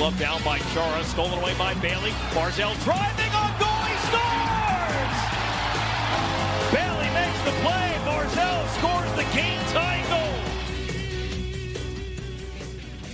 Glove 0.00 0.18
down 0.18 0.42
by 0.42 0.58
Chara, 0.72 1.04
stolen 1.04 1.38
away 1.40 1.52
by 1.58 1.74
Bailey. 1.74 2.12
Barzal 2.32 2.72
driving 2.84 3.32
on 3.34 3.52
goal, 3.60 3.84
he 3.84 3.94
scores! 4.08 5.16
Bailey 6.72 7.10
makes 7.12 7.42
the 7.44 7.50
play. 7.60 7.98
Barzal 8.06 8.66
scores 8.78 9.12
the 9.12 9.24
game-tying 9.36 10.06
goal. 10.08 10.38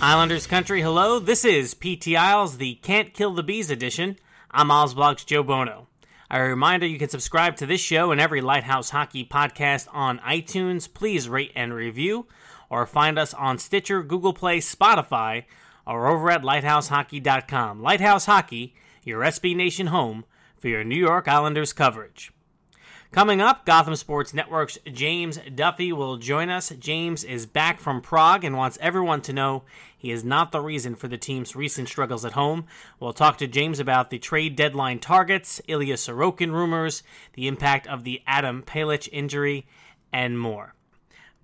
Islanders 0.01 0.47
country, 0.47 0.81
hello. 0.81 1.19
This 1.19 1.43
is 1.43 1.73
PT 1.73 2.15
Isles, 2.15 2.55
the 2.55 2.75
Can't 2.75 3.13
Kill 3.13 3.33
the 3.33 3.43
Bees 3.43 3.69
edition. 3.69 4.15
I'm 4.49 4.71
Isles 4.71 4.95
Joe 5.25 5.43
Bono. 5.43 5.89
A 6.31 6.41
reminder 6.41 6.85
you 6.87 6.99
can 6.99 7.09
subscribe 7.09 7.57
to 7.57 7.65
this 7.65 7.81
show 7.81 8.11
and 8.11 8.21
every 8.21 8.39
Lighthouse 8.39 8.91
Hockey 8.91 9.25
podcast 9.25 9.89
on 9.91 10.19
iTunes. 10.19 10.87
Please 10.93 11.27
rate 11.27 11.51
and 11.53 11.73
review, 11.73 12.27
or 12.69 12.85
find 12.85 13.19
us 13.19 13.33
on 13.33 13.57
Stitcher, 13.57 14.03
Google 14.03 14.31
Play, 14.31 14.59
Spotify, 14.59 15.43
or 15.87 16.07
over 16.07 16.29
at 16.29 16.43
lighthousehockey.com. 16.43 17.81
Lighthouse 17.81 18.25
Hockey, 18.25 18.75
your 19.03 19.21
SB 19.21 19.55
Nation 19.55 19.87
home 19.87 20.25
for 20.57 20.67
your 20.67 20.83
New 20.83 20.95
York 20.95 21.27
Islanders 21.27 21.73
coverage. 21.73 22.31
Coming 23.11 23.39
up, 23.39 23.65
Gotham 23.65 23.95
Sports 23.95 24.33
Network's 24.33 24.77
James 24.91 25.39
Duffy 25.55 25.93
will 25.93 26.17
join 26.17 26.49
us. 26.49 26.69
James 26.77 27.23
is 27.23 27.45
back 27.45 27.79
from 27.79 28.01
Prague 28.01 28.43
and 28.43 28.57
wants 28.57 28.77
everyone 28.81 29.21
to 29.21 29.33
know 29.33 29.63
he 29.97 30.11
is 30.11 30.25
not 30.25 30.51
the 30.51 30.59
reason 30.59 30.93
for 30.93 31.07
the 31.07 31.17
team's 31.17 31.55
recent 31.55 31.87
struggles 31.87 32.25
at 32.25 32.33
home. 32.33 32.65
We'll 32.99 33.13
talk 33.13 33.37
to 33.37 33.47
James 33.47 33.79
about 33.79 34.09
the 34.09 34.19
trade 34.19 34.57
deadline 34.57 34.99
targets, 34.99 35.61
Ilya 35.69 35.95
Sorokin 35.95 36.51
rumors, 36.51 37.01
the 37.33 37.47
impact 37.47 37.87
of 37.87 38.03
the 38.03 38.21
Adam 38.27 38.61
Pelech 38.61 39.07
injury, 39.13 39.65
and 40.11 40.37
more. 40.37 40.75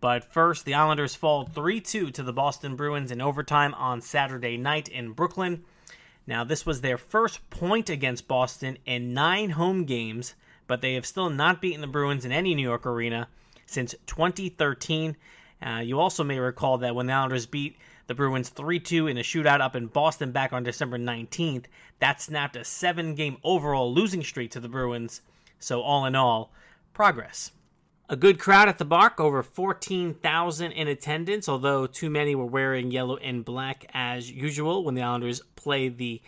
But 0.04 0.26
first, 0.26 0.66
the 0.66 0.74
Islanders 0.74 1.16
fall 1.16 1.46
3 1.46 1.80
2 1.80 2.12
to 2.12 2.24
the 2.24 2.34
Boston 2.34 2.76
Bruins 2.76 3.10
in 3.10 3.22
overtime 3.22 3.74
on 3.76 4.02
Saturday 4.02 4.58
night 4.58 4.90
in 4.90 5.14
Brooklyn. 5.14 5.64
Now, 6.28 6.44
this 6.44 6.66
was 6.66 6.82
their 6.82 6.98
first 6.98 7.50
point 7.50 7.90
against 7.90 8.28
Boston 8.28 8.78
in 8.86 9.14
nine 9.14 9.52
home 9.52 9.86
games, 9.86 10.36
but 10.68 10.82
they 10.82 10.96
have 10.96 11.06
still 11.06 11.30
not 11.30 11.62
beaten 11.62 11.80
the 11.80 11.88
Bruins 11.88 12.26
in 12.26 12.34
any 12.34 12.54
New 12.54 12.68
York 12.68 12.86
arena 12.86 13.30
since 13.66 13.96
2013. 14.08 15.16
Uh, 15.66 15.80
you 15.80 16.02
also 16.02 16.26
may 16.26 16.38
recall 16.38 16.78
that 16.80 16.96
when 16.96 17.06
the 17.06 17.14
Islanders 17.14 17.46
beat 17.46 17.78
the 18.08 18.14
Bruins 18.14 18.50
3 18.50 18.82
2 18.82 19.08
in 19.08 19.18
a 19.18 19.22
shootout 19.22 19.62
up 19.62 19.74
in 19.74 19.88
Boston 19.88 20.34
back 20.34 20.52
on 20.52 20.64
December 20.64 21.00
19th, 21.00 21.68
that 22.00 22.22
snapped 22.22 22.58
a 22.58 22.66
seven 22.66 23.16
game 23.16 23.38
overall 23.42 23.94
losing 23.94 24.22
streak 24.22 24.52
to 24.52 24.60
the 24.60 24.68
Bruins. 24.68 25.22
So, 25.60 25.82
all 25.82 26.04
in 26.04 26.14
all, 26.14 26.52
progress. 26.94 27.54
A 28.14 28.16
good 28.16 28.38
crowd 28.38 28.70
at 28.70 28.78
the 28.78 28.86
Bark, 28.86 29.20
over 29.20 29.42
14,000 29.42 30.72
in 30.72 30.88
attendance, 30.88 31.50
although 31.50 31.88
too 31.88 32.12
many 32.12 32.36
were 32.36 32.46
wearing 32.46 32.92
yellow 32.92 33.18
and 33.18 33.44
black 33.44 33.88
as 33.92 34.30
usual 34.30 34.84
when 34.84 34.94
the 34.94 35.02
Islanders 35.02 35.42
played 35.56 35.98
the 35.98 36.22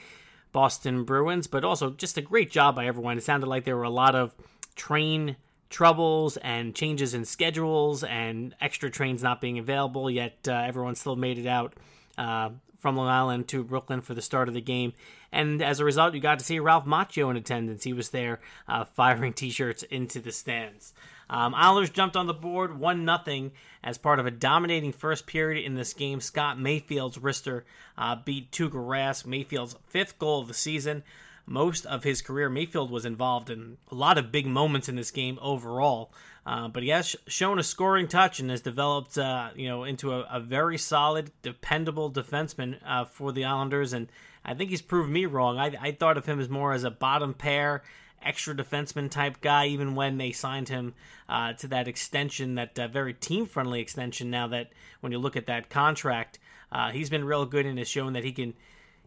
Boston 0.51 1.03
Bruins, 1.03 1.45
but 1.45 1.63
also 1.63 1.91
just 1.91 2.17
a 2.17 2.23
great 2.23 2.49
job 2.49 2.75
by 2.75 2.87
everyone. 2.87 3.19
It 3.19 3.23
sounded 3.23 3.45
like 3.45 3.65
there 3.65 3.77
were 3.77 3.83
a 3.83 3.91
lot 3.91 4.15
of 4.15 4.33
train 4.75 5.35
troubles 5.69 6.37
and 6.37 6.73
changes 6.73 7.13
in 7.13 7.23
schedules 7.23 8.03
and 8.03 8.55
extra 8.59 8.89
trains 8.89 9.21
not 9.21 9.39
being 9.39 9.59
available, 9.59 10.09
yet 10.09 10.39
uh, 10.47 10.53
everyone 10.53 10.95
still 10.95 11.15
made 11.15 11.37
it 11.37 11.45
out 11.45 11.75
uh, 12.17 12.49
from 12.79 12.97
Long 12.97 13.09
Island 13.09 13.47
to 13.49 13.63
Brooklyn 13.63 14.01
for 14.01 14.15
the 14.15 14.23
start 14.23 14.47
of 14.47 14.55
the 14.55 14.59
game. 14.61 14.93
And 15.31 15.61
as 15.61 15.79
a 15.79 15.85
result, 15.85 16.15
you 16.15 16.19
got 16.19 16.39
to 16.39 16.45
see 16.45 16.57
Ralph 16.57 16.85
Macchio 16.85 17.29
in 17.29 17.37
attendance. 17.37 17.83
He 17.83 17.93
was 17.93 18.09
there 18.09 18.39
uh, 18.67 18.85
firing 18.85 19.33
t 19.35 19.51
shirts 19.51 19.83
into 19.83 20.19
the 20.19 20.31
stands. 20.31 20.91
Um, 21.29 21.55
Islanders 21.55 21.89
jumped 21.89 22.15
on 22.15 22.27
the 22.27 22.33
board 22.33 22.77
1 22.77 23.19
0 23.25 23.51
as 23.83 23.97
part 23.97 24.19
of 24.19 24.25
a 24.25 24.31
dominating 24.31 24.91
first 24.91 25.27
period 25.27 25.63
in 25.63 25.75
this 25.75 25.93
game. 25.93 26.21
Scott 26.21 26.59
Mayfield's 26.59 27.17
wrister 27.17 27.63
uh, 27.97 28.15
beat 28.15 28.51
Tuukka 28.51 28.73
Rask, 28.73 29.25
Mayfield's 29.25 29.75
fifth 29.87 30.19
goal 30.19 30.41
of 30.41 30.47
the 30.47 30.53
season. 30.53 31.03
Most 31.47 31.85
of 31.85 32.03
his 32.03 32.23
career, 32.23 32.49
Mayfield 32.49 32.89
was 32.89 33.05
involved 33.05 33.51
in 33.51 33.77
a 33.91 33.95
lot 33.95 34.17
of 34.17 34.31
big 34.31 34.47
moments 34.47 34.89
in 34.89 34.95
this 34.95 35.11
game 35.11 35.37
overall. 35.41 36.11
Uh, 36.45 36.67
but 36.67 36.83
he 36.83 36.89
has 36.89 37.07
sh- 37.09 37.15
shown 37.27 37.57
a 37.57 37.63
scoring 37.63 38.07
touch 38.07 38.39
and 38.39 38.51
has 38.51 38.61
developed, 38.61 39.17
uh, 39.17 39.49
you 39.55 39.67
know, 39.67 39.83
into 39.83 40.13
a, 40.13 40.21
a, 40.31 40.39
very 40.39 40.77
solid, 40.77 41.31
dependable 41.41 42.11
defenseman 42.11 42.77
uh, 42.85 43.05
for 43.05 43.31
the 43.31 43.45
Islanders. 43.45 43.93
And 43.93 44.07
I 44.43 44.53
think 44.53 44.69
he's 44.69 44.81
proved 44.81 45.09
me 45.09 45.25
wrong. 45.25 45.57
I, 45.57 45.75
I 45.79 45.91
thought 45.91 46.17
of 46.17 46.25
him 46.27 46.39
as 46.39 46.49
more 46.49 46.73
as 46.73 46.83
a 46.83 46.91
bottom 46.91 47.33
pair 47.33 47.81
extra 48.25 48.55
defenseman 48.55 49.09
type 49.09 49.39
guy, 49.41 49.67
even 49.67 49.95
when 49.95 50.17
they 50.17 50.31
signed 50.31 50.69
him 50.69 50.93
uh, 51.29 51.53
to 51.53 51.67
that 51.67 51.87
extension, 51.87 52.55
that 52.55 52.77
uh, 52.77 52.87
very 52.87 53.13
team 53.13 53.45
friendly 53.45 53.79
extension. 53.79 54.29
Now 54.29 54.47
that 54.47 54.71
when 55.01 55.11
you 55.11 55.19
look 55.19 55.35
at 55.35 55.47
that 55.47 55.69
contract, 55.69 56.39
uh, 56.71 56.91
he's 56.91 57.09
been 57.09 57.25
real 57.25 57.45
good 57.45 57.65
and 57.65 57.77
has 57.77 57.87
shown 57.87 58.13
that 58.13 58.23
he 58.23 58.31
can 58.31 58.53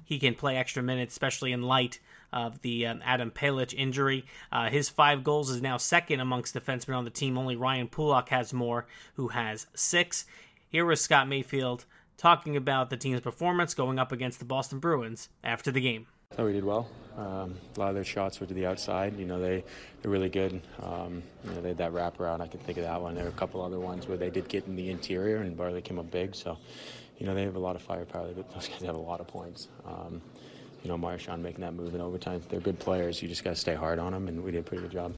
he 0.05 0.19
can 0.19 0.35
play 0.35 0.57
extra 0.57 0.83
minutes, 0.83 1.13
especially 1.13 1.53
in 1.53 1.63
light 1.63 2.01
of 2.33 2.63
the 2.63 2.87
um, 2.87 3.03
Adam 3.05 3.31
Pelech 3.31 3.75
injury. 3.75 4.25
Uh, 4.51 4.71
his 4.71 4.89
five 4.89 5.23
goals 5.23 5.51
is 5.51 5.61
now 5.61 5.77
second 5.77 6.21
amongst 6.21 6.55
defensemen 6.55 6.97
on 6.97 7.05
the 7.05 7.11
team. 7.11 7.37
Only 7.37 7.57
Ryan 7.57 7.89
Pulock 7.89 8.31
has 8.31 8.53
more, 8.55 8.87
who 9.15 9.29
has 9.29 9.67
six. 9.75 10.25
Here 10.71 10.87
was 10.87 11.01
Scott 11.01 11.29
Mayfield 11.29 11.85
talking 12.17 12.57
about 12.57 12.91
the 12.91 12.97
team's 12.97 13.21
performance 13.21 13.75
going 13.75 13.99
up 13.99 14.13
against 14.13 14.39
the 14.39 14.45
Boston 14.45 14.79
Bruins 14.79 15.29
after 15.45 15.71
the 15.71 15.81
game. 15.81 16.07
Thought 16.33 16.47
we 16.47 16.53
did 16.53 16.65
well. 16.65 16.89
Um, 17.17 17.57
a 17.77 17.81
lot 17.81 17.89
of 17.89 17.95
their 17.95 18.05
shots 18.05 18.39
were 18.39 18.47
to 18.47 18.55
the 18.55 18.67
outside. 18.67 19.19
You 19.19 19.25
know, 19.25 19.41
they, 19.41 19.65
they're 20.01 20.11
really 20.11 20.29
good. 20.29 20.61
Um, 20.81 21.23
you 21.45 21.51
know, 21.51 21.61
they 21.63 21.69
had 21.69 21.79
that 21.79 21.93
wraparound. 21.93 22.41
I 22.41 22.47
can 22.47 22.61
think 22.61 22.79
of 22.79 22.85
that 22.85 23.01
one. 23.01 23.15
There 23.15 23.25
were 23.25 23.31
a 23.31 23.33
couple 23.33 23.61
other 23.61 23.81
ones 23.81 24.07
where 24.07 24.17
they 24.17 24.31
did 24.31 24.47
get 24.49 24.67
in 24.67 24.77
the 24.77 24.91
interior 24.91 25.39
and 25.39 25.57
Varly 25.57 25.83
came 25.83 25.99
up 25.99 26.11
big. 26.11 26.37
So, 26.37 26.59
you 27.19 27.27
know, 27.27 27.35
they 27.35 27.43
have 27.43 27.57
a 27.57 27.59
lot 27.59 27.77
of 27.77 27.83
firepower. 27.83 28.33
Those 28.55 28.69
guys 28.69 28.83
have 28.83 28.95
a 28.95 29.01
lot 29.01 29.21
of 29.21 29.27
points. 29.27 29.69
Um, 29.85 30.23
you 30.85 30.89
know, 30.89 30.97
Marchand 30.97 31.43
making 31.43 31.63
that 31.63 31.75
move 31.75 31.95
in 31.95 32.01
overtime. 32.01 32.41
They're 32.49 32.61
good 32.61 32.79
players. 32.79 33.21
You 33.21 33.29
just 33.29 33.43
got 33.43 33.51
to 33.51 33.57
stay 33.57 33.75
hard 33.75 33.99
on 33.99 34.13
them, 34.13 34.29
and 34.29 34.45
we 34.45 34.53
did 34.53 34.61
a 34.61 34.63
pretty 34.63 34.83
good 34.83 34.93
job. 34.93 35.17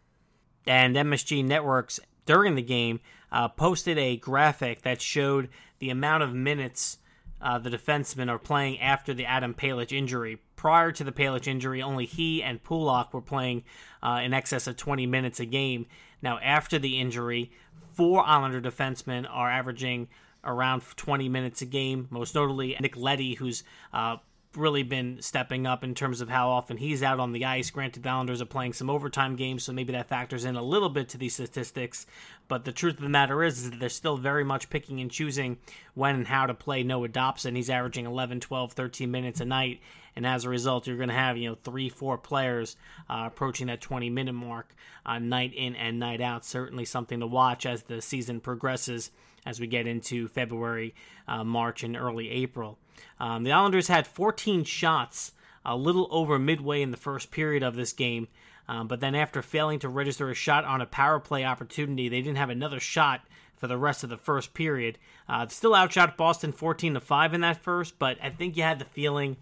And 0.67 0.97
MSG 0.97 1.45
Networks 1.45 2.01
during 2.25 2.55
the 2.55 2.63
game 2.63 3.01
uh, 3.31 3.49
posted 3.49 3.99
a 3.99 4.17
graphic 4.17 4.83
that 4.83 5.03
showed 5.03 5.49
the 5.81 5.91
amount 5.91 6.23
of 6.23 6.33
minutes 6.33 6.99
uh, 7.43 7.59
the 7.59 7.71
defensemen 7.71 8.29
are 8.29 8.39
playing 8.39 8.81
after 8.81 9.15
the 9.15 9.25
Adam 9.25 9.55
Pelech 9.55 9.93
injury. 9.93 10.39
Prior 10.61 10.93
to 10.93 11.05
the 11.05 11.11
Pelech 11.11 11.47
injury, 11.47 11.81
only 11.81 12.05
he 12.05 12.43
and 12.43 12.63
Pulock 12.63 13.15
were 13.15 13.23
playing 13.23 13.65
uh, 14.03 14.21
in 14.23 14.35
excess 14.35 14.67
of 14.67 14.77
20 14.77 15.07
minutes 15.07 15.41
a 15.41 15.47
game. 15.47 15.87
Now, 16.21 16.39
after 16.39 16.79
the 16.79 17.01
injury, 17.01 17.51
four 17.95 18.23
Islander 18.27 18.61
defensemen 18.61 19.27
are 19.31 19.51
averaging 19.51 20.09
around 20.45 20.83
20 20.97 21.31
minutes 21.31 21.63
a 21.63 21.65
game. 21.65 22.09
Most 22.11 22.35
notably, 22.35 22.77
Nick 22.79 22.95
Leddy, 22.95 23.37
who's 23.37 23.65
uh, 23.95 24.19
really 24.57 24.83
been 24.83 25.23
stepping 25.23 25.67
up 25.67 25.85
in 25.85 25.95
terms 25.95 26.21
of 26.21 26.29
how 26.29 26.51
often 26.51 26.77
he's 26.77 27.03
out 27.03 27.21
on 27.21 27.33
the 27.33 27.45
ice. 27.45 27.71
Granted, 27.71 28.03
the 28.03 28.09
Islanders 28.09 28.43
are 28.43 28.47
playing 28.47 28.73
some 28.73 28.91
overtime 28.91 29.37
games, 29.37 29.63
so 29.63 29.73
maybe 29.73 29.93
that 29.93 30.09
factors 30.09 30.45
in 30.45 30.57
a 30.57 30.63
little 30.63 30.89
bit 30.89 31.09
to 31.11 31.19
these 31.19 31.35
statistics. 31.35 32.05
But 32.49 32.65
the 32.65 32.73
truth 32.73 32.97
of 32.97 33.03
the 33.03 33.09
matter 33.09 33.45
is, 33.45 33.59
is 33.59 33.71
that 33.71 33.79
they're 33.79 33.89
still 33.89 34.17
very 34.17 34.43
much 34.43 34.69
picking 34.69 35.01
and 35.01 35.11
choosing 35.11 35.59
when 35.95 36.17
and 36.17 36.27
how 36.27 36.47
to 36.47 36.55
play 36.55 36.83
Noah 36.83 37.09
Dobson. 37.09 37.55
He's 37.55 37.71
averaging 37.71 38.07
11, 38.07 38.41
12, 38.41 38.73
13 38.73 39.11
minutes 39.11 39.41
a 39.41 39.45
night. 39.45 39.81
And 40.17 40.27
as 40.27 40.45
a 40.45 40.49
result, 40.49 40.89
you're 40.89 40.97
going 40.97 41.11
to 41.11 41.15
have, 41.15 41.37
you 41.37 41.51
know, 41.51 41.57
three, 41.63 41.89
four 41.89 42.19
players 42.19 42.77
uh, 43.09 43.25
approaching 43.27 43.69
that 43.69 43.81
20 43.81 44.11
minute 44.11 44.33
mark 44.33 44.75
uh, 45.07 45.21
night 45.21 45.55
in 45.55 45.77
and 45.77 46.01
night 46.01 46.21
out. 46.21 46.45
Certainly 46.45 46.87
something 46.87 47.21
to 47.21 47.27
watch 47.27 47.67
as 47.67 47.85
the 47.85 48.03
season 48.03 48.41
progresses 48.41 49.13
as 49.47 49.61
we 49.61 49.67
get 49.67 49.87
into 49.87 50.29
February, 50.29 50.95
uh, 51.27 51.45
March, 51.45 51.83
and 51.83 51.97
early 51.97 52.31
April. 52.31 52.79
Um, 53.19 53.45
the 53.45 53.53
Islanders 53.53 53.89
had 53.89 54.07
14 54.07 54.65
shots 54.65 55.33
a 55.65 55.77
little 55.77 56.09
over 56.11 56.39
midway 56.39 56.83
in 56.83 56.91
the 56.91 56.97
first 56.97 57.31
period 57.31 57.63
of 57.63 57.75
this 57.75 57.93
game. 57.93 58.29
Um, 58.69 58.87
but 58.87 59.01
then, 59.01 59.15
after 59.15 59.43
failing 59.43 59.81
to 59.81 59.89
register 59.89 60.31
a 60.31 60.35
shot 60.35 60.65
on 60.65 60.81
a 60.81 60.87
power 60.87 61.19
play 61.19 61.45
opportunity, 61.45 62.09
they 62.09 62.23
didn't 62.23 62.39
have 62.39 62.51
another 62.51 62.79
shot 62.79 63.23
for 63.57 63.67
the 63.67 63.77
rest 63.77 64.05
of 64.05 64.11
the 64.11 64.17
first 64.17 64.55
period. 64.55 64.97
Uh, 65.29 65.47
still 65.49 65.75
outshot 65.75 66.17
Boston 66.17 66.53
14 66.53 66.95
to 66.95 67.01
5 67.01 67.35
in 67.35 67.41
that 67.43 67.63
first, 67.63 67.99
but 67.99 68.17
I 68.23 68.31
think 68.31 68.57
you 68.57 68.63
had 68.63 68.79
the 68.79 68.85
feeling 68.85 69.37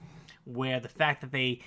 where 0.44 0.80
the 0.80 0.88
fact 0.88 1.20
that 1.20 1.30
they 1.30 1.60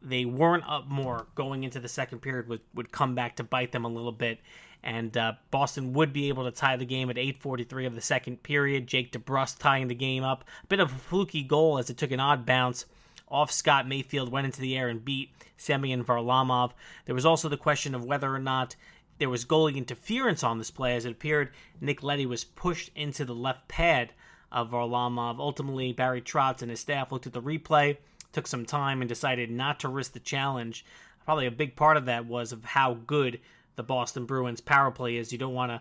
they 0.00 0.24
weren't 0.24 0.64
up 0.68 0.88
more 0.88 1.26
going 1.36 1.62
into 1.62 1.78
the 1.78 1.88
second 1.88 2.20
period 2.20 2.48
would, 2.48 2.60
would 2.74 2.90
come 2.90 3.14
back 3.14 3.36
to 3.36 3.44
bite 3.44 3.70
them 3.70 3.84
a 3.84 3.88
little 3.88 4.10
bit 4.10 4.40
and 4.84 5.16
uh, 5.16 5.34
Boston 5.50 5.92
would 5.92 6.12
be 6.12 6.28
able 6.28 6.44
to 6.44 6.50
tie 6.50 6.76
the 6.76 6.84
game 6.84 7.10
at 7.10 7.16
8:43 7.16 7.86
of 7.86 7.94
the 7.94 8.00
second 8.00 8.42
period. 8.42 8.86
Jake 8.86 9.12
DeBrusk 9.12 9.58
tying 9.58 9.88
the 9.88 9.94
game 9.94 10.24
up. 10.24 10.44
A 10.64 10.66
bit 10.66 10.80
of 10.80 10.92
a 10.92 10.98
fluky 10.98 11.42
goal 11.42 11.78
as 11.78 11.90
it 11.90 11.96
took 11.96 12.10
an 12.10 12.20
odd 12.20 12.44
bounce 12.44 12.86
off 13.28 13.50
Scott 13.50 13.88
Mayfield, 13.88 14.30
went 14.30 14.44
into 14.44 14.60
the 14.60 14.76
air 14.76 14.88
and 14.88 15.04
beat 15.04 15.30
Semyon 15.56 16.04
Varlamov. 16.04 16.72
There 17.06 17.14
was 17.14 17.24
also 17.24 17.48
the 17.48 17.56
question 17.56 17.94
of 17.94 18.04
whether 18.04 18.32
or 18.32 18.38
not 18.38 18.76
there 19.18 19.30
was 19.30 19.44
goalie 19.44 19.76
interference 19.76 20.42
on 20.42 20.58
this 20.58 20.70
play, 20.70 20.96
as 20.96 21.06
it 21.06 21.12
appeared 21.12 21.50
Nick 21.80 22.02
Leddy 22.02 22.26
was 22.26 22.44
pushed 22.44 22.90
into 22.94 23.24
the 23.24 23.34
left 23.34 23.68
pad 23.68 24.12
of 24.50 24.70
Varlamov. 24.70 25.38
Ultimately, 25.38 25.92
Barry 25.92 26.20
Trotz 26.20 26.60
and 26.60 26.70
his 26.70 26.80
staff 26.80 27.10
looked 27.10 27.26
at 27.26 27.32
the 27.32 27.40
replay, 27.40 27.96
took 28.32 28.46
some 28.46 28.66
time, 28.66 29.00
and 29.00 29.08
decided 29.08 29.50
not 29.50 29.80
to 29.80 29.88
risk 29.88 30.12
the 30.12 30.20
challenge. 30.20 30.84
Probably 31.24 31.46
a 31.46 31.52
big 31.52 31.76
part 31.76 31.96
of 31.96 32.04
that 32.06 32.26
was 32.26 32.52
of 32.52 32.64
how 32.64 32.94
good 32.94 33.40
the 33.76 33.82
Boston 33.82 34.26
Bruins 34.26 34.60
power 34.60 34.90
play 34.90 35.16
is. 35.16 35.32
You 35.32 35.38
don't 35.38 35.54
want 35.54 35.72
to, 35.72 35.80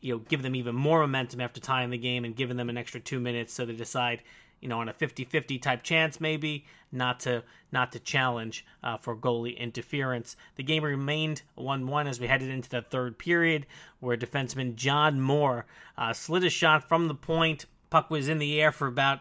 you 0.00 0.14
know, 0.14 0.18
give 0.28 0.42
them 0.42 0.56
even 0.56 0.74
more 0.74 1.00
momentum 1.00 1.40
after 1.40 1.60
tying 1.60 1.90
the 1.90 1.98
game 1.98 2.24
and 2.24 2.36
giving 2.36 2.56
them 2.56 2.68
an 2.68 2.76
extra 2.76 3.00
two 3.00 3.20
minutes 3.20 3.52
so 3.52 3.64
they 3.64 3.74
decide, 3.74 4.22
you 4.60 4.68
know, 4.68 4.80
on 4.80 4.88
a 4.88 4.92
50-50 4.92 5.60
type 5.60 5.82
chance 5.82 6.20
maybe 6.20 6.64
not 6.90 7.20
to 7.20 7.42
not 7.70 7.92
to 7.92 7.98
challenge 7.98 8.66
uh, 8.84 8.96
for 8.96 9.16
goalie 9.16 9.56
interference. 9.56 10.36
The 10.56 10.62
game 10.62 10.84
remained 10.84 11.42
1-1 11.56 12.06
as 12.06 12.20
we 12.20 12.26
headed 12.26 12.50
into 12.50 12.68
the 12.68 12.82
third 12.82 13.18
period, 13.18 13.66
where 14.00 14.16
defenseman 14.16 14.74
John 14.74 15.20
Moore 15.20 15.64
uh, 15.96 16.12
slid 16.12 16.44
a 16.44 16.50
shot 16.50 16.88
from 16.88 17.08
the 17.08 17.14
point. 17.14 17.64
Puck 17.88 18.10
was 18.10 18.28
in 18.28 18.38
the 18.38 18.60
air 18.60 18.72
for 18.72 18.86
about 18.86 19.20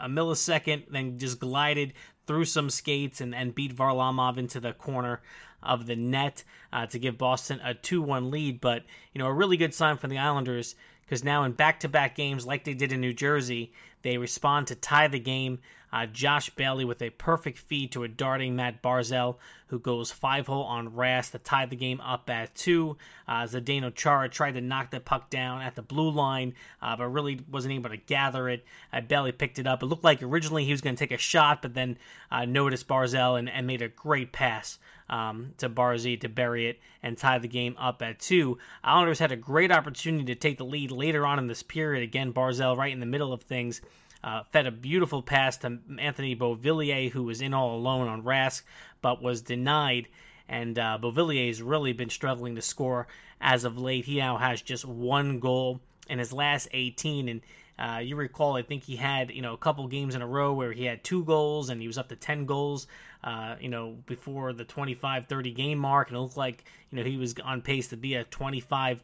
a 0.00 0.08
millisecond, 0.08 0.84
then 0.90 1.18
just 1.18 1.38
glided 1.38 1.92
through 2.26 2.44
some 2.44 2.70
skates 2.70 3.20
and, 3.20 3.34
and 3.34 3.54
beat 3.54 3.74
Varlamov 3.74 4.38
into 4.38 4.60
the 4.60 4.72
corner 4.72 5.20
of 5.62 5.86
the 5.86 5.96
net 5.96 6.44
uh, 6.72 6.86
to 6.86 6.98
give 6.98 7.18
Boston 7.18 7.60
a 7.64 7.74
2 7.74 8.02
1 8.02 8.30
lead. 8.30 8.60
But, 8.60 8.84
you 9.12 9.18
know, 9.18 9.26
a 9.26 9.32
really 9.32 9.56
good 9.56 9.74
sign 9.74 9.96
for 9.96 10.08
the 10.08 10.18
Islanders 10.18 10.74
because 11.02 11.24
now 11.24 11.44
in 11.44 11.52
back 11.52 11.80
to 11.80 11.88
back 11.88 12.16
games, 12.16 12.46
like 12.46 12.64
they 12.64 12.74
did 12.74 12.92
in 12.92 13.00
New 13.00 13.12
Jersey, 13.12 13.72
they 14.02 14.16
respond 14.16 14.68
to 14.68 14.74
tie 14.74 15.08
the 15.08 15.20
game. 15.20 15.58
Uh, 15.92 16.06
Josh 16.06 16.48
Bailey 16.48 16.86
with 16.86 17.02
a 17.02 17.10
perfect 17.10 17.58
feed 17.58 17.92
to 17.92 18.04
a 18.04 18.08
darting 18.08 18.56
Matt 18.56 18.82
Barzal, 18.82 19.36
who 19.66 19.78
goes 19.78 20.10
five 20.10 20.46
hole 20.46 20.62
on 20.62 20.92
Rask 20.92 21.32
to 21.32 21.38
tie 21.38 21.66
the 21.66 21.76
game 21.76 22.00
up 22.00 22.30
at 22.30 22.54
two. 22.54 22.96
Uh, 23.28 23.42
Zdeno 23.42 23.94
Chara 23.94 24.30
tried 24.30 24.54
to 24.54 24.62
knock 24.62 24.90
the 24.90 25.00
puck 25.00 25.28
down 25.28 25.60
at 25.60 25.74
the 25.74 25.82
blue 25.82 26.10
line, 26.10 26.54
uh, 26.80 26.96
but 26.96 27.08
really 27.08 27.40
wasn't 27.50 27.74
able 27.74 27.90
to 27.90 27.98
gather 27.98 28.48
it. 28.48 28.64
Uh, 28.90 29.02
Bailey 29.02 29.32
picked 29.32 29.58
it 29.58 29.66
up. 29.66 29.82
It 29.82 29.86
looked 29.86 30.04
like 30.04 30.22
originally 30.22 30.64
he 30.64 30.72
was 30.72 30.80
going 30.80 30.96
to 30.96 30.98
take 30.98 31.12
a 31.12 31.18
shot, 31.18 31.60
but 31.60 31.74
then 31.74 31.98
uh, 32.30 32.46
noticed 32.46 32.88
Barzal 32.88 33.38
and, 33.38 33.50
and 33.50 33.66
made 33.66 33.82
a 33.82 33.88
great 33.88 34.32
pass 34.32 34.78
um, 35.12 35.52
to 35.58 35.68
Barzy 35.68 36.18
to 36.22 36.28
bury 36.28 36.68
it 36.68 36.80
and 37.02 37.18
tie 37.18 37.38
the 37.38 37.46
game 37.46 37.76
up 37.78 38.00
at 38.00 38.18
two. 38.18 38.56
Islanders 38.82 39.18
had 39.18 39.30
a 39.30 39.36
great 39.36 39.70
opportunity 39.70 40.24
to 40.24 40.34
take 40.34 40.56
the 40.56 40.64
lead 40.64 40.90
later 40.90 41.26
on 41.26 41.38
in 41.38 41.46
this 41.46 41.62
period. 41.62 42.02
Again, 42.02 42.32
Barzal 42.32 42.76
right 42.76 42.92
in 42.92 43.00
the 43.00 43.06
middle 43.06 43.32
of 43.32 43.42
things. 43.42 43.82
Uh, 44.24 44.42
fed 44.52 44.66
a 44.66 44.70
beautiful 44.70 45.20
pass 45.20 45.58
to 45.58 45.78
Anthony 45.98 46.34
Beauvillier, 46.34 47.10
who 47.10 47.24
was 47.24 47.42
in 47.42 47.52
all 47.52 47.76
alone 47.76 48.08
on 48.08 48.22
Rask, 48.22 48.62
but 49.02 49.20
was 49.20 49.42
denied. 49.42 50.08
And 50.48 50.78
uh, 50.78 50.98
Beauvillier's 51.00 51.60
really 51.60 51.92
been 51.92 52.10
struggling 52.10 52.54
to 52.54 52.62
score 52.62 53.06
as 53.40 53.64
of 53.64 53.78
late. 53.78 54.06
He 54.06 54.16
now 54.16 54.38
has 54.38 54.62
just 54.62 54.86
one 54.86 55.40
goal 55.40 55.80
in 56.08 56.18
his 56.18 56.32
last 56.32 56.68
18, 56.72 57.28
and 57.28 57.42
uh, 57.82 57.98
you 57.98 58.14
recall, 58.16 58.56
I 58.56 58.62
think 58.62 58.84
he 58.84 58.96
had 58.96 59.30
you 59.30 59.42
know 59.42 59.54
a 59.54 59.58
couple 59.58 59.86
games 59.88 60.14
in 60.14 60.22
a 60.22 60.26
row 60.26 60.52
where 60.52 60.72
he 60.72 60.84
had 60.84 61.02
two 61.02 61.24
goals 61.24 61.68
and 61.68 61.80
he 61.80 61.86
was 61.86 61.98
up 61.98 62.08
to 62.08 62.16
10 62.16 62.46
goals. 62.46 62.86
Uh, 63.24 63.54
you 63.60 63.68
know 63.68 63.96
before 64.06 64.52
the 64.52 64.64
25-30 64.64 65.54
game 65.54 65.78
mark, 65.78 66.08
and 66.08 66.16
it 66.16 66.20
looked 66.20 66.36
like 66.36 66.64
you 66.90 66.98
know 66.98 67.04
he 67.04 67.16
was 67.16 67.34
on 67.44 67.60
pace 67.60 67.88
to 67.88 67.96
be 67.96 68.14
a 68.14 68.24
25 68.24 69.02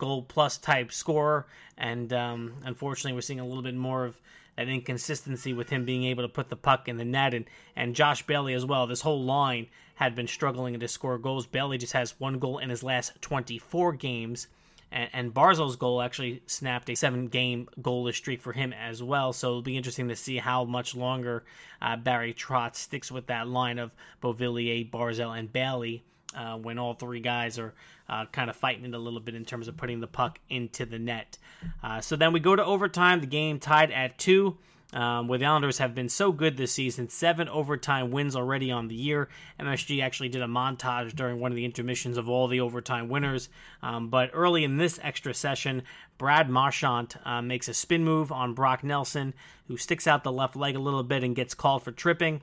goal 0.00 0.22
plus 0.22 0.58
type 0.58 0.90
scorer. 0.90 1.46
And 1.78 2.12
um, 2.12 2.54
unfortunately, 2.64 3.12
we're 3.12 3.20
seeing 3.20 3.38
a 3.38 3.46
little 3.46 3.62
bit 3.62 3.76
more 3.76 4.04
of 4.04 4.20
that 4.56 4.68
inconsistency 4.68 5.52
with 5.52 5.70
him 5.70 5.84
being 5.84 6.04
able 6.04 6.24
to 6.24 6.28
put 6.28 6.48
the 6.48 6.56
puck 6.56 6.88
in 6.88 6.96
the 6.96 7.04
net 7.04 7.34
and, 7.34 7.44
and 7.76 7.94
Josh 7.94 8.26
Bailey 8.26 8.54
as 8.54 8.64
well. 8.64 8.86
This 8.86 9.00
whole 9.02 9.22
line 9.22 9.68
had 9.94 10.14
been 10.14 10.26
struggling 10.26 10.78
to 10.78 10.88
score 10.88 11.18
goals. 11.18 11.46
Bailey 11.46 11.78
just 11.78 11.92
has 11.92 12.18
one 12.18 12.38
goal 12.38 12.58
in 12.58 12.70
his 12.70 12.82
last 12.82 13.12
24 13.20 13.92
games. 13.92 14.48
And, 14.92 15.08
and 15.12 15.34
Barzal's 15.34 15.76
goal 15.76 16.02
actually 16.02 16.42
snapped 16.46 16.90
a 16.90 16.94
seven 16.94 17.28
game 17.28 17.68
goalless 17.80 18.14
streak 18.14 18.40
for 18.40 18.52
him 18.52 18.72
as 18.72 19.02
well. 19.02 19.32
So 19.32 19.48
it'll 19.48 19.62
be 19.62 19.76
interesting 19.76 20.08
to 20.08 20.16
see 20.16 20.38
how 20.38 20.64
much 20.64 20.94
longer 20.94 21.44
uh, 21.80 21.96
Barry 21.96 22.34
Trotz 22.34 22.76
sticks 22.76 23.10
with 23.10 23.26
that 23.26 23.48
line 23.48 23.78
of 23.78 23.92
Beauvillier, 24.22 24.90
Barzal, 24.90 25.38
and 25.38 25.52
Bailey 25.52 26.04
uh, 26.34 26.56
when 26.56 26.78
all 26.78 26.94
three 26.94 27.20
guys 27.20 27.58
are 27.58 27.74
uh, 28.08 28.26
kind 28.26 28.50
of 28.50 28.56
fighting 28.56 28.84
it 28.84 28.94
a 28.94 28.98
little 28.98 29.20
bit 29.20 29.34
in 29.34 29.44
terms 29.44 29.68
of 29.68 29.76
putting 29.76 30.00
the 30.00 30.06
puck 30.06 30.38
into 30.48 30.84
the 30.84 30.98
net. 30.98 31.38
Uh, 31.82 32.00
so 32.00 32.16
then 32.16 32.32
we 32.32 32.40
go 32.40 32.56
to 32.56 32.64
overtime. 32.64 33.20
The 33.20 33.26
game 33.26 33.58
tied 33.58 33.90
at 33.90 34.18
two. 34.18 34.58
Um, 34.92 35.28
where 35.28 35.38
the 35.38 35.44
Islanders 35.44 35.78
have 35.78 35.94
been 35.94 36.08
so 36.08 36.32
good 36.32 36.56
this 36.56 36.72
season, 36.72 37.08
seven 37.08 37.48
overtime 37.48 38.10
wins 38.10 38.34
already 38.34 38.72
on 38.72 38.88
the 38.88 38.96
year. 38.96 39.28
MSG 39.60 40.02
actually 40.02 40.30
did 40.30 40.42
a 40.42 40.46
montage 40.46 41.14
during 41.14 41.38
one 41.38 41.52
of 41.52 41.56
the 41.56 41.64
intermissions 41.64 42.18
of 42.18 42.28
all 42.28 42.48
the 42.48 42.60
overtime 42.60 43.08
winners. 43.08 43.48
Um, 43.84 44.08
but 44.08 44.30
early 44.32 44.64
in 44.64 44.78
this 44.78 44.98
extra 45.00 45.32
session, 45.32 45.84
Brad 46.18 46.50
Marchand 46.50 47.14
uh, 47.24 47.40
makes 47.40 47.68
a 47.68 47.74
spin 47.74 48.04
move 48.04 48.32
on 48.32 48.52
Brock 48.52 48.82
Nelson, 48.82 49.32
who 49.68 49.76
sticks 49.76 50.08
out 50.08 50.24
the 50.24 50.32
left 50.32 50.56
leg 50.56 50.74
a 50.74 50.80
little 50.80 51.04
bit 51.04 51.22
and 51.22 51.36
gets 51.36 51.54
called 51.54 51.84
for 51.84 51.92
tripping. 51.92 52.42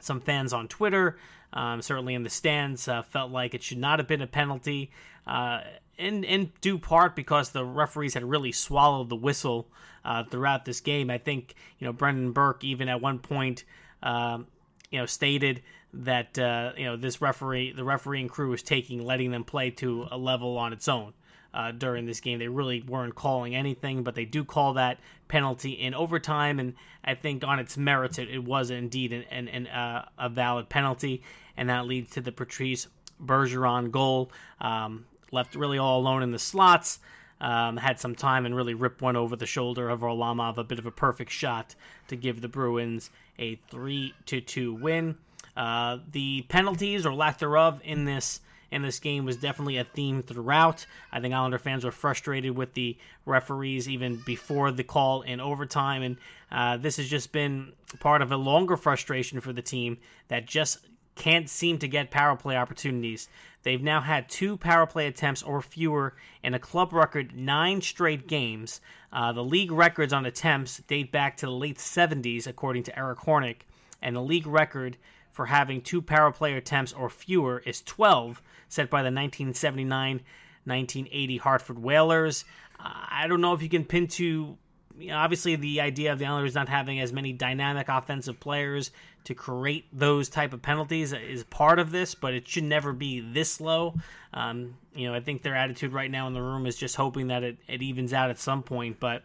Some 0.00 0.20
fans 0.20 0.52
on 0.52 0.66
Twitter 0.66 1.16
um, 1.52 1.82
certainly 1.82 2.14
in 2.14 2.22
the 2.22 2.30
stands, 2.30 2.88
uh, 2.88 3.02
felt 3.02 3.30
like 3.30 3.54
it 3.54 3.62
should 3.62 3.78
not 3.78 3.98
have 3.98 4.08
been 4.08 4.22
a 4.22 4.26
penalty, 4.26 4.90
uh, 5.26 5.60
in 6.02 6.24
in 6.24 6.52
due 6.60 6.78
part 6.78 7.16
because 7.16 7.50
the 7.50 7.64
referees 7.64 8.14
had 8.14 8.24
really 8.24 8.52
swallowed 8.52 9.08
the 9.08 9.16
whistle 9.16 9.68
uh, 10.04 10.24
throughout 10.24 10.64
this 10.64 10.80
game. 10.80 11.10
I 11.10 11.18
think 11.18 11.54
you 11.78 11.86
know 11.86 11.92
Brendan 11.92 12.32
Burke 12.32 12.64
even 12.64 12.88
at 12.88 13.00
one 13.00 13.18
point, 13.18 13.64
um, 14.02 14.46
you 14.90 14.98
know, 14.98 15.06
stated 15.06 15.62
that 15.94 16.38
uh, 16.38 16.72
you 16.76 16.84
know 16.84 16.96
this 16.96 17.20
referee, 17.20 17.72
the 17.72 17.84
refereeing 17.84 18.28
crew 18.28 18.50
was 18.50 18.62
taking 18.62 19.04
letting 19.04 19.30
them 19.30 19.44
play 19.44 19.70
to 19.70 20.06
a 20.10 20.18
level 20.18 20.58
on 20.58 20.72
its 20.72 20.88
own 20.88 21.12
uh, 21.54 21.72
during 21.72 22.06
this 22.06 22.20
game. 22.20 22.38
They 22.38 22.48
really 22.48 22.82
weren't 22.82 23.14
calling 23.14 23.54
anything, 23.54 24.02
but 24.02 24.14
they 24.14 24.24
do 24.24 24.44
call 24.44 24.74
that 24.74 24.98
penalty 25.28 25.72
in 25.72 25.94
overtime, 25.94 26.58
and 26.58 26.74
I 27.04 27.14
think 27.14 27.44
on 27.44 27.58
its 27.58 27.76
merits, 27.76 28.18
it, 28.18 28.28
it 28.28 28.42
was 28.42 28.70
indeed 28.70 29.12
an, 29.12 29.24
an, 29.30 29.48
an 29.48 29.66
uh, 29.68 30.08
a 30.18 30.28
valid 30.28 30.68
penalty, 30.68 31.22
and 31.56 31.68
that 31.68 31.86
leads 31.86 32.10
to 32.12 32.20
the 32.20 32.32
Patrice 32.32 32.88
Bergeron 33.24 33.90
goal. 33.90 34.32
Um, 34.60 35.06
left 35.32 35.56
really 35.56 35.78
all 35.78 35.98
alone 35.98 36.22
in 36.22 36.30
the 36.30 36.38
slots. 36.38 37.00
um, 37.42 37.76
had 37.76 37.98
some 37.98 38.14
time 38.14 38.46
and 38.46 38.54
really 38.54 38.72
ripped 38.72 39.02
one 39.02 39.16
over 39.16 39.34
the 39.34 39.46
shoulder 39.46 39.90
of 39.90 40.00
Varlamov, 40.00 40.56
a 40.56 40.64
bit 40.64 40.78
of 40.78 40.86
a 40.86 40.92
perfect 40.92 41.32
shot 41.32 41.74
to 42.06 42.16
give 42.16 42.40
the 42.40 42.48
Bruins 42.48 43.10
a 43.38 43.56
three 43.68 44.14
to 44.26 44.40
two 44.40 44.72
win. 44.72 45.16
Uh, 45.56 45.98
the 46.12 46.42
penalties 46.48 47.04
or 47.04 47.12
lack 47.12 47.38
thereof 47.38 47.80
in 47.84 48.04
this 48.04 48.40
in 48.70 48.80
this 48.80 49.00
game 49.00 49.26
was 49.26 49.36
definitely 49.36 49.76
a 49.76 49.84
theme 49.84 50.22
throughout. 50.22 50.86
I 51.10 51.20
think 51.20 51.34
Islander 51.34 51.58
fans 51.58 51.84
were 51.84 51.90
frustrated 51.90 52.56
with 52.56 52.72
the 52.72 52.96
referees 53.26 53.86
even 53.86 54.16
before 54.24 54.70
the 54.70 54.84
call 54.84 55.20
in 55.20 55.40
overtime, 55.40 56.02
and 56.02 56.16
uh, 56.50 56.78
this 56.78 56.96
has 56.96 57.06
just 57.06 57.32
been 57.32 57.72
part 58.00 58.22
of 58.22 58.32
a 58.32 58.36
longer 58.36 58.78
frustration 58.78 59.40
for 59.40 59.52
the 59.52 59.60
team 59.60 59.98
that 60.28 60.46
just 60.46 60.78
can't 61.14 61.48
seem 61.48 61.78
to 61.78 61.88
get 61.88 62.10
power 62.10 62.36
play 62.36 62.56
opportunities. 62.56 63.28
They've 63.62 63.82
now 63.82 64.00
had 64.00 64.28
two 64.28 64.56
power 64.56 64.86
play 64.86 65.06
attempts 65.06 65.42
or 65.42 65.62
fewer 65.62 66.14
in 66.42 66.54
a 66.54 66.58
club 66.58 66.92
record 66.92 67.36
nine 67.36 67.80
straight 67.80 68.26
games. 68.26 68.80
Uh, 69.12 69.32
the 69.32 69.44
league 69.44 69.70
records 69.70 70.12
on 70.12 70.26
attempts 70.26 70.78
date 70.78 71.12
back 71.12 71.36
to 71.38 71.46
the 71.46 71.52
late 71.52 71.78
70s, 71.78 72.46
according 72.46 72.82
to 72.84 72.98
Eric 72.98 73.20
Hornick, 73.20 73.60
and 74.00 74.16
the 74.16 74.22
league 74.22 74.46
record 74.46 74.96
for 75.30 75.46
having 75.46 75.80
two 75.80 76.02
power 76.02 76.32
play 76.32 76.54
attempts 76.54 76.92
or 76.92 77.08
fewer 77.08 77.62
is 77.64 77.82
12, 77.82 78.42
set 78.68 78.90
by 78.90 78.98
the 79.02 79.06
1979 79.06 80.22
1980 80.64 81.36
Hartford 81.38 81.78
Whalers. 81.78 82.44
Uh, 82.78 82.90
I 83.10 83.26
don't 83.26 83.40
know 83.40 83.52
if 83.52 83.62
you 83.62 83.68
can 83.68 83.84
pin 83.84 84.06
to. 84.08 84.56
You 84.98 85.08
know, 85.08 85.16
obviously, 85.16 85.56
the 85.56 85.80
idea 85.80 86.12
of 86.12 86.18
the 86.18 86.26
Islanders 86.26 86.54
not 86.54 86.68
having 86.68 87.00
as 87.00 87.12
many 87.12 87.32
dynamic 87.32 87.88
offensive 87.88 88.38
players 88.40 88.90
to 89.24 89.34
create 89.34 89.86
those 89.92 90.28
type 90.28 90.52
of 90.52 90.62
penalties 90.62 91.12
is 91.12 91.44
part 91.44 91.78
of 91.78 91.90
this, 91.90 92.14
but 92.14 92.34
it 92.34 92.46
should 92.46 92.64
never 92.64 92.92
be 92.92 93.20
this 93.20 93.60
low. 93.60 93.94
Um, 94.34 94.76
you 94.94 95.08
know, 95.08 95.14
I 95.14 95.20
think 95.20 95.42
their 95.42 95.56
attitude 95.56 95.92
right 95.92 96.10
now 96.10 96.26
in 96.26 96.34
the 96.34 96.42
room 96.42 96.66
is 96.66 96.76
just 96.76 96.96
hoping 96.96 97.28
that 97.28 97.42
it, 97.42 97.58
it 97.68 97.82
evens 97.82 98.12
out 98.12 98.30
at 98.30 98.38
some 98.38 98.62
point. 98.62 99.00
But 99.00 99.22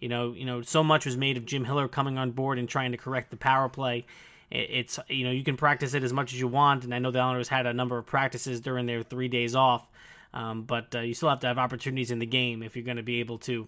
you 0.00 0.08
know, 0.08 0.32
you 0.32 0.44
know, 0.44 0.62
so 0.62 0.84
much 0.84 1.06
was 1.06 1.16
made 1.16 1.36
of 1.36 1.46
Jim 1.46 1.64
Hiller 1.64 1.88
coming 1.88 2.18
on 2.18 2.32
board 2.32 2.58
and 2.58 2.68
trying 2.68 2.92
to 2.92 2.98
correct 2.98 3.30
the 3.30 3.36
power 3.36 3.68
play 3.68 4.06
it's 4.50 4.98
you 5.08 5.24
know 5.24 5.30
you 5.30 5.42
can 5.42 5.56
practice 5.56 5.94
it 5.94 6.04
as 6.04 6.12
much 6.12 6.32
as 6.32 6.38
you 6.38 6.46
want, 6.46 6.84
and 6.84 6.94
I 6.94 6.98
know 6.98 7.10
the 7.10 7.18
Islanders 7.18 7.48
had 7.48 7.66
a 7.66 7.72
number 7.72 7.98
of 7.98 8.06
practices 8.06 8.60
during 8.60 8.86
their 8.86 9.02
three 9.02 9.28
days 9.28 9.54
off, 9.54 9.86
um, 10.32 10.62
but 10.62 10.94
uh, 10.94 11.00
you 11.00 11.14
still 11.14 11.28
have 11.28 11.40
to 11.40 11.48
have 11.48 11.58
opportunities 11.58 12.10
in 12.10 12.18
the 12.18 12.26
game 12.26 12.62
if 12.62 12.76
you're 12.76 12.84
going 12.84 12.96
to 12.96 13.02
be 13.02 13.20
able 13.20 13.38
to 13.38 13.66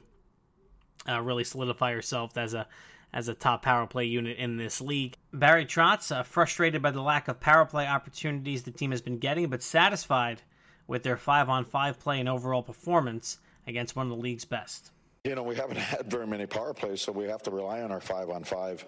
uh, 1.08 1.20
really 1.20 1.44
solidify 1.44 1.92
herself 1.92 2.36
as 2.36 2.54
a 2.54 2.66
as 3.12 3.28
a 3.28 3.34
top 3.34 3.62
power 3.62 3.86
play 3.86 4.04
unit 4.04 4.36
in 4.36 4.56
this 4.56 4.80
league. 4.80 5.16
Barry 5.32 5.64
Trotz, 5.64 6.14
uh, 6.14 6.22
frustrated 6.22 6.82
by 6.82 6.90
the 6.90 7.00
lack 7.00 7.28
of 7.28 7.40
power 7.40 7.64
play 7.64 7.86
opportunities 7.86 8.62
the 8.62 8.70
team 8.70 8.90
has 8.90 9.00
been 9.00 9.18
getting, 9.18 9.48
but 9.48 9.62
satisfied 9.62 10.42
with 10.86 11.02
their 11.02 11.16
five 11.16 11.48
on 11.48 11.64
five 11.64 11.98
play 11.98 12.20
and 12.20 12.28
overall 12.28 12.62
performance 12.62 13.38
against 13.66 13.96
one 13.96 14.10
of 14.10 14.10
the 14.10 14.22
league's 14.22 14.44
best. 14.44 14.90
You 15.24 15.34
know, 15.34 15.42
we 15.42 15.56
haven't 15.56 15.76
had 15.78 16.10
very 16.10 16.26
many 16.26 16.46
power 16.46 16.74
plays, 16.74 17.02
so 17.02 17.12
we 17.12 17.24
have 17.24 17.42
to 17.44 17.50
rely 17.50 17.82
on 17.82 17.92
our 17.92 18.00
five 18.00 18.30
on 18.30 18.44
five. 18.44 18.84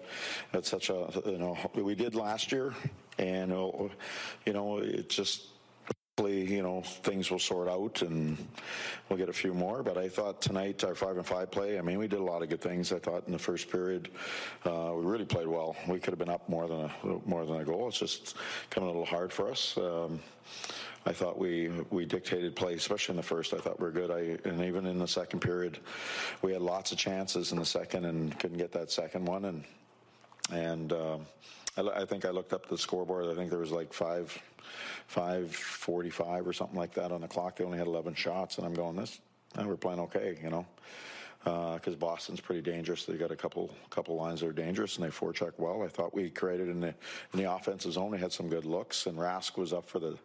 That's 0.51 0.69
such 0.69 0.89
a, 0.89 1.07
you 1.25 1.37
know, 1.37 1.57
we 1.73 1.95
did 1.95 2.15
last 2.15 2.51
year, 2.51 2.73
and, 3.17 3.51
uh, 3.51 3.71
you 4.45 4.53
know, 4.53 4.79
it 4.79 5.09
just, 5.09 5.47
you 6.29 6.61
know, 6.61 6.81
things 6.81 7.31
will 7.31 7.39
sort 7.39 7.67
out 7.67 8.01
and 8.01 8.37
we'll 9.09 9.17
get 9.17 9.29
a 9.29 9.33
few 9.33 9.53
more. 9.53 9.83
But 9.83 9.97
I 9.97 10.09
thought 10.09 10.41
tonight, 10.41 10.83
our 10.83 10.95
five 10.95 11.17
and 11.17 11.25
five 11.25 11.51
play, 11.51 11.77
I 11.77 11.81
mean, 11.81 11.97
we 11.97 12.07
did 12.07 12.19
a 12.19 12.23
lot 12.23 12.41
of 12.41 12.49
good 12.49 12.61
things. 12.61 12.91
I 12.91 12.99
thought 12.99 13.25
in 13.27 13.33
the 13.33 13.39
first 13.39 13.69
period, 13.69 14.09
uh, 14.65 14.93
we 14.95 15.03
really 15.05 15.25
played 15.25 15.47
well. 15.47 15.75
We 15.87 15.99
could 15.99 16.11
have 16.11 16.19
been 16.19 16.29
up 16.29 16.47
more 16.47 16.67
than 16.67 16.81
a, 16.81 16.91
more 17.25 17.45
than 17.45 17.57
a 17.57 17.63
goal. 17.63 17.87
It's 17.87 17.99
just 17.99 18.35
coming 18.69 18.89
a 18.89 18.91
little 18.91 19.05
hard 19.05 19.31
for 19.33 19.49
us. 19.49 19.77
Um, 19.77 20.19
I 21.05 21.13
thought 21.13 21.37
we 21.39 21.69
we 21.89 22.05
dictated 22.05 22.55
play, 22.55 22.75
especially 22.75 23.13
in 23.13 23.17
the 23.17 23.23
first. 23.23 23.53
I 23.53 23.57
thought 23.57 23.79
we 23.79 23.85
were 23.85 23.91
good. 23.91 24.11
I 24.11 24.47
and 24.47 24.63
even 24.63 24.85
in 24.85 24.99
the 24.99 25.07
second 25.07 25.39
period, 25.39 25.79
we 26.43 26.53
had 26.53 26.61
lots 26.61 26.91
of 26.91 26.97
chances 26.97 27.51
in 27.51 27.57
the 27.57 27.65
second 27.65 28.05
and 28.05 28.37
couldn't 28.37 28.59
get 28.59 28.71
that 28.73 28.91
second 28.91 29.25
one. 29.25 29.45
And 29.45 29.63
and 30.51 30.93
uh, 30.93 31.17
I, 31.77 32.01
I, 32.01 32.05
think 32.05 32.25
I 32.25 32.29
looked 32.29 32.53
up 32.53 32.67
the 32.67 32.77
scoreboard. 32.77 33.25
I 33.25 33.35
think 33.35 33.49
there 33.49 33.59
was 33.59 33.71
like 33.71 33.93
five 33.93 34.37
five 35.11 35.53
forty 35.53 36.09
five 36.09 36.47
or 36.47 36.53
something 36.53 36.77
like 36.77 36.93
that 36.93 37.11
on 37.11 37.21
the 37.21 37.27
clock. 37.27 37.57
They 37.57 37.65
only 37.65 37.77
had 37.77 37.87
eleven 37.87 38.13
shots, 38.13 38.57
and 38.57 38.65
I'm 38.65 38.73
going 38.73 38.95
this. 38.95 39.19
And 39.55 39.67
we're 39.67 39.75
playing 39.75 39.99
okay, 39.99 40.37
you 40.41 40.49
know 40.49 40.65
because 41.43 41.95
uh, 41.95 41.97
Boston's 41.97 42.39
pretty 42.39 42.61
dangerous. 42.61 43.05
They 43.05 43.15
got 43.15 43.31
a 43.31 43.35
couple 43.35 43.73
couple 43.89 44.15
lines 44.15 44.41
that 44.41 44.47
are 44.47 44.53
dangerous, 44.53 44.97
and 44.97 45.05
they 45.05 45.09
forecheck 45.09 45.53
well. 45.57 45.81
I 45.81 45.87
thought 45.87 46.13
we 46.13 46.29
created 46.29 46.69
in 46.69 46.79
the 46.79 46.93
in 47.33 47.39
the 47.39 47.51
offensive 47.51 47.93
zone. 47.93 48.11
We 48.11 48.19
had 48.19 48.31
some 48.31 48.47
good 48.47 48.65
looks, 48.65 49.07
and 49.07 49.17
Rask 49.17 49.57
was 49.57 49.73
up 49.73 49.89
for 49.89 49.99
the 49.99 50.17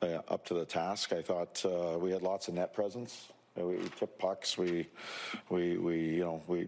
uh, 0.00 0.20
up 0.28 0.44
to 0.46 0.54
the 0.54 0.64
task. 0.64 1.12
I 1.12 1.22
thought 1.22 1.64
uh, 1.64 1.98
we 1.98 2.12
had 2.12 2.22
lots 2.22 2.48
of 2.48 2.54
net 2.54 2.72
presence. 2.72 3.28
Uh, 3.58 3.66
we, 3.66 3.76
took 4.00 4.18
pucks. 4.18 4.58
We, 4.58 4.88
we, 5.48 5.78
we, 5.78 5.98
you 6.00 6.24
know, 6.24 6.42
we, 6.48 6.66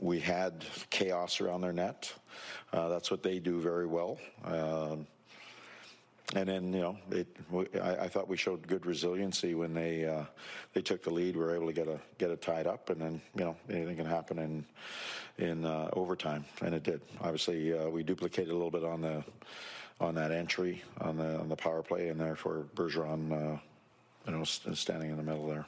we 0.00 0.18
had 0.18 0.64
chaos 0.88 1.42
around 1.42 1.60
their 1.60 1.74
net. 1.74 2.10
Uh, 2.72 2.88
that's 2.88 3.10
what 3.10 3.22
they 3.22 3.38
do 3.38 3.60
very 3.60 3.86
well. 3.86 4.18
Um, 4.42 5.06
and 6.34 6.48
then, 6.48 6.72
you 6.72 6.80
know, 6.80 6.96
it, 7.10 7.28
I, 7.80 8.04
I, 8.04 8.08
thought 8.08 8.26
we 8.26 8.36
showed 8.36 8.66
good 8.66 8.86
resiliency 8.86 9.54
when 9.54 9.74
they 9.74 10.06
uh, 10.06 10.24
they 10.72 10.80
took 10.80 11.02
the 11.02 11.10
lead. 11.10 11.36
We 11.36 11.42
were 11.42 11.54
able 11.54 11.66
to 11.66 11.72
get 11.72 11.88
a 11.88 12.00
get 12.18 12.30
it 12.30 12.40
tied 12.40 12.66
up, 12.66 12.90
and 12.90 13.00
then 13.00 13.20
you 13.36 13.44
know 13.44 13.56
anything 13.68 13.96
can 13.96 14.06
happen 14.06 14.38
in 14.38 14.64
in 15.38 15.64
uh, 15.64 15.90
overtime, 15.92 16.44
and 16.62 16.74
it 16.74 16.82
did. 16.82 17.02
Obviously, 17.20 17.72
we 17.90 18.02
duplicated 18.02 18.50
a 18.50 18.54
little 18.54 18.70
bit 18.70 18.84
on 18.84 19.02
the 19.02 19.22
on 20.02 20.14
that 20.16 20.32
entry 20.32 20.82
on 21.00 21.16
the 21.16 21.38
on 21.38 21.48
the 21.48 21.56
power 21.56 21.82
play, 21.82 22.08
and 22.08 22.20
therefore 22.20 22.66
Bergeron, 22.74 23.32
uh, 23.32 23.58
you 24.26 24.32
know, 24.32 24.44
standing 24.44 25.10
in 25.10 25.16
the 25.16 25.22
middle 25.22 25.46
there. 25.46 25.66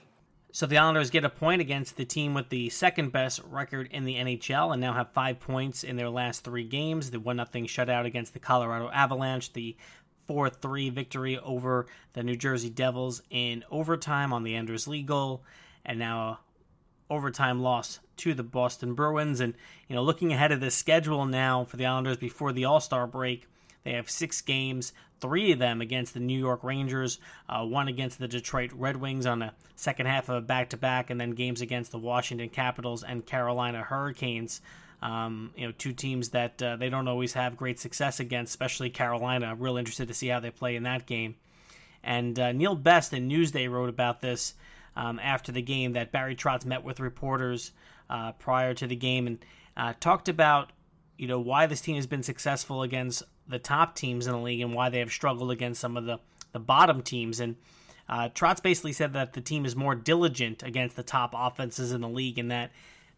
So 0.52 0.66
the 0.66 0.78
Islanders 0.78 1.10
get 1.10 1.24
a 1.24 1.30
point 1.30 1.60
against 1.60 1.96
the 1.96 2.04
team 2.04 2.32
with 2.32 2.48
the 2.48 2.70
second 2.70 3.10
best 3.10 3.40
record 3.50 3.88
in 3.90 4.04
the 4.04 4.14
NHL, 4.14 4.72
and 4.72 4.80
now 4.80 4.92
have 4.92 5.10
five 5.10 5.40
points 5.40 5.82
in 5.82 5.96
their 5.96 6.10
last 6.10 6.44
three 6.44 6.62
games. 6.62 7.10
The 7.10 7.18
one 7.18 7.36
nothing 7.36 7.66
shutout 7.66 8.06
against 8.06 8.34
the 8.34 8.38
Colorado 8.38 8.88
Avalanche, 8.90 9.52
the 9.52 9.76
4 10.26 10.50
3 10.50 10.90
victory 10.90 11.38
over 11.38 11.86
the 12.12 12.22
New 12.22 12.36
Jersey 12.36 12.70
Devils 12.70 13.22
in 13.30 13.64
overtime 13.70 14.32
on 14.32 14.42
the 14.42 14.54
Anders 14.54 14.88
Lee 14.88 15.02
goal, 15.02 15.42
and 15.84 15.98
now 15.98 16.28
a 16.28 16.38
overtime 17.10 17.60
loss 17.60 18.00
to 18.18 18.34
the 18.34 18.42
Boston 18.42 18.94
Bruins. 18.94 19.40
And, 19.40 19.54
you 19.88 19.96
know, 19.96 20.02
looking 20.02 20.32
ahead 20.32 20.52
of 20.52 20.60
the 20.60 20.70
schedule 20.70 21.26
now 21.26 21.64
for 21.64 21.76
the 21.76 21.86
Islanders 21.86 22.16
before 22.16 22.52
the 22.52 22.64
All 22.64 22.80
Star 22.80 23.06
break, 23.06 23.46
they 23.84 23.92
have 23.92 24.10
six 24.10 24.40
games, 24.40 24.92
three 25.20 25.52
of 25.52 25.58
them 25.58 25.80
against 25.80 26.14
the 26.14 26.20
New 26.20 26.38
York 26.38 26.64
Rangers, 26.64 27.18
uh, 27.48 27.64
one 27.64 27.88
against 27.88 28.18
the 28.18 28.28
Detroit 28.28 28.72
Red 28.72 28.96
Wings 28.96 29.26
on 29.26 29.40
the 29.40 29.52
second 29.76 30.06
half 30.06 30.28
of 30.28 30.36
a 30.36 30.40
back 30.40 30.70
to 30.70 30.76
back, 30.76 31.10
and 31.10 31.20
then 31.20 31.32
games 31.32 31.60
against 31.60 31.92
the 31.92 31.98
Washington 31.98 32.48
Capitals 32.48 33.02
and 33.02 33.26
Carolina 33.26 33.82
Hurricanes. 33.82 34.60
Um, 35.04 35.52
you 35.54 35.66
know, 35.66 35.72
two 35.76 35.92
teams 35.92 36.30
that 36.30 36.62
uh, 36.62 36.76
they 36.76 36.88
don't 36.88 37.06
always 37.06 37.34
have 37.34 37.58
great 37.58 37.78
success 37.78 38.20
against, 38.20 38.50
especially 38.50 38.88
Carolina. 38.88 39.54
Real 39.54 39.76
interested 39.76 40.08
to 40.08 40.14
see 40.14 40.28
how 40.28 40.40
they 40.40 40.50
play 40.50 40.76
in 40.76 40.84
that 40.84 41.04
game. 41.04 41.36
And 42.02 42.38
uh, 42.38 42.52
Neil 42.52 42.74
Best 42.74 43.12
in 43.12 43.28
Newsday 43.28 43.70
wrote 43.70 43.90
about 43.90 44.22
this 44.22 44.54
um, 44.96 45.20
after 45.22 45.52
the 45.52 45.60
game 45.60 45.92
that 45.92 46.10
Barry 46.10 46.34
Trotz 46.34 46.64
met 46.64 46.84
with 46.84 47.00
reporters 47.00 47.72
uh, 48.08 48.32
prior 48.32 48.72
to 48.74 48.86
the 48.86 48.96
game 48.96 49.26
and 49.26 49.44
uh, 49.76 49.92
talked 50.00 50.28
about 50.28 50.72
you 51.18 51.28
know 51.28 51.38
why 51.38 51.66
this 51.66 51.82
team 51.82 51.96
has 51.96 52.06
been 52.06 52.22
successful 52.22 52.82
against 52.82 53.22
the 53.46 53.58
top 53.58 53.94
teams 53.94 54.26
in 54.26 54.32
the 54.32 54.38
league 54.38 54.60
and 54.60 54.74
why 54.74 54.88
they 54.88 55.00
have 55.00 55.12
struggled 55.12 55.50
against 55.50 55.80
some 55.80 55.96
of 55.96 56.06
the, 56.06 56.18
the 56.52 56.58
bottom 56.58 57.02
teams. 57.02 57.40
And 57.40 57.56
uh, 58.08 58.30
Trotz 58.30 58.62
basically 58.62 58.94
said 58.94 59.12
that 59.12 59.34
the 59.34 59.40
team 59.40 59.66
is 59.66 59.76
more 59.76 59.94
diligent 59.94 60.62
against 60.62 60.96
the 60.96 61.02
top 61.02 61.34
offenses 61.36 61.92
in 61.92 62.00
the 62.00 62.08
league 62.08 62.38
and 62.38 62.50
that 62.50 62.70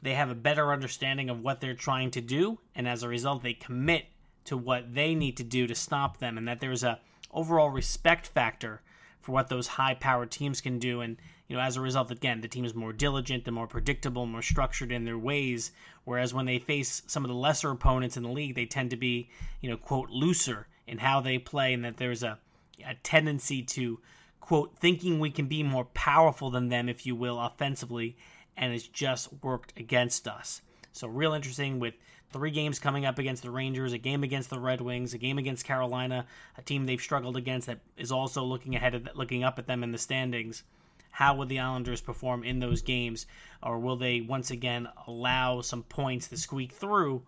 they 0.03 0.15
have 0.15 0.31
a 0.31 0.35
better 0.35 0.73
understanding 0.73 1.31
of 1.31 1.41
what 1.41 1.61
they're 1.61 1.75
trying 1.75 2.11
to 2.13 2.21
do. 2.21 2.59
And 2.75 2.87
as 2.87 3.03
a 3.03 3.09
result, 3.09 3.43
they 3.43 3.55
commit 3.55 4.07
to 4.45 4.57
what 4.57 4.95
they 4.95 5.15
need 5.15 5.37
to 5.39 5.45
do 5.45 5.67
to 5.67 5.75
stop 5.75 6.19
them. 6.19 6.39
And 6.39 6.47
that 6.47 6.61
there's 6.61 6.85
a 6.85 7.01
overall 7.33 7.71
respect 7.71 8.27
factor 8.27 8.83
for 9.21 9.33
what 9.33 9.49
those 9.49 9.67
high 9.67 9.95
powered 9.95 10.31
teams 10.31 10.61
can 10.61 10.79
do. 10.79 11.01
And, 11.01 11.17
you 11.49 11.57
know, 11.57 11.63
as 11.63 11.77
a 11.77 11.81
result, 11.81 12.11
again, 12.13 12.41
the 12.41 12.49
team 12.49 12.65
is 12.65 12.75
more 12.75 12.93
diligent 12.93 13.45
and 13.47 13.55
more 13.55 13.67
predictable, 13.67 14.27
more 14.27 14.43
structured 14.43 14.93
in 14.93 15.05
their 15.05 15.19
ways. 15.19 15.73
Whereas 16.05 16.33
when 16.33 16.47
they 16.47 16.61
face 16.61 17.03
some 17.09 17.25
of 17.25 17.29
the 17.29 17.35
lesser 17.35 17.71
opponents 17.71 18.17
in 18.17 18.23
the 18.23 18.29
league, 18.29 18.55
they 18.55 18.67
tend 18.67 18.91
to 18.91 18.97
be, 18.97 19.29
you 19.61 19.69
know, 19.69 19.77
quote, 19.77 20.11
looser 20.11 20.69
in 20.87 20.99
how 20.99 21.21
they 21.21 21.39
play, 21.39 21.73
and 21.73 21.85
that 21.85 21.97
there's 21.97 22.23
a, 22.23 22.39
a 22.87 22.95
tendency 23.03 23.63
to, 23.63 23.99
quote, 24.39 24.79
thinking 24.79 25.19
we 25.19 25.31
can 25.31 25.47
be 25.47 25.65
more 25.65 25.87
powerful 25.87 26.49
than 26.49 26.69
them, 26.69 26.89
if 26.89 27.05
you 27.05 27.17
will, 27.17 27.41
offensively, 27.41 28.17
and 28.57 28.73
it's 28.73 28.89
just 28.89 29.29
worked 29.43 29.73
against 29.77 30.27
us. 30.27 30.63
So, 30.93 31.09
real 31.09 31.35
interesting 31.35 31.79
with 31.79 31.95
three 32.33 32.51
games 32.51 32.79
coming 32.79 33.05
up 33.05 33.19
against 33.19 33.43
the 33.43 33.51
Rangers, 33.51 33.93
a 33.93 33.99
game 33.99 34.23
against 34.23 34.51
the 34.51 34.59
Red 34.59 34.81
Wings, 34.81 35.15
a 35.15 35.19
game 35.19 35.39
against 35.39 35.65
Carolina, 35.65 36.27
a 36.57 36.63
team 36.63 36.87
they've 36.87 37.01
struggled 37.01 37.37
against 37.37 37.67
that 37.67 37.81
is 37.97 38.13
also 38.13 38.43
looking 38.43 38.75
ahead 38.75 38.95
of 38.95 39.09
looking 39.15 39.45
up 39.45 39.59
at 39.59 39.67
them 39.67 39.83
in 39.83 39.93
the 39.93 39.99
standings. 39.99 40.63
How 41.11 41.35
will 41.35 41.47
the 41.47 41.61
Islanders 41.61 42.01
perform 42.01 42.45
in 42.45 42.59
those 42.59 42.83
games, 42.83 43.27
or 43.63 43.79
will 43.79 43.97
they 43.97 44.21
once 44.21 44.51
again 44.51 44.89
allow 45.07 45.63
some 45.63 45.83
points 45.83 46.29
to 46.29 46.37
squeak 46.37 46.73
through 46.73 47.23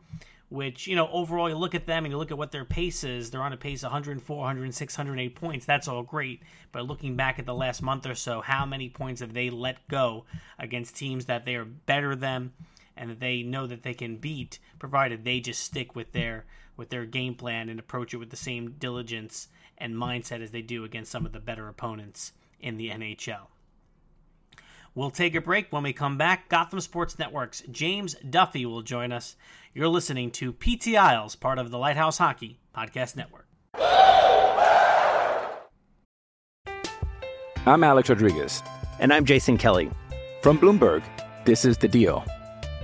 which, 0.48 0.86
you 0.86 0.96
know, 0.96 1.08
overall 1.12 1.48
you 1.48 1.56
look 1.56 1.74
at 1.74 1.86
them 1.86 2.04
and 2.04 2.12
you 2.12 2.18
look 2.18 2.30
at 2.30 2.38
what 2.38 2.52
their 2.52 2.64
pace 2.64 3.04
is, 3.04 3.30
they're 3.30 3.42
on 3.42 3.52
a 3.52 3.56
pace 3.56 3.82
104, 3.82 4.36
106, 4.36 4.98
108 4.98 5.34
points. 5.34 5.66
That's 5.66 5.88
all 5.88 6.02
great. 6.02 6.42
But 6.72 6.86
looking 6.86 7.16
back 7.16 7.38
at 7.38 7.46
the 7.46 7.54
last 7.54 7.82
month 7.82 8.06
or 8.06 8.14
so, 8.14 8.40
how 8.40 8.64
many 8.64 8.88
points 8.88 9.20
have 9.20 9.34
they 9.34 9.50
let 9.50 9.86
go 9.88 10.24
against 10.58 10.96
teams 10.96 11.26
that 11.26 11.44
they 11.44 11.54
are 11.54 11.64
better 11.64 12.16
than 12.16 12.52
and 12.96 13.10
that 13.10 13.20
they 13.20 13.42
know 13.42 13.66
that 13.66 13.82
they 13.82 13.94
can 13.94 14.16
beat, 14.16 14.58
provided 14.78 15.24
they 15.24 15.40
just 15.40 15.62
stick 15.62 15.94
with 15.94 16.12
their 16.12 16.46
with 16.76 16.90
their 16.90 17.04
game 17.04 17.34
plan 17.34 17.68
and 17.68 17.80
approach 17.80 18.14
it 18.14 18.18
with 18.18 18.30
the 18.30 18.36
same 18.36 18.72
diligence 18.78 19.48
and 19.76 19.94
mindset 19.94 20.40
as 20.40 20.52
they 20.52 20.62
do 20.62 20.84
against 20.84 21.10
some 21.10 21.26
of 21.26 21.32
the 21.32 21.40
better 21.40 21.68
opponents 21.68 22.32
in 22.60 22.76
the 22.76 22.88
NHL. 22.88 23.48
We'll 24.98 25.10
take 25.10 25.36
a 25.36 25.40
break. 25.40 25.68
When 25.70 25.84
we 25.84 25.92
come 25.92 26.18
back, 26.18 26.48
Gotham 26.48 26.80
Sports 26.80 27.20
Network's 27.20 27.62
James 27.70 28.16
Duffy 28.28 28.66
will 28.66 28.82
join 28.82 29.12
us. 29.12 29.36
You're 29.72 29.86
listening 29.86 30.32
to 30.32 30.52
PT 30.52 30.96
Isles, 30.96 31.36
part 31.36 31.60
of 31.60 31.70
the 31.70 31.78
Lighthouse 31.78 32.18
Hockey 32.18 32.58
Podcast 32.76 33.14
Network. 33.14 33.46
I'm 37.64 37.84
Alex 37.84 38.08
Rodriguez. 38.08 38.60
And 38.98 39.12
I'm 39.12 39.24
Jason 39.24 39.56
Kelly. 39.56 39.88
From 40.42 40.58
Bloomberg, 40.58 41.04
this 41.44 41.64
is 41.64 41.78
The 41.78 41.86
Deal. 41.86 42.24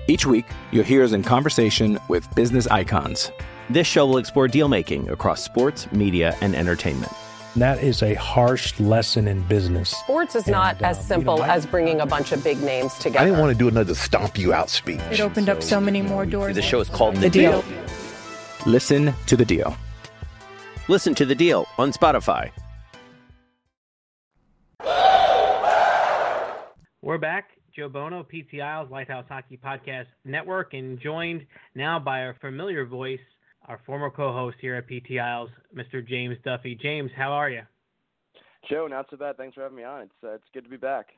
Each 0.07 0.25
week, 0.25 0.47
you'll 0.71 0.85
hear 0.85 1.03
us 1.03 1.15
in 1.15 1.25
conversation 1.25 1.99
with 2.09 2.33
business 2.37 2.69
icons. 2.69 3.33
This 3.69 3.89
show 3.89 4.07
will 4.07 4.19
explore 4.19 4.47
deal 4.47 4.69
making 4.69 5.09
across 5.09 5.43
sports, 5.43 5.91
media, 5.91 6.37
and 6.41 6.55
entertainment. 6.55 7.11
That 7.57 7.83
is 7.85 8.03
a 8.03 8.15
harsh 8.15 8.79
lesson 8.81 9.29
in 9.29 9.43
business. 9.43 9.91
Sports 9.91 10.35
is 10.35 10.49
not 10.49 10.77
And, 10.77 10.87
uh, 10.87 10.89
as 10.89 11.07
simple 11.07 11.35
you 11.35 11.41
know, 11.41 11.47
I- 11.47 11.55
as 11.55 11.67
bringing 11.67 12.01
a 12.01 12.07
bunch 12.07 12.33
of 12.33 12.43
big 12.43 12.61
names 12.61 12.95
together. 12.95 13.21
I 13.21 13.25
didn't 13.27 13.39
want 13.39 13.53
to 13.53 13.59
do 13.59 13.69
another 13.69 13.95
stomp 13.95 14.37
you 14.37 14.53
out 14.53 14.69
speech. 14.71 15.01
It 15.13 15.21
opened 15.21 15.49
up 15.49 15.63
so 15.63 15.81
many 15.81 16.03
more 16.03 16.27
doors. 16.27 16.57
The 16.57 16.63
show 16.63 16.81
is 16.81 16.89
called 16.89 17.15
The, 17.17 17.21
The 17.21 17.31
Deal. 17.31 17.65
Listen 18.67 19.15
to 19.27 19.37
The 19.37 19.45
Deal. 19.45 19.77
Listen 20.89 21.15
to 21.15 21.25
The 21.25 21.35
Deal 21.37 21.67
on 21.79 21.93
Spotify. 21.93 22.51
We're 27.03 27.19
back. 27.19 27.51
Joe 27.77 27.89
Bono, 27.89 28.23
PT 28.23 28.61
Isles, 28.61 28.89
Lighthouse 28.91 29.25
Hockey 29.29 29.59
Podcast 29.63 30.07
Network, 30.25 30.75
and 30.75 30.99
joined 31.01 31.45
now 31.75 31.99
by 31.99 32.21
our 32.23 32.35
familiar 32.41 32.87
voice, 32.87 33.19
our 33.67 33.81
former 33.87 34.11
co-host 34.11 34.57
here 34.61 34.75
at 34.77 34.87
PT 34.87 35.19
Isles, 35.21 35.51
Mr. 35.75 36.07
James 36.07 36.37
Duffy. 36.45 36.75
James, 36.75 37.11
how 37.17 37.33
are 37.33 37.51
you? 37.51 37.63
Joe, 38.69 38.87
not 38.87 39.07
so 39.11 39.17
bad. 39.17 39.37
Thanks 39.37 39.55
for 39.55 39.63
having 39.63 39.77
me 39.77 39.85
on. 39.85 40.03
It's 40.03 40.13
uh, 40.23 40.33
it's 40.33 40.45
good 40.53 40.65
to 40.65 40.71
be 40.71 40.77
back. 40.77 41.09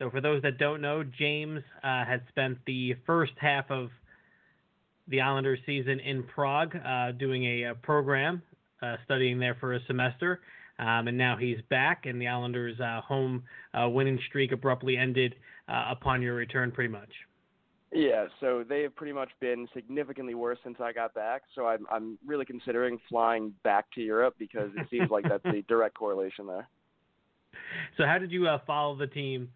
So, 0.00 0.10
for 0.10 0.20
those 0.20 0.42
that 0.42 0.58
don't 0.58 0.80
know, 0.80 1.04
James 1.04 1.62
uh, 1.82 2.04
had 2.04 2.22
spent 2.28 2.58
the 2.66 2.94
first 3.06 3.32
half 3.40 3.70
of 3.70 3.90
the 5.06 5.20
Islanders 5.20 5.60
season 5.66 6.00
in 6.00 6.24
Prague 6.24 6.74
uh, 6.76 7.12
doing 7.12 7.44
a, 7.44 7.62
a 7.70 7.74
program, 7.74 8.42
uh, 8.82 8.96
studying 9.04 9.38
there 9.38 9.56
for 9.60 9.74
a 9.74 9.80
semester. 9.86 10.40
Um, 10.78 11.06
and 11.06 11.16
now 11.16 11.36
he's 11.36 11.58
back, 11.70 12.06
and 12.06 12.20
the 12.20 12.26
Islanders' 12.26 12.80
uh, 12.80 13.00
home 13.02 13.44
uh, 13.72 13.88
winning 13.88 14.18
streak 14.28 14.50
abruptly 14.50 14.96
ended 14.96 15.36
uh, 15.68 15.84
upon 15.90 16.20
your 16.20 16.34
return, 16.34 16.72
pretty 16.72 16.92
much. 16.92 17.10
Yeah, 17.94 18.26
so 18.40 18.64
they 18.68 18.82
have 18.82 18.96
pretty 18.96 19.12
much 19.12 19.30
been 19.40 19.68
significantly 19.72 20.34
worse 20.34 20.58
since 20.64 20.78
I 20.80 20.92
got 20.92 21.14
back. 21.14 21.42
So 21.54 21.68
I'm 21.68 21.86
I'm 21.90 22.18
really 22.26 22.44
considering 22.44 22.98
flying 23.08 23.54
back 23.62 23.86
to 23.92 24.00
Europe 24.00 24.34
because 24.36 24.70
it 24.76 24.88
seems 24.90 25.10
like 25.10 25.24
that's 25.28 25.44
the 25.44 25.62
direct 25.68 25.96
correlation 25.96 26.44
there. 26.48 26.68
So, 27.96 28.04
how 28.04 28.18
did 28.18 28.32
you 28.32 28.48
uh, 28.48 28.58
follow 28.66 28.96
the 28.96 29.06
team 29.06 29.48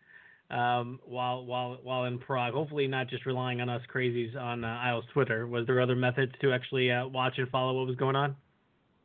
um, 0.51 1.01
while 1.05 1.45
while 1.45 1.79
while 1.83 2.05
in 2.05 2.21
Prague? 2.21 2.55
Hopefully, 2.55 2.87
not 2.87 3.09
just 3.09 3.27
relying 3.27 3.61
on 3.61 3.69
us 3.69 3.83
crazies 3.93 4.37
on 4.37 4.63
uh, 4.63 4.69
Isles 4.69 5.05
Twitter. 5.13 5.49
Was 5.49 5.67
there 5.67 5.81
other 5.81 5.97
methods 5.97 6.31
to 6.41 6.53
actually 6.53 6.93
uh, 6.93 7.09
watch 7.09 7.35
and 7.39 7.49
follow 7.49 7.75
what 7.77 7.89
was 7.89 7.97
going 7.97 8.15
on? 8.15 8.37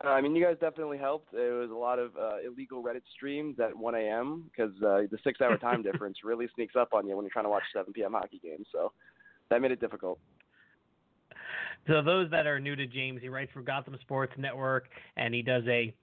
Uh, 0.04 0.10
I 0.10 0.22
mean, 0.22 0.36
you 0.36 0.44
guys 0.44 0.58
definitely 0.60 0.98
helped. 0.98 1.34
It 1.34 1.54
was 1.54 1.72
a 1.72 1.76
lot 1.76 1.98
of 1.98 2.12
uh, 2.18 2.36
illegal 2.46 2.84
Reddit 2.84 3.04
streams 3.16 3.58
at 3.60 3.76
1 3.76 3.96
a.m. 3.96 4.44
because 4.52 4.74
uh, 4.84 5.08
the 5.10 5.18
six-hour 5.24 5.58
time 5.58 5.82
difference 5.92 6.18
really 6.26 6.50
sneaks 6.56 6.76
up 6.76 6.90
on 6.94 7.08
you 7.08 7.16
when 7.16 7.24
you're 7.24 7.32
trying 7.32 7.46
to 7.46 7.50
watch 7.50 7.64
7 7.74 7.94
p.m. 7.94 8.12
hockey 8.12 8.42
games. 8.44 8.68
So 8.72 8.92
that 9.54 9.62
made 9.62 9.72
it 9.72 9.80
difficult. 9.80 10.20
So 11.88 12.02
those 12.02 12.32
that 12.32 12.48
are 12.48 12.60
new 12.60 12.76
to 12.76 12.88
James, 12.88 13.22
he 13.22 13.30
writes 13.30 13.52
for 13.54 13.62
Gotham 13.62 13.96
Sports 14.02 14.34
Network, 14.38 14.88
and 15.16 15.34
he 15.34 15.42
does 15.42 15.64
a 15.68 15.94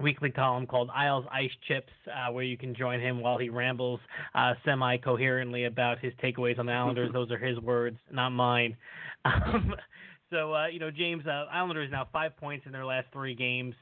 weekly 0.00 0.30
column 0.30 0.66
called 0.66 0.90
Isles 0.94 1.24
Ice 1.32 1.50
Chips, 1.66 1.92
uh, 2.06 2.32
where 2.32 2.44
you 2.44 2.56
can 2.56 2.74
join 2.74 3.00
him 3.00 3.20
while 3.20 3.38
he 3.38 3.48
rambles 3.48 3.98
uh, 4.34 4.54
semi-coherently 4.64 5.64
about 5.64 5.98
his 5.98 6.12
takeaways 6.22 6.58
on 6.58 6.66
the 6.66 6.72
Islanders. 6.72 7.10
Those 7.12 7.30
are 7.30 7.38
his 7.38 7.58
words, 7.60 7.98
not 8.10 8.30
mine. 8.30 8.76
Um, 9.26 9.74
so 10.30 10.52
uh, 10.52 10.66
you 10.66 10.78
know, 10.78 10.90
James, 10.90 11.26
uh, 11.26 11.46
Islanders 11.50 11.90
now 11.90 12.06
five 12.12 12.36
points 12.36 12.66
in 12.66 12.72
their 12.72 12.84
last 12.84 13.06
three 13.10 13.34
games. 13.34 13.74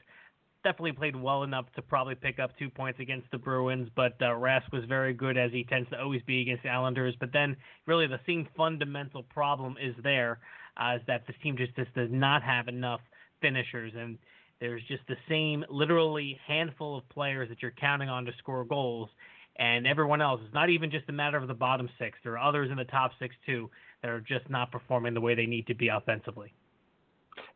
Definitely 0.63 0.93
played 0.93 1.15
well 1.15 1.43
enough 1.43 1.65
to 1.75 1.81
probably 1.81 2.15
pick 2.15 2.39
up 2.39 2.57
two 2.57 2.69
points 2.69 2.99
against 3.01 3.29
the 3.31 3.37
Bruins, 3.37 3.89
but 3.97 4.13
uh, 4.21 4.27
Rask 4.27 4.71
was 4.71 4.85
very 4.85 5.13
good 5.13 5.37
as 5.37 5.51
he 5.51 5.65
tends 5.65 5.89
to 5.89 5.99
always 5.99 6.21
be 6.21 6.41
against 6.41 6.63
the 6.63 6.69
Islanders. 6.69 7.15
But 7.19 7.33
then, 7.33 7.57
really, 7.85 8.07
the 8.07 8.19
same 8.25 8.47
fundamental 8.55 9.23
problem 9.23 9.75
is 9.81 9.93
there, 10.03 10.39
uh, 10.77 10.95
is 10.95 11.01
that 11.07 11.27
this 11.27 11.35
team 11.43 11.57
just, 11.57 11.75
just 11.75 11.93
does 11.93 12.09
not 12.11 12.43
have 12.43 12.69
enough 12.69 13.01
finishers, 13.41 13.91
and 13.93 14.17
there's 14.61 14.81
just 14.87 15.03
the 15.09 15.17
same 15.27 15.65
literally 15.69 16.39
handful 16.47 16.97
of 16.97 17.09
players 17.09 17.49
that 17.49 17.61
you're 17.61 17.71
counting 17.71 18.07
on 18.07 18.23
to 18.23 18.31
score 18.39 18.63
goals, 18.63 19.09
and 19.57 19.85
everyone 19.85 20.21
else. 20.21 20.39
It's 20.45 20.53
not 20.53 20.69
even 20.69 20.89
just 20.89 21.09
a 21.09 21.11
matter 21.11 21.37
of 21.37 21.49
the 21.49 21.53
bottom 21.53 21.89
six. 21.99 22.17
There 22.23 22.37
are 22.37 22.47
others 22.47 22.71
in 22.71 22.77
the 22.77 22.85
top 22.85 23.11
six 23.19 23.35
too 23.45 23.69
that 24.01 24.09
are 24.09 24.21
just 24.21 24.49
not 24.49 24.71
performing 24.71 25.13
the 25.13 25.21
way 25.21 25.35
they 25.35 25.45
need 25.45 25.67
to 25.67 25.75
be 25.75 25.89
offensively. 25.89 26.53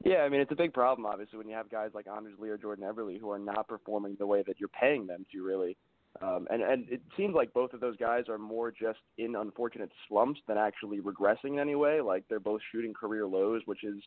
Yeah, 0.03 0.17
I 0.17 0.29
mean 0.29 0.41
it's 0.41 0.51
a 0.51 0.55
big 0.55 0.73
problem 0.73 1.05
obviously 1.05 1.37
when 1.37 1.47
you 1.47 1.55
have 1.55 1.69
guys 1.69 1.91
like 1.93 2.07
Anders 2.07 2.35
Lee 2.39 2.49
or 2.49 2.57
Jordan 2.57 2.85
Eberle 2.85 3.19
who 3.19 3.31
are 3.31 3.39
not 3.39 3.67
performing 3.67 4.15
the 4.17 4.27
way 4.27 4.43
that 4.47 4.59
you're 4.59 4.69
paying 4.69 5.07
them 5.07 5.25
to 5.31 5.43
really. 5.43 5.77
Um, 6.21 6.47
and 6.49 6.61
and 6.61 6.89
it 6.89 7.01
seems 7.15 7.35
like 7.35 7.53
both 7.53 7.73
of 7.73 7.79
those 7.79 7.97
guys 7.97 8.23
are 8.27 8.37
more 8.39 8.71
just 8.71 8.99
in 9.17 9.35
unfortunate 9.35 9.91
slumps 10.07 10.39
than 10.47 10.57
actually 10.57 10.99
regressing 10.99 11.53
in 11.53 11.59
any 11.59 11.75
way. 11.75 12.01
Like 12.01 12.23
they're 12.27 12.39
both 12.39 12.61
shooting 12.71 12.93
career 12.93 13.27
lows, 13.27 13.61
which 13.65 13.83
is 13.83 14.01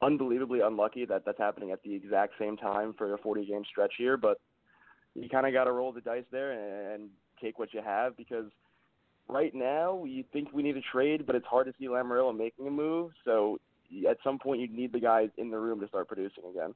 unbelievably 0.00 0.60
unlucky 0.60 1.04
that 1.06 1.24
that's 1.24 1.38
happening 1.38 1.72
at 1.72 1.82
the 1.82 1.94
exact 1.94 2.34
same 2.38 2.56
time 2.56 2.94
for 2.96 3.14
a 3.14 3.18
40 3.18 3.46
game 3.46 3.64
stretch 3.68 3.94
here. 3.98 4.16
But 4.16 4.38
you 5.14 5.28
kind 5.28 5.46
of 5.46 5.52
got 5.52 5.64
to 5.64 5.72
roll 5.72 5.92
the 5.92 6.00
dice 6.00 6.24
there 6.30 6.52
and, 6.52 6.92
and 6.92 7.10
take 7.42 7.58
what 7.58 7.74
you 7.74 7.82
have 7.84 8.16
because 8.16 8.46
right 9.28 9.54
now 9.54 10.04
you 10.04 10.24
think 10.32 10.52
we 10.52 10.62
need 10.62 10.76
a 10.76 10.82
trade, 10.92 11.26
but 11.26 11.34
it's 11.34 11.46
hard 11.46 11.66
to 11.66 11.72
see 11.78 11.86
Lamoriello 11.86 12.36
making 12.36 12.66
a 12.66 12.70
move. 12.70 13.12
So 13.24 13.58
at 14.08 14.18
some 14.24 14.38
point 14.38 14.60
you 14.60 14.68
need 14.68 14.92
the 14.92 15.00
guys 15.00 15.30
in 15.36 15.50
the 15.50 15.58
room 15.58 15.80
to 15.80 15.88
start 15.88 16.08
producing 16.08 16.44
again. 16.50 16.74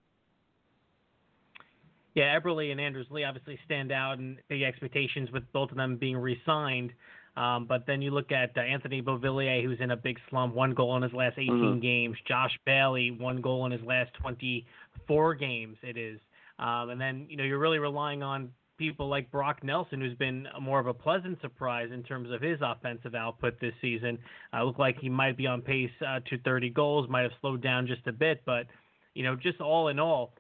Yeah, 2.15 2.39
Eberle 2.39 2.71
and 2.71 2.81
Anders 2.81 3.07
Lee 3.11 3.25
obviously 3.25 3.59
stand 3.65 3.91
out 3.91 4.19
and 4.19 4.37
big 4.49 4.63
expectations 4.63 5.31
with 5.33 5.45
both 5.53 5.71
of 5.71 5.77
them 5.77 5.97
being 5.97 6.17
re-signed. 6.17 6.93
Um, 7.37 7.65
but 7.67 7.87
then 7.87 8.03
you 8.03 8.11
look 8.11 8.31
at 8.31 8.51
uh, 8.57 8.61
Anthony 8.61 9.01
Beauvillier, 9.01 9.65
who's 9.65 9.81
in 9.81 9.91
a 9.93 9.97
big 9.97 10.19
slump, 10.29 10.55
one 10.55 10.75
goal 10.75 10.95
in 10.97 11.03
his 11.03 11.15
last 11.15 11.39
18 11.39 11.51
Mm-hmm. 11.51 11.81
games. 11.81 12.17
Josh 12.29 12.53
Bailey, 12.67 13.11
one 13.11 13.41
goal 13.41 13.65
in 13.65 13.73
his 13.73 13.81
last 13.83 14.13
24 14.21 15.35
games. 15.37 15.79
It 15.83 15.97
is, 15.97 16.21
um, 16.59 16.91
and 16.91 17.01
then 17.01 17.27
you 17.31 17.39
know 17.39 17.45
you're 17.45 17.59
really 17.59 17.79
relying 17.79 18.23
on 18.23 18.51
people 18.79 19.09
like 19.09 19.31
Brock 19.31 19.63
Nelson, 19.63 20.01
who's 20.01 20.17
been 20.17 20.47
more 20.61 20.81
of 20.81 20.87
a 20.87 20.95
pleasant 20.95 21.41
surprise 21.41 21.91
in 21.93 22.03
terms 22.03 22.31
of 22.31 22.41
his 22.41 22.59
offensive 22.63 23.15
output 23.15 23.61
this 23.61 23.75
season. 23.81 24.19
Uh, 24.53 24.65
looked 24.65 24.81
like 24.81 24.99
he 24.99 25.09
might 25.09 25.37
be 25.37 25.47
on 25.47 25.63
pace 25.63 25.91
uh, 26.07 26.21
to 26.31 26.39
30 26.39 26.71
goals, 26.71 27.09
might 27.09 27.23
have 27.23 27.33
slowed 27.41 27.63
down 27.63 27.87
just 27.87 28.07
a 28.07 28.13
bit, 28.13 28.43
but 28.45 28.67
you 29.15 29.23
know, 29.23 29.37
just 29.37 29.61
all 29.61 29.89
in 29.89 29.99
all, 29.99 30.35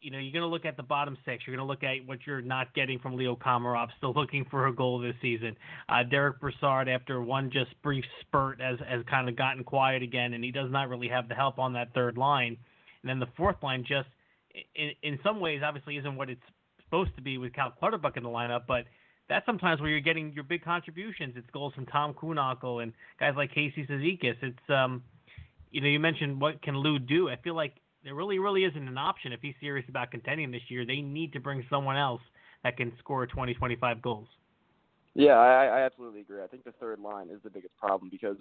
you 0.00 0.10
know, 0.10 0.18
you're 0.18 0.32
going 0.32 0.42
to 0.42 0.48
look 0.48 0.64
at 0.64 0.76
the 0.76 0.82
bottom 0.82 1.16
six. 1.24 1.44
You're 1.46 1.56
going 1.56 1.66
to 1.66 1.70
look 1.70 1.82
at 1.82 2.06
what 2.06 2.20
you're 2.26 2.40
not 2.40 2.72
getting 2.74 2.98
from 2.98 3.16
Leo 3.16 3.34
Komarov, 3.34 3.88
still 3.96 4.12
looking 4.16 4.44
for 4.50 4.66
a 4.66 4.74
goal 4.74 4.98
this 5.00 5.14
season. 5.20 5.56
Uh, 5.88 6.02
Derek 6.04 6.40
Brassard, 6.40 6.88
after 6.88 7.20
one 7.20 7.50
just 7.50 7.70
brief 7.82 8.04
spurt, 8.20 8.60
has, 8.60 8.78
has 8.88 9.04
kind 9.10 9.28
of 9.28 9.36
gotten 9.36 9.64
quiet 9.64 10.02
again, 10.02 10.34
and 10.34 10.44
he 10.44 10.52
does 10.52 10.70
not 10.70 10.88
really 10.88 11.08
have 11.08 11.28
the 11.28 11.34
help 11.34 11.58
on 11.58 11.72
that 11.72 11.92
third 11.94 12.16
line. 12.16 12.56
And 13.02 13.10
then 13.10 13.18
the 13.18 13.32
fourth 13.36 13.56
line 13.62 13.84
just, 13.86 14.08
in, 14.74 14.90
in 15.02 15.18
some 15.24 15.40
ways, 15.40 15.62
obviously 15.64 15.96
isn't 15.96 16.16
what 16.16 16.30
it's 16.30 16.40
supposed 16.88 17.14
to 17.16 17.22
be 17.22 17.38
with 17.38 17.52
Cal 17.52 17.72
Clutterbuck 17.80 18.16
in 18.16 18.22
the 18.22 18.28
lineup, 18.28 18.62
but 18.66 18.84
that's 19.28 19.44
sometimes 19.46 19.80
where 19.80 19.90
you're 19.90 20.00
getting 20.00 20.32
your 20.32 20.44
big 20.44 20.64
contributions. 20.64 21.34
It's 21.36 21.48
goals 21.52 21.74
from 21.74 21.86
Tom 21.86 22.14
Kuhnhackl 22.14 22.82
and 22.82 22.92
guys 23.20 23.34
like 23.36 23.52
Casey 23.52 23.86
Cizikas. 23.86 24.36
It's, 24.42 24.70
um, 24.70 25.02
you 25.70 25.80
know, 25.80 25.88
you 25.88 26.00
mentioned 26.00 26.40
what 26.40 26.62
can 26.62 26.76
Lou 26.76 26.98
do. 26.98 27.28
I 27.28 27.36
feel 27.36 27.54
like 27.54 27.74
there 28.04 28.14
really, 28.14 28.38
really 28.38 28.64
isn't 28.64 28.88
an 28.88 28.96
option 28.96 29.32
if 29.32 29.40
he's 29.42 29.54
serious 29.60 29.86
about 29.88 30.10
contending 30.10 30.50
this 30.50 30.62
year. 30.68 30.86
They 30.86 31.02
need 31.02 31.32
to 31.34 31.40
bring 31.40 31.64
someone 31.68 31.96
else 31.96 32.22
that 32.64 32.76
can 32.76 32.92
score 32.98 33.26
20, 33.26 33.54
25 33.54 34.02
goals. 34.02 34.28
Yeah, 35.14 35.32
I, 35.32 35.66
I 35.66 35.80
absolutely 35.80 36.20
agree. 36.20 36.42
I 36.42 36.46
think 36.46 36.64
the 36.64 36.72
third 36.72 37.00
line 37.00 37.28
is 37.30 37.40
the 37.42 37.50
biggest 37.50 37.76
problem 37.76 38.08
because 38.10 38.36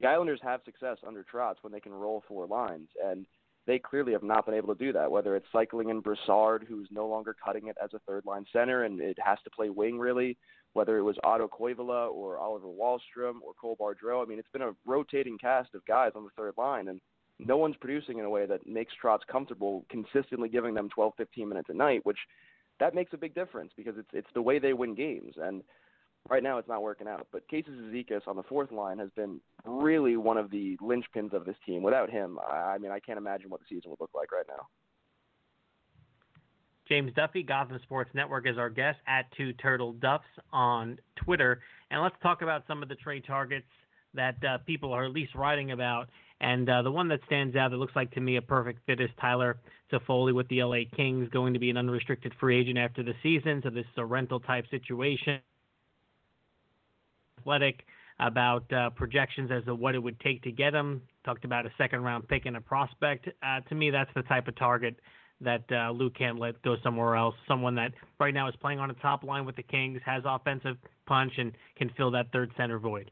the 0.00 0.06
Islanders 0.06 0.40
have 0.42 0.60
success 0.64 0.98
under 1.06 1.24
Trotz 1.24 1.56
when 1.62 1.72
they 1.72 1.80
can 1.80 1.92
roll 1.92 2.22
four 2.28 2.46
lines, 2.46 2.88
and 3.04 3.26
they 3.66 3.78
clearly 3.78 4.12
have 4.12 4.22
not 4.22 4.46
been 4.46 4.54
able 4.54 4.74
to 4.74 4.84
do 4.84 4.92
that. 4.92 5.10
Whether 5.10 5.36
it's 5.36 5.46
cycling 5.52 5.90
in 5.90 6.00
Brassard, 6.00 6.64
who's 6.68 6.88
no 6.90 7.06
longer 7.06 7.36
cutting 7.44 7.68
it 7.68 7.76
as 7.82 7.90
a 7.94 8.00
third 8.00 8.24
line 8.24 8.46
center, 8.52 8.84
and 8.84 9.00
it 9.00 9.18
has 9.24 9.38
to 9.44 9.50
play 9.50 9.70
wing 9.70 9.98
really. 9.98 10.36
Whether 10.72 10.98
it 10.98 11.02
was 11.02 11.16
Otto 11.24 11.48
Koivula 11.48 12.12
or 12.12 12.38
Oliver 12.38 12.68
Wahlstrom 12.68 13.42
or 13.42 13.54
Cole 13.60 13.76
Bardreau, 13.80 14.22
I 14.22 14.28
mean, 14.28 14.38
it's 14.38 14.48
been 14.52 14.62
a 14.62 14.74
rotating 14.86 15.36
cast 15.36 15.74
of 15.74 15.84
guys 15.84 16.12
on 16.14 16.22
the 16.22 16.30
third 16.36 16.54
line, 16.56 16.86
and 16.86 17.00
no 17.40 17.56
one's 17.56 17.76
producing 17.80 18.18
in 18.18 18.24
a 18.24 18.30
way 18.30 18.46
that 18.46 18.66
makes 18.66 18.92
Trotz 19.02 19.20
comfortable 19.30 19.84
consistently 19.90 20.48
giving 20.48 20.74
them 20.74 20.88
12, 20.88 21.14
15 21.16 21.48
minutes 21.48 21.70
a 21.70 21.74
night, 21.74 22.06
which 22.06 22.18
that 22.78 22.94
makes 22.94 23.12
a 23.12 23.18
big 23.18 23.34
difference 23.34 23.72
because 23.76 23.94
it's 23.98 24.08
it's 24.12 24.28
the 24.34 24.42
way 24.42 24.58
they 24.58 24.72
win 24.72 24.94
games. 24.94 25.34
And 25.36 25.62
right 26.28 26.42
now 26.42 26.58
it's 26.58 26.68
not 26.68 26.82
working 26.82 27.08
out. 27.08 27.26
But 27.32 27.48
Casey 27.48 27.70
Cizikas 27.70 28.26
on 28.26 28.36
the 28.36 28.42
fourth 28.42 28.72
line 28.72 28.98
has 28.98 29.10
been 29.16 29.40
really 29.64 30.16
one 30.16 30.36
of 30.36 30.50
the 30.50 30.76
linchpins 30.82 31.32
of 31.32 31.44
this 31.44 31.56
team. 31.66 31.82
Without 31.82 32.10
him, 32.10 32.38
I, 32.48 32.74
I 32.74 32.78
mean, 32.78 32.90
I 32.90 33.00
can't 33.00 33.18
imagine 33.18 33.50
what 33.50 33.60
the 33.60 33.66
season 33.68 33.90
would 33.90 34.00
look 34.00 34.10
like 34.14 34.32
right 34.32 34.46
now. 34.48 34.66
James 36.88 37.12
Duffy, 37.14 37.44
Gotham 37.44 37.78
Sports 37.84 38.10
Network, 38.14 38.48
is 38.48 38.58
our 38.58 38.68
guest 38.68 38.98
at 39.06 39.26
Two 39.36 39.52
Turtle 39.52 39.92
Duffs 39.92 40.24
on 40.52 40.98
Twitter. 41.24 41.60
And 41.90 42.02
let's 42.02 42.16
talk 42.20 42.42
about 42.42 42.64
some 42.66 42.82
of 42.82 42.88
the 42.88 42.96
trade 42.96 43.24
targets 43.24 43.66
that 44.14 44.34
uh, 44.44 44.58
people 44.66 44.92
are 44.92 45.04
at 45.04 45.12
least 45.12 45.36
writing 45.36 45.70
about. 45.70 46.08
And 46.40 46.68
uh, 46.68 46.82
the 46.82 46.90
one 46.90 47.06
that 47.08 47.20
stands 47.26 47.54
out 47.54 47.70
that 47.70 47.76
looks 47.76 47.94
like 47.94 48.10
to 48.12 48.20
me 48.20 48.36
a 48.36 48.42
perfect 48.42 48.80
fit 48.86 49.00
is 49.00 49.10
Tyler 49.20 49.58
Toffoli 49.92 50.34
with 50.34 50.48
the 50.48 50.64
LA 50.64 50.80
Kings, 50.96 51.28
going 51.28 51.52
to 51.52 51.60
be 51.60 51.70
an 51.70 51.76
unrestricted 51.76 52.32
free 52.40 52.60
agent 52.60 52.78
after 52.78 53.04
the 53.04 53.14
season. 53.22 53.60
So 53.62 53.70
this 53.70 53.84
is 53.84 53.98
a 53.98 54.04
rental 54.04 54.40
type 54.40 54.64
situation. 54.70 55.40
Athletic 57.40 57.84
about 58.18 58.70
uh, 58.72 58.90
projections 58.90 59.50
as 59.50 59.64
to 59.64 59.74
what 59.74 59.94
it 59.94 59.98
would 59.98 60.20
take 60.20 60.42
to 60.42 60.52
get 60.52 60.74
him. 60.74 61.02
Talked 61.24 61.44
about 61.44 61.66
a 61.66 61.70
second 61.78 62.02
round 62.02 62.28
pick 62.28 62.46
and 62.46 62.56
a 62.56 62.60
prospect. 62.60 63.28
Uh, 63.42 63.60
to 63.68 63.74
me, 63.74 63.90
that's 63.90 64.10
the 64.14 64.22
type 64.22 64.46
of 64.48 64.56
target 64.56 64.96
that 65.40 65.64
uh, 65.72 65.90
Luke 65.90 66.14
can't 66.16 66.38
let 66.38 66.60
go 66.62 66.76
somewhere 66.82 67.16
else. 67.16 67.34
Someone 67.48 67.74
that 67.76 67.92
right 68.18 68.34
now 68.34 68.48
is 68.48 68.54
playing 68.60 68.78
on 68.78 68.90
a 68.90 68.94
top 68.94 69.24
line 69.24 69.46
with 69.46 69.56
the 69.56 69.62
Kings, 69.62 70.00
has 70.04 70.22
offensive 70.26 70.76
punch, 71.06 71.32
and 71.38 71.52
can 71.76 71.90
fill 71.96 72.10
that 72.10 72.30
third 72.32 72.50
center 72.56 72.78
void. 72.78 73.10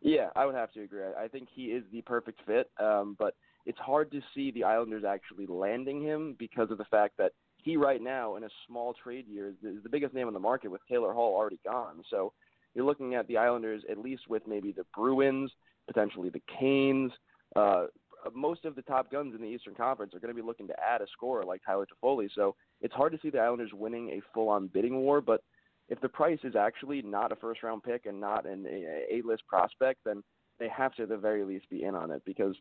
Yeah, 0.00 0.28
I 0.36 0.46
would 0.46 0.54
have 0.54 0.72
to 0.74 0.82
agree. 0.82 1.02
I 1.18 1.26
think 1.26 1.48
he 1.52 1.64
is 1.64 1.82
the 1.90 2.02
perfect 2.02 2.40
fit, 2.46 2.70
um, 2.78 3.16
but 3.18 3.34
it's 3.64 3.78
hard 3.78 4.12
to 4.12 4.20
see 4.34 4.52
the 4.52 4.62
Islanders 4.62 5.02
actually 5.04 5.46
landing 5.46 6.00
him 6.00 6.36
because 6.38 6.70
of 6.70 6.78
the 6.78 6.84
fact 6.84 7.16
that 7.18 7.32
he 7.56 7.76
right 7.76 8.00
now 8.00 8.36
in 8.36 8.44
a 8.44 8.48
small 8.68 8.94
trade 8.94 9.26
year 9.26 9.52
the, 9.60 9.70
is 9.70 9.82
the 9.82 9.88
biggest 9.88 10.14
name 10.14 10.28
on 10.28 10.32
the 10.32 10.38
market 10.38 10.70
with 10.70 10.80
Taylor 10.88 11.12
Hall 11.12 11.34
already 11.34 11.58
gone. 11.64 12.04
So 12.08 12.32
you're 12.76 12.84
looking 12.84 13.14
at 13.14 13.26
the 13.26 13.38
Islanders 13.38 13.82
at 13.90 13.98
least 13.98 14.24
with 14.28 14.42
maybe 14.46 14.70
the 14.70 14.84
Bruins, 14.94 15.50
potentially 15.86 16.28
the 16.28 16.42
Canes. 16.60 17.10
Uh, 17.56 17.86
most 18.34 18.66
of 18.66 18.76
the 18.76 18.82
top 18.82 19.10
guns 19.10 19.34
in 19.34 19.40
the 19.40 19.46
Eastern 19.46 19.74
Conference 19.74 20.14
are 20.14 20.20
going 20.20 20.34
to 20.34 20.40
be 20.40 20.46
looking 20.46 20.66
to 20.68 20.74
add 20.78 21.00
a 21.00 21.06
scorer 21.10 21.44
like 21.44 21.62
Tyler 21.64 21.86
Toffoli. 21.86 22.28
So 22.34 22.54
it's 22.82 22.92
hard 22.92 23.12
to 23.12 23.18
see 23.22 23.30
the 23.30 23.38
Islanders 23.38 23.70
winning 23.72 24.10
a 24.10 24.20
full-on 24.34 24.68
bidding 24.68 24.98
war. 24.98 25.22
But 25.22 25.40
if 25.88 26.00
the 26.02 26.08
price 26.08 26.40
is 26.44 26.54
actually 26.54 27.00
not 27.00 27.32
a 27.32 27.36
first-round 27.36 27.82
pick 27.82 28.04
and 28.04 28.20
not 28.20 28.46
an 28.46 28.66
A-list 29.10 29.44
prospect, 29.48 30.00
then 30.04 30.22
they 30.58 30.68
have 30.68 30.94
to 30.96 31.04
at 31.04 31.08
the 31.08 31.16
very 31.16 31.44
least 31.44 31.70
be 31.70 31.84
in 31.84 31.94
on 31.94 32.10
it 32.10 32.20
because 32.26 32.56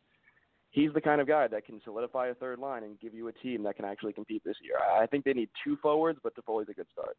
he's 0.70 0.94
the 0.94 1.02
kind 1.02 1.20
of 1.20 1.28
guy 1.28 1.48
that 1.48 1.66
can 1.66 1.82
solidify 1.84 2.28
a 2.28 2.36
third 2.36 2.60
line 2.60 2.84
and 2.84 3.00
give 3.02 3.14
you 3.14 3.28
a 3.28 3.34
team 3.34 3.64
that 3.64 3.76
can 3.76 3.86
actually 3.86 4.14
compete 4.14 4.44
this 4.46 4.58
year. 4.64 4.78
I 4.78 5.08
think 5.08 5.26
they 5.26 5.34
need 5.34 5.50
two 5.62 5.78
forwards, 5.82 6.20
but 6.24 6.34
Toffoli's 6.36 6.70
a 6.70 6.74
good 6.74 6.88
start 6.94 7.18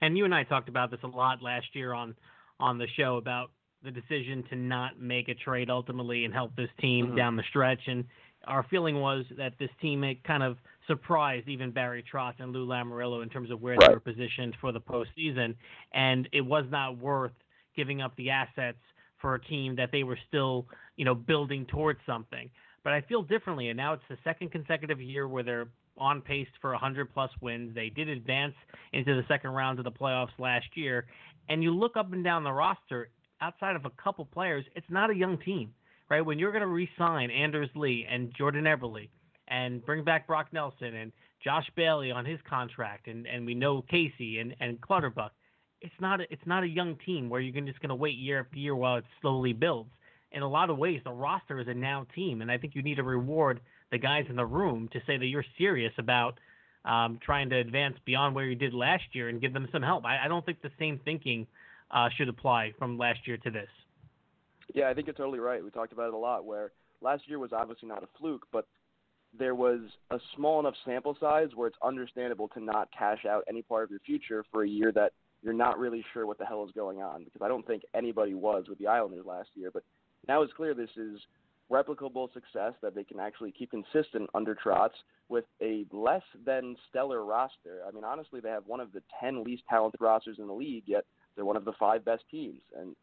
and 0.00 0.16
you 0.16 0.24
and 0.24 0.34
I 0.34 0.44
talked 0.44 0.68
about 0.68 0.90
this 0.90 1.00
a 1.02 1.08
lot 1.08 1.42
last 1.42 1.66
year 1.74 1.92
on 1.92 2.14
on 2.58 2.78
the 2.78 2.86
show 2.96 3.16
about 3.16 3.50
the 3.82 3.90
decision 3.90 4.44
to 4.50 4.56
not 4.56 5.00
make 5.00 5.28
a 5.28 5.34
trade 5.34 5.70
ultimately 5.70 6.24
and 6.24 6.34
help 6.34 6.54
this 6.56 6.68
team 6.80 7.06
mm-hmm. 7.06 7.16
down 7.16 7.36
the 7.36 7.42
stretch. 7.48 7.80
And 7.86 8.04
our 8.46 8.66
feeling 8.68 9.00
was 9.00 9.24
that 9.38 9.54
this 9.58 9.70
team 9.80 10.02
had 10.02 10.22
kind 10.24 10.42
of 10.42 10.58
surprised 10.86 11.48
even 11.48 11.70
Barry 11.70 12.04
Trotz 12.12 12.34
and 12.38 12.52
Lou 12.52 12.66
Lamoriello 12.66 13.22
in 13.22 13.28
terms 13.28 13.50
of 13.50 13.60
where 13.60 13.76
right. 13.76 13.88
they 13.88 13.94
were 13.94 14.00
positioned 14.00 14.54
for 14.60 14.72
the 14.72 14.80
postseason, 14.80 15.54
and 15.92 16.28
it 16.32 16.40
was 16.42 16.64
not 16.70 16.98
worth 16.98 17.32
giving 17.76 18.02
up 18.02 18.14
the 18.16 18.30
assets 18.30 18.78
for 19.20 19.34
a 19.34 19.40
team 19.40 19.76
that 19.76 19.90
they 19.92 20.02
were 20.02 20.18
still, 20.28 20.66
you 20.96 21.04
know, 21.04 21.14
building 21.14 21.66
towards 21.66 22.00
something. 22.06 22.50
But 22.82 22.94
I 22.94 23.02
feel 23.02 23.22
differently, 23.22 23.68
and 23.68 23.76
now 23.76 23.92
it's 23.92 24.02
the 24.08 24.16
second 24.24 24.52
consecutive 24.52 25.00
year 25.00 25.28
where 25.28 25.42
they're 25.42 25.68
on 25.98 26.22
pace 26.22 26.48
for 26.60 26.70
100 26.72 27.12
plus 27.12 27.30
wins. 27.40 27.74
They 27.74 27.90
did 27.90 28.08
advance 28.08 28.54
into 28.92 29.14
the 29.14 29.26
second 29.28 29.50
round 29.50 29.78
of 29.78 29.84
the 29.84 29.92
playoffs 29.92 30.38
last 30.38 30.66
year. 30.74 31.06
And 31.48 31.62
you 31.62 31.74
look 31.74 31.96
up 31.96 32.12
and 32.12 32.24
down 32.24 32.42
the 32.42 32.52
roster, 32.52 33.10
outside 33.40 33.76
of 33.76 33.84
a 33.84 33.90
couple 34.02 34.24
players, 34.24 34.64
it's 34.74 34.86
not 34.88 35.10
a 35.10 35.14
young 35.14 35.38
team, 35.38 35.72
right? 36.08 36.22
When 36.22 36.38
you're 36.38 36.52
going 36.52 36.62
to 36.62 36.68
re-sign 36.68 37.30
Anders 37.30 37.70
Lee 37.74 38.06
and 38.10 38.32
Jordan 38.36 38.64
Eberle 38.64 39.08
and 39.48 39.84
bring 39.84 40.04
back 40.04 40.26
Brock 40.26 40.48
Nelson 40.52 40.94
and 40.94 41.12
Josh 41.42 41.68
Bailey 41.74 42.10
on 42.10 42.24
his 42.24 42.38
contract, 42.48 43.08
and, 43.08 43.26
and 43.26 43.44
we 43.44 43.54
know 43.54 43.82
Casey 43.82 44.38
and, 44.38 44.54
and 44.60 44.80
Clutterbuck, 44.80 45.32
it's 45.80 45.94
not 46.00 46.20
a, 46.20 46.24
it's 46.30 46.46
not 46.46 46.62
a 46.62 46.68
young 46.68 46.96
team 47.06 47.30
where 47.30 47.40
you're 47.40 47.64
just 47.64 47.80
going 47.80 47.88
to 47.88 47.94
wait 47.94 48.16
year 48.16 48.40
after 48.40 48.58
year 48.58 48.74
while 48.74 48.96
it 48.96 49.04
slowly 49.20 49.52
builds. 49.52 49.90
In 50.32 50.42
a 50.42 50.48
lot 50.48 50.70
of 50.70 50.78
ways, 50.78 51.00
the 51.04 51.12
roster 51.12 51.58
is 51.58 51.68
a 51.68 51.74
now 51.74 52.06
team, 52.14 52.40
and 52.40 52.50
I 52.50 52.58
think 52.58 52.74
you 52.74 52.82
need 52.82 52.96
to 52.96 53.02
reward– 53.02 53.60
the 53.90 53.98
guys 53.98 54.26
in 54.28 54.36
the 54.36 54.46
room 54.46 54.88
to 54.92 55.00
say 55.06 55.18
that 55.18 55.26
you're 55.26 55.44
serious 55.58 55.92
about 55.98 56.38
um, 56.84 57.18
trying 57.24 57.50
to 57.50 57.56
advance 57.56 57.96
beyond 58.04 58.34
where 58.34 58.46
you 58.46 58.54
did 58.54 58.72
last 58.72 59.04
year 59.12 59.28
and 59.28 59.40
give 59.40 59.52
them 59.52 59.68
some 59.72 59.82
help. 59.82 60.04
I, 60.04 60.24
I 60.24 60.28
don't 60.28 60.44
think 60.46 60.62
the 60.62 60.70
same 60.78 61.00
thinking 61.04 61.46
uh, 61.90 62.08
should 62.16 62.28
apply 62.28 62.72
from 62.78 62.96
last 62.96 63.20
year 63.26 63.36
to 63.38 63.50
this. 63.50 63.68
Yeah, 64.74 64.88
I 64.88 64.94
think 64.94 65.08
you're 65.08 65.14
totally 65.14 65.40
right. 65.40 65.62
We 65.62 65.70
talked 65.70 65.92
about 65.92 66.08
it 66.08 66.14
a 66.14 66.18
lot. 66.18 66.44
Where 66.44 66.70
last 67.00 67.24
year 67.26 67.38
was 67.38 67.52
obviously 67.52 67.88
not 67.88 68.02
a 68.02 68.08
fluke, 68.18 68.46
but 68.52 68.66
there 69.36 69.54
was 69.54 69.80
a 70.10 70.18
small 70.36 70.60
enough 70.60 70.74
sample 70.84 71.16
size 71.20 71.48
where 71.54 71.68
it's 71.68 71.78
understandable 71.84 72.48
to 72.48 72.60
not 72.60 72.88
cash 72.96 73.24
out 73.28 73.44
any 73.48 73.62
part 73.62 73.84
of 73.84 73.90
your 73.90 74.00
future 74.00 74.44
for 74.50 74.64
a 74.64 74.68
year 74.68 74.92
that 74.92 75.12
you're 75.42 75.52
not 75.52 75.78
really 75.78 76.04
sure 76.12 76.26
what 76.26 76.38
the 76.38 76.46
hell 76.46 76.64
is 76.64 76.70
going 76.72 77.02
on. 77.02 77.24
Because 77.24 77.42
I 77.42 77.48
don't 77.48 77.66
think 77.66 77.82
anybody 77.94 78.34
was 78.34 78.64
with 78.68 78.78
the 78.78 78.86
Islanders 78.86 79.26
last 79.26 79.48
year, 79.54 79.70
but 79.72 79.82
now 80.28 80.42
it's 80.42 80.52
clear 80.52 80.74
this 80.74 80.90
is 80.96 81.20
replicable 81.70 82.32
success 82.32 82.72
that 82.82 82.94
they 82.94 83.04
can 83.04 83.20
actually 83.20 83.52
keep 83.52 83.70
consistent 83.70 84.28
under 84.34 84.54
Trotz 84.56 84.90
with 85.28 85.44
a 85.62 85.86
less 85.92 86.22
than 86.44 86.76
stellar 86.88 87.24
roster. 87.24 87.82
I 87.86 87.92
mean, 87.92 88.04
honestly, 88.04 88.40
they 88.40 88.48
have 88.48 88.66
one 88.66 88.80
of 88.80 88.92
the 88.92 89.02
10 89.20 89.44
least 89.44 89.62
talented 89.70 90.00
rosters 90.00 90.38
in 90.38 90.48
the 90.48 90.52
league, 90.52 90.84
yet 90.86 91.04
they're 91.36 91.44
one 91.44 91.56
of 91.56 91.64
the 91.64 91.72
five 91.78 92.04
best 92.04 92.24
teams. 92.28 92.60
And 92.76 92.96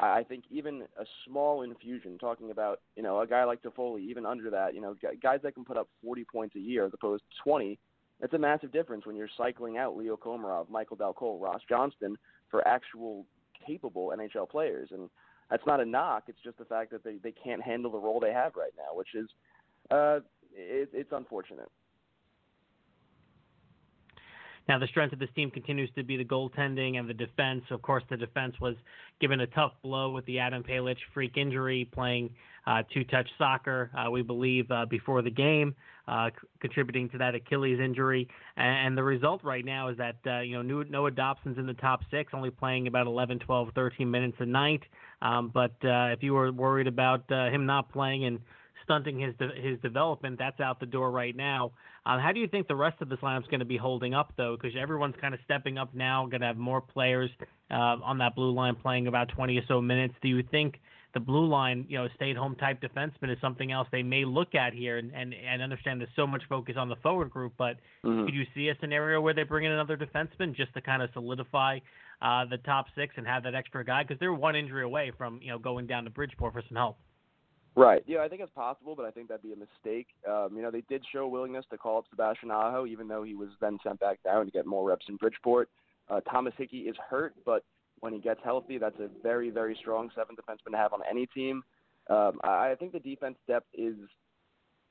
I 0.00 0.22
think 0.22 0.44
even 0.50 0.82
a 0.98 1.04
small 1.26 1.62
infusion, 1.62 2.18
talking 2.18 2.50
about, 2.50 2.80
you 2.96 3.02
know, 3.02 3.20
a 3.20 3.26
guy 3.26 3.44
like 3.44 3.62
Toffoli, 3.62 4.00
even 4.00 4.24
under 4.24 4.48
that, 4.50 4.74
you 4.74 4.80
know, 4.80 4.96
guys 5.22 5.40
that 5.42 5.54
can 5.54 5.64
put 5.64 5.76
up 5.76 5.88
40 6.02 6.24
points 6.24 6.56
a 6.56 6.60
year 6.60 6.86
as 6.86 6.92
opposed 6.94 7.24
to 7.24 7.42
20, 7.42 7.78
that's 8.20 8.32
a 8.32 8.38
massive 8.38 8.72
difference 8.72 9.06
when 9.06 9.16
you're 9.16 9.28
cycling 9.36 9.76
out 9.76 9.96
Leo 9.96 10.16
Komarov, 10.16 10.70
Michael 10.70 10.96
Dal 10.96 11.12
Colle, 11.12 11.38
Ross 11.38 11.60
Johnston 11.68 12.16
for 12.50 12.66
actual 12.66 13.26
capable 13.66 14.14
NHL 14.16 14.48
players. 14.48 14.88
And 14.92 15.10
that's 15.50 15.66
not 15.66 15.80
a 15.80 15.84
knock. 15.84 16.24
It's 16.28 16.38
just 16.44 16.58
the 16.58 16.64
fact 16.64 16.90
that 16.92 17.04
they, 17.04 17.16
they 17.22 17.32
can't 17.32 17.62
handle 17.62 17.90
the 17.90 17.98
role 17.98 18.20
they 18.20 18.32
have 18.32 18.56
right 18.56 18.72
now, 18.76 18.96
which 18.96 19.14
is 19.14 19.28
uh, 19.90 20.20
it, 20.54 20.90
it's 20.92 21.12
unfortunate. 21.12 21.70
Now, 24.68 24.78
the 24.78 24.86
strength 24.86 25.14
of 25.14 25.18
this 25.18 25.30
team 25.34 25.50
continues 25.50 25.88
to 25.96 26.02
be 26.02 26.18
the 26.18 26.24
goaltending 26.24 26.98
and 26.98 27.08
the 27.08 27.14
defense. 27.14 27.62
Of 27.70 27.80
course, 27.80 28.04
the 28.10 28.18
defense 28.18 28.54
was 28.60 28.74
given 29.18 29.40
a 29.40 29.46
tough 29.46 29.72
blow 29.82 30.10
with 30.10 30.26
the 30.26 30.38
Adam 30.38 30.62
Pelech 30.62 30.98
freak 31.14 31.38
injury, 31.38 31.88
playing 31.94 32.28
uh, 32.66 32.82
two-touch 32.92 33.26
soccer, 33.38 33.90
uh, 33.96 34.10
we 34.10 34.20
believe, 34.20 34.70
uh, 34.70 34.84
before 34.84 35.22
the 35.22 35.30
game, 35.30 35.74
uh, 36.08 36.30
c- 36.30 36.48
contributing 36.60 37.08
to 37.10 37.18
that 37.18 37.34
Achilles 37.34 37.78
injury. 37.78 38.28
And, 38.56 38.86
and, 38.86 38.98
the 38.98 39.02
result 39.02 39.44
right 39.44 39.64
now 39.64 39.88
is 39.88 39.98
that 39.98 40.16
uh, 40.26 40.40
you 40.40 40.62
know 40.62 40.82
Noah 40.82 41.10
Dobson's 41.10 41.58
in 41.58 41.66
the 41.66 41.74
top 41.74 42.00
six, 42.10 42.32
only 42.34 42.50
playing 42.50 42.86
about 42.86 43.06
11, 43.06 43.40
12, 43.40 43.68
13 43.74 44.10
minutes 44.10 44.36
a 44.40 44.46
night. 44.46 44.82
Um, 45.22 45.50
but 45.52 45.74
uh, 45.84 46.08
if 46.12 46.22
you 46.22 46.34
were 46.34 46.50
worried 46.50 46.86
about 46.86 47.30
him 47.30 47.66
not 47.66 47.92
playing 47.92 48.24
and 48.24 48.40
stunting 48.88 49.20
his 49.20 49.34
de- 49.38 49.60
his 49.60 49.78
development. 49.80 50.38
That's 50.38 50.58
out 50.60 50.80
the 50.80 50.86
door 50.86 51.10
right 51.10 51.36
now. 51.36 51.72
Um, 52.06 52.20
how 52.20 52.32
do 52.32 52.40
you 52.40 52.48
think 52.48 52.68
the 52.68 52.76
rest 52.76 53.02
of 53.02 53.10
this 53.10 53.18
lineup's 53.18 53.46
going 53.48 53.60
to 53.60 53.66
be 53.66 53.76
holding 53.76 54.14
up 54.14 54.32
though? 54.36 54.56
Because 54.56 54.74
everyone's 54.80 55.16
kind 55.20 55.34
of 55.34 55.40
stepping 55.44 55.76
up 55.76 55.94
now, 55.94 56.26
going 56.26 56.40
to 56.40 56.46
have 56.46 56.56
more 56.56 56.80
players 56.80 57.30
uh, 57.70 58.00
on 58.02 58.16
that 58.18 58.34
blue 58.34 58.50
line 58.50 58.74
playing 58.74 59.06
about 59.06 59.28
20 59.28 59.58
or 59.58 59.62
so 59.68 59.82
minutes. 59.82 60.14
Do 60.22 60.28
you 60.28 60.42
think 60.42 60.80
the 61.14 61.20
blue 61.20 61.46
line, 61.46 61.86
you 61.88 61.98
know, 61.98 62.08
stay-at-home 62.16 62.56
type 62.56 62.80
defenseman 62.80 63.32
is 63.32 63.38
something 63.40 63.72
else 63.72 63.88
they 63.90 64.02
may 64.02 64.24
look 64.24 64.54
at 64.54 64.72
here? 64.72 64.98
And 64.98 65.12
and, 65.14 65.34
and 65.34 65.62
understand 65.62 66.00
there's 66.00 66.10
so 66.16 66.26
much 66.26 66.42
focus 66.48 66.76
on 66.78 66.88
the 66.88 66.96
forward 66.96 67.30
group, 67.30 67.54
but 67.56 67.76
mm-hmm. 68.04 68.26
could 68.26 68.34
you 68.34 68.44
see 68.54 68.68
a 68.68 68.76
scenario 68.80 69.20
where 69.20 69.34
they 69.34 69.42
bring 69.42 69.64
in 69.64 69.72
another 69.72 69.96
defenseman 69.96 70.54
just 70.54 70.74
to 70.74 70.80
kind 70.80 71.02
of 71.02 71.10
solidify? 71.12 71.78
Uh, 72.20 72.44
the 72.46 72.56
top 72.58 72.86
six 72.96 73.14
and 73.16 73.24
have 73.24 73.44
that 73.44 73.54
extra 73.54 73.84
guy 73.84 74.02
because 74.02 74.18
they're 74.18 74.34
one 74.34 74.56
injury 74.56 74.82
away 74.82 75.12
from 75.16 75.38
you 75.40 75.52
know 75.52 75.58
going 75.58 75.86
down 75.86 76.02
to 76.02 76.10
Bridgeport 76.10 76.52
for 76.52 76.62
some 76.68 76.76
help. 76.76 76.96
Right. 77.78 78.02
Yeah, 78.08 78.22
I 78.22 78.28
think 78.28 78.40
it's 78.40 78.50
possible, 78.50 78.96
but 78.96 79.04
I 79.04 79.12
think 79.12 79.28
that'd 79.28 79.40
be 79.40 79.52
a 79.52 79.56
mistake. 79.56 80.08
Um, 80.28 80.48
you 80.56 80.62
know, 80.62 80.70
they 80.72 80.80
did 80.88 81.04
show 81.12 81.28
willingness 81.28 81.64
to 81.70 81.78
call 81.78 81.98
up 81.98 82.06
Sebastian 82.10 82.50
Aho, 82.50 82.86
even 82.86 83.06
though 83.06 83.22
he 83.22 83.36
was 83.36 83.50
then 83.60 83.78
sent 83.84 84.00
back 84.00 84.20
down 84.24 84.46
to 84.46 84.50
get 84.50 84.66
more 84.66 84.84
reps 84.84 85.06
in 85.08 85.14
Bridgeport. 85.14 85.68
Uh, 86.10 86.18
Thomas 86.22 86.54
Hickey 86.58 86.78
is 86.78 86.96
hurt, 87.08 87.36
but 87.46 87.62
when 88.00 88.12
he 88.12 88.18
gets 88.18 88.40
healthy, 88.44 88.78
that's 88.78 88.98
a 89.00 89.08
very, 89.22 89.50
very 89.50 89.76
strong 89.80 90.10
seventh 90.14 90.38
defenseman 90.38 90.72
to 90.72 90.76
have 90.76 90.92
on 90.92 91.00
any 91.08 91.26
team. 91.26 91.62
Um, 92.08 92.40
I, 92.42 92.70
I 92.70 92.76
think 92.78 92.92
the 92.92 93.00
defense 93.00 93.36
depth 93.46 93.66
is 93.74 93.96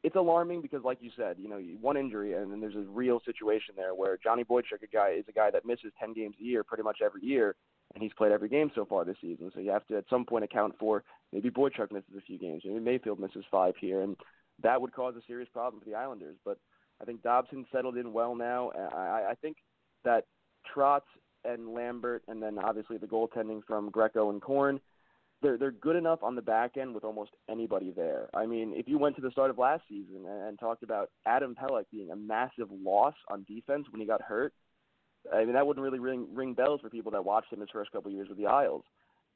it's 0.03 0.15
alarming 0.15 0.61
because, 0.61 0.83
like 0.83 0.99
you 1.01 1.09
said, 1.17 1.37
you 1.39 1.49
know, 1.49 1.59
one 1.81 1.97
injury 1.97 2.33
and 2.33 2.51
then 2.51 2.61
there's 2.61 2.75
a 2.75 2.85
real 2.89 3.19
situation 3.25 3.73
there 3.75 3.95
where 3.95 4.17
Johnny 4.23 4.43
Boychuk, 4.43 4.83
a 4.83 4.87
guy, 4.87 5.15
is 5.17 5.25
a 5.27 5.31
guy 5.31 5.49
that 5.51 5.65
misses 5.65 5.91
ten 5.99 6.13
games 6.13 6.35
a 6.39 6.43
year, 6.43 6.63
pretty 6.63 6.83
much 6.83 6.99
every 7.03 7.23
year, 7.23 7.55
and 7.93 8.03
he's 8.03 8.13
played 8.13 8.31
every 8.31 8.49
game 8.49 8.71
so 8.75 8.85
far 8.85 9.03
this 9.03 9.17
season. 9.19 9.51
So 9.53 9.59
you 9.59 9.71
have 9.71 9.87
to 9.87 9.97
at 9.97 10.05
some 10.09 10.25
point 10.25 10.43
account 10.43 10.75
for 10.79 11.03
maybe 11.33 11.49
Boychuk 11.49 11.91
misses 11.91 12.15
a 12.17 12.21
few 12.21 12.37
games, 12.37 12.61
maybe 12.63 12.79
Mayfield 12.79 13.19
misses 13.19 13.45
five 13.49 13.73
here, 13.81 14.01
and 14.01 14.15
that 14.61 14.79
would 14.79 14.93
cause 14.93 15.15
a 15.15 15.21
serious 15.25 15.49
problem 15.51 15.81
for 15.81 15.89
the 15.89 15.95
Islanders. 15.95 16.37
But 16.45 16.57
I 17.01 17.05
think 17.05 17.23
Dobson 17.23 17.65
settled 17.71 17.97
in 17.97 18.13
well 18.13 18.35
now. 18.35 18.71
I, 18.71 19.31
I 19.31 19.33
think 19.41 19.57
that 20.03 20.25
Trotz 20.75 21.01
and 21.47 21.73
Lambert, 21.73 22.23
and 22.27 22.41
then 22.41 22.59
obviously 22.59 22.97
the 22.97 23.07
goaltending 23.07 23.61
from 23.65 23.89
Greco 23.89 24.29
and 24.29 24.41
Korn, 24.41 24.79
they're 25.41 25.57
they're 25.57 25.71
good 25.71 25.95
enough 25.95 26.23
on 26.23 26.35
the 26.35 26.41
back 26.41 26.77
end 26.77 26.93
with 26.93 27.03
almost 27.03 27.31
anybody 27.49 27.91
there. 27.95 28.29
I 28.33 28.45
mean, 28.45 28.73
if 28.75 28.87
you 28.87 28.97
went 28.97 29.15
to 29.17 29.21
the 29.21 29.31
start 29.31 29.49
of 29.49 29.57
last 29.57 29.83
season 29.87 30.25
and, 30.27 30.47
and 30.47 30.59
talked 30.59 30.83
about 30.83 31.11
Adam 31.25 31.55
Pelech 31.55 31.85
being 31.91 32.11
a 32.11 32.15
massive 32.15 32.69
loss 32.71 33.13
on 33.29 33.45
defense 33.47 33.85
when 33.91 34.01
he 34.01 34.07
got 34.07 34.21
hurt, 34.21 34.53
I 35.33 35.45
mean 35.45 35.53
that 35.53 35.65
wouldn't 35.65 35.83
really 35.83 35.99
ring 35.99 36.27
ring 36.33 36.53
bells 36.53 36.81
for 36.81 36.89
people 36.89 37.11
that 37.11 37.25
watched 37.25 37.53
him 37.53 37.59
his 37.59 37.69
first 37.71 37.91
couple 37.91 38.09
of 38.09 38.15
years 38.15 38.29
with 38.29 38.37
the 38.37 38.47
Isles. 38.47 38.83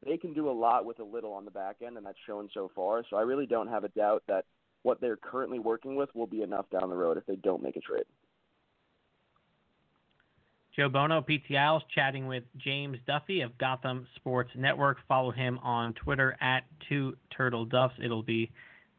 They 0.05 0.17
can 0.17 0.33
do 0.33 0.49
a 0.49 0.51
lot 0.51 0.85
with 0.85 0.99
a 0.99 1.03
little 1.03 1.33
on 1.33 1.45
the 1.45 1.51
back 1.51 1.77
end, 1.85 1.97
and 1.97 2.05
that's 2.05 2.17
shown 2.25 2.49
so 2.53 2.71
far. 2.75 3.03
So 3.09 3.17
I 3.17 3.21
really 3.21 3.45
don't 3.45 3.67
have 3.67 3.83
a 3.83 3.89
doubt 3.89 4.23
that 4.27 4.45
what 4.81 4.99
they're 4.99 5.17
currently 5.17 5.59
working 5.59 5.95
with 5.95 6.09
will 6.15 6.25
be 6.25 6.41
enough 6.41 6.65
down 6.71 6.89
the 6.89 6.95
road 6.95 7.17
if 7.17 7.25
they 7.27 7.35
don't 7.35 7.61
make 7.61 7.75
a 7.75 7.81
trade. 7.81 8.05
Joe 10.75 10.87
Bono, 10.87 11.21
PT 11.21 11.55
Isles, 11.57 11.83
chatting 11.93 12.27
with 12.27 12.43
James 12.57 12.97
Duffy 13.05 13.41
of 13.41 13.57
Gotham 13.57 14.07
Sports 14.15 14.51
Network. 14.55 14.97
Follow 15.07 15.31
him 15.31 15.59
on 15.63 15.93
Twitter 15.93 16.37
at 16.39 16.63
two 16.87 17.17
turtle 17.35 17.65
duffs. 17.65 17.95
It'll 18.03 18.23
be 18.23 18.51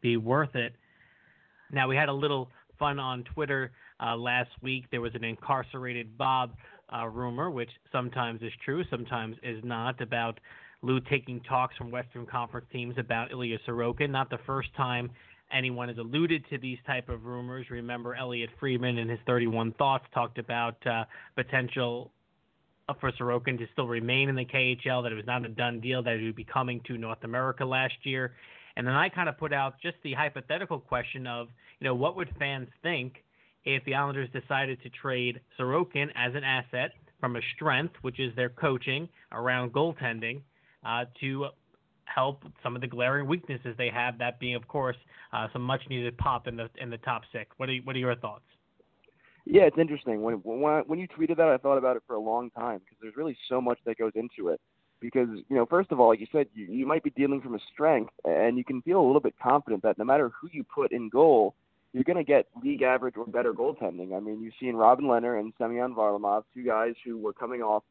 be 0.02 0.16
worth 0.16 0.54
it. 0.54 0.74
Now 1.70 1.88
we 1.88 1.96
had 1.96 2.08
a 2.10 2.12
little 2.12 2.50
fun 2.78 2.98
on 2.98 3.24
Twitter 3.24 3.70
uh, 4.04 4.16
last 4.16 4.50
week. 4.60 4.84
There 4.90 5.00
was 5.00 5.14
an 5.14 5.24
incarcerated 5.24 6.18
Bob 6.18 6.56
uh, 6.92 7.06
rumor, 7.06 7.50
which 7.50 7.70
sometimes 7.90 8.42
is 8.42 8.52
true, 8.64 8.84
sometimes 8.90 9.36
is 9.42 9.62
not, 9.64 10.00
about 10.02 10.40
Lou 10.82 11.00
taking 11.00 11.40
talks 11.40 11.76
from 11.76 11.90
Western 11.90 12.26
Conference 12.26 12.66
teams 12.72 12.96
about 12.98 13.30
Ilya 13.30 13.58
Sorokin. 13.66 14.10
Not 14.10 14.28
the 14.28 14.40
first 14.44 14.68
time 14.76 15.10
anyone 15.52 15.88
has 15.88 15.98
alluded 15.98 16.44
to 16.50 16.58
these 16.58 16.78
type 16.86 17.08
of 17.08 17.24
rumors. 17.24 17.66
Remember, 17.70 18.14
Elliotte 18.14 18.50
Friedman 18.58 18.98
in 18.98 19.08
his 19.08 19.18
31 19.26 19.72
Thoughts 19.72 20.04
talked 20.12 20.38
about 20.38 20.84
uh, 20.86 21.04
potential 21.34 22.10
for 23.00 23.12
Sorokin 23.12 23.58
to 23.58 23.66
still 23.72 23.86
remain 23.86 24.28
in 24.28 24.34
the 24.34 24.44
KHL, 24.44 25.02
that 25.02 25.12
it 25.12 25.14
was 25.14 25.26
not 25.26 25.44
a 25.44 25.48
done 25.48 25.80
deal, 25.80 26.02
that 26.02 26.18
he 26.18 26.26
would 26.26 26.36
be 26.36 26.44
coming 26.44 26.80
to 26.86 26.98
North 26.98 27.22
America 27.24 27.64
last 27.64 27.94
year. 28.02 28.32
And 28.76 28.86
then 28.86 28.94
I 28.94 29.08
kind 29.08 29.28
of 29.28 29.38
put 29.38 29.52
out 29.52 29.74
just 29.82 29.96
the 30.02 30.14
hypothetical 30.14 30.80
question 30.80 31.26
of, 31.26 31.48
you 31.80 31.86
know, 31.86 31.94
what 31.94 32.16
would 32.16 32.30
fans 32.38 32.68
think 32.82 33.22
if 33.64 33.84
the 33.84 33.94
Islanders 33.94 34.28
decided 34.32 34.82
to 34.82 34.90
trade 34.90 35.40
Sorokin 35.58 36.08
as 36.16 36.34
an 36.34 36.42
asset 36.44 36.92
from 37.20 37.36
a 37.36 37.40
strength, 37.54 37.94
which 38.02 38.18
is 38.18 38.34
their 38.34 38.48
coaching 38.48 39.08
around 39.30 39.72
goaltending, 39.72 40.40
uh, 40.84 41.04
to 41.20 41.46
help 42.14 42.44
some 42.62 42.74
of 42.74 42.80
the 42.80 42.86
glaring 42.86 43.26
weaknesses 43.26 43.74
they 43.78 43.90
have. 43.90 44.18
That 44.18 44.38
being, 44.40 44.54
of 44.54 44.66
course, 44.68 44.96
uh, 45.32 45.48
some 45.52 45.62
much 45.62 45.82
needed 45.88 46.16
pop 46.18 46.46
in 46.46 46.56
the 46.56 46.68
in 46.80 46.90
the 46.90 46.98
top 46.98 47.22
six. 47.32 47.50
What 47.56 47.68
are 47.68 47.76
what 47.84 47.96
are 47.96 48.00
your 48.00 48.16
thoughts? 48.16 48.44
Yeah, 49.44 49.62
it's 49.62 49.78
interesting. 49.78 50.22
When 50.22 50.36
when 50.36 50.72
I, 50.72 50.80
when 50.86 50.98
you 50.98 51.08
tweeted 51.08 51.36
that, 51.36 51.48
I 51.48 51.56
thought 51.56 51.78
about 51.78 51.96
it 51.96 52.02
for 52.06 52.14
a 52.14 52.20
long 52.20 52.50
time 52.50 52.78
because 52.78 52.96
there's 53.00 53.16
really 53.16 53.36
so 53.48 53.60
much 53.60 53.78
that 53.86 53.98
goes 53.98 54.12
into 54.14 54.48
it. 54.48 54.60
Because 55.00 55.28
you 55.48 55.56
know, 55.56 55.66
first 55.66 55.90
of 55.90 55.98
all, 55.98 56.08
like 56.08 56.20
you 56.20 56.28
said, 56.30 56.46
you, 56.54 56.66
you 56.66 56.86
might 56.86 57.02
be 57.02 57.10
dealing 57.10 57.40
from 57.40 57.56
a 57.56 57.58
strength, 57.72 58.12
and 58.24 58.56
you 58.56 58.64
can 58.64 58.82
feel 58.82 59.00
a 59.00 59.06
little 59.06 59.20
bit 59.20 59.34
confident 59.42 59.82
that 59.82 59.98
no 59.98 60.04
matter 60.04 60.30
who 60.40 60.48
you 60.52 60.64
put 60.64 60.92
in 60.92 61.08
goal, 61.08 61.54
you're 61.92 62.04
going 62.04 62.16
to 62.16 62.24
get 62.24 62.46
league 62.62 62.82
average 62.82 63.16
or 63.16 63.26
better 63.26 63.52
goaltending. 63.52 64.16
I 64.16 64.20
mean, 64.20 64.40
you've 64.40 64.54
seen 64.60 64.76
Robin 64.76 65.06
Lehner 65.06 65.40
and 65.40 65.52
Semyon 65.58 65.94
Varlamov, 65.94 66.44
two 66.54 66.62
guys 66.62 66.94
who 67.04 67.18
were 67.18 67.32
coming 67.32 67.62
off 67.62 67.82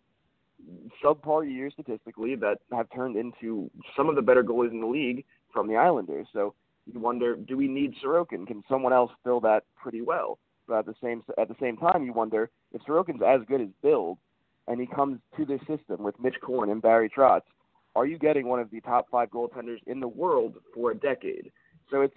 subpar 1.04 1.50
years 1.50 1.74
statistically 1.74 2.36
that 2.36 2.60
have 2.72 2.88
turned 2.94 3.16
into 3.16 3.70
some 3.96 4.10
of 4.10 4.16
the 4.16 4.22
better 4.22 4.44
goalies 4.44 4.72
in 4.72 4.82
the 4.82 4.88
league 4.88 5.26
from 5.54 5.68
the 5.68 5.76
Islanders. 5.76 6.28
So 6.34 6.54
you 6.92 7.00
wonder, 7.00 7.36
do 7.36 7.58
we 7.58 7.68
need 7.68 7.94
Sorokin? 8.04 8.48
Can 8.48 8.64
someone 8.70 8.94
else 8.94 9.12
fill 9.24 9.40
that 9.42 9.64
pretty 9.82 10.02
well? 10.02 10.40
But 10.68 10.80
at 10.80 10.86
the 10.86 10.96
same 11.04 11.24
at 11.38 11.48
the 11.48 11.56
same 11.60 11.78
time, 11.78 12.04
you 12.04 12.14
wonder 12.14 12.50
if 12.72 12.82
Sorokin's 12.84 13.22
as 13.26 13.42
good 13.48 13.62
as 13.62 13.68
billed, 13.82 14.18
and 14.68 14.80
he 14.80 14.88
comes 14.88 15.20
to 15.38 15.46
this 15.46 15.60
system 15.62 16.04
with 16.04 16.20
Mitch 16.20 16.36
Korn 16.42 16.70
and 16.70 16.82
Barry 16.82 17.10
Trotz, 17.10 17.42
are 17.96 18.06
you 18.06 18.18
getting 18.18 18.48
one 18.48 18.60
of 18.60 18.72
the 18.72 18.80
top 18.82 19.08
five 19.12 19.30
goaltenders 19.30 19.80
in 19.88 20.00
the 20.00 20.08
world 20.08 20.56
for 20.74 20.92
a 20.92 20.96
decade? 20.96 21.52
So 21.90 22.02
it's 22.02 22.16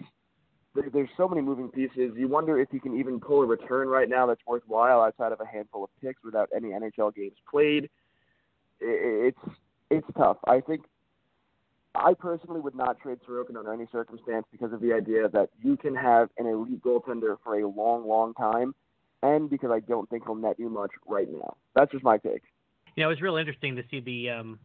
there, 0.73 0.89
there's 0.91 1.09
so 1.17 1.27
many 1.27 1.41
moving 1.41 1.69
pieces. 1.69 2.11
You 2.15 2.27
wonder 2.27 2.59
if 2.59 2.69
you 2.71 2.79
can 2.79 2.97
even 2.97 3.19
pull 3.19 3.41
a 3.41 3.45
return 3.45 3.87
right 3.87 4.07
now 4.07 4.25
that's 4.25 4.41
worthwhile 4.47 5.01
outside 5.01 5.31
of 5.31 5.41
a 5.41 5.45
handful 5.45 5.83
of 5.83 5.89
picks 6.01 6.23
without 6.23 6.49
any 6.55 6.69
NHL 6.69 7.13
games 7.15 7.35
played 7.49 7.89
it's 8.79 9.39
it's 9.89 10.07
tough. 10.17 10.37
I 10.47 10.61
think 10.61 10.81
I 11.95 12.13
personally 12.13 12.59
would 12.59 12.75
not 12.75 12.99
trade 12.99 13.19
Sorokin 13.27 13.57
under 13.57 13.73
any 13.73 13.87
circumstance 13.91 14.45
because 14.51 14.73
of 14.73 14.81
the 14.81 14.93
idea 14.93 15.29
that 15.29 15.49
you 15.61 15.77
can 15.77 15.95
have 15.95 16.29
an 16.37 16.47
elite 16.47 16.83
goaltender 16.83 17.37
for 17.43 17.59
a 17.59 17.67
long, 17.67 18.07
long 18.07 18.33
time, 18.33 18.75
and 19.23 19.49
because 19.49 19.71
I 19.71 19.79
don't 19.79 20.09
think 20.09 20.23
he'll 20.25 20.35
net 20.35 20.59
you 20.59 20.69
much 20.69 20.91
right 21.07 21.27
now. 21.31 21.55
That's 21.75 21.91
just 21.91 22.03
my 22.03 22.17
take. 22.17 22.43
You 22.95 23.03
know, 23.03 23.09
it 23.09 23.13
was 23.13 23.21
real 23.21 23.37
interesting 23.37 23.75
to 23.75 23.83
see 23.89 23.99
the 23.99 24.29
um, 24.29 24.59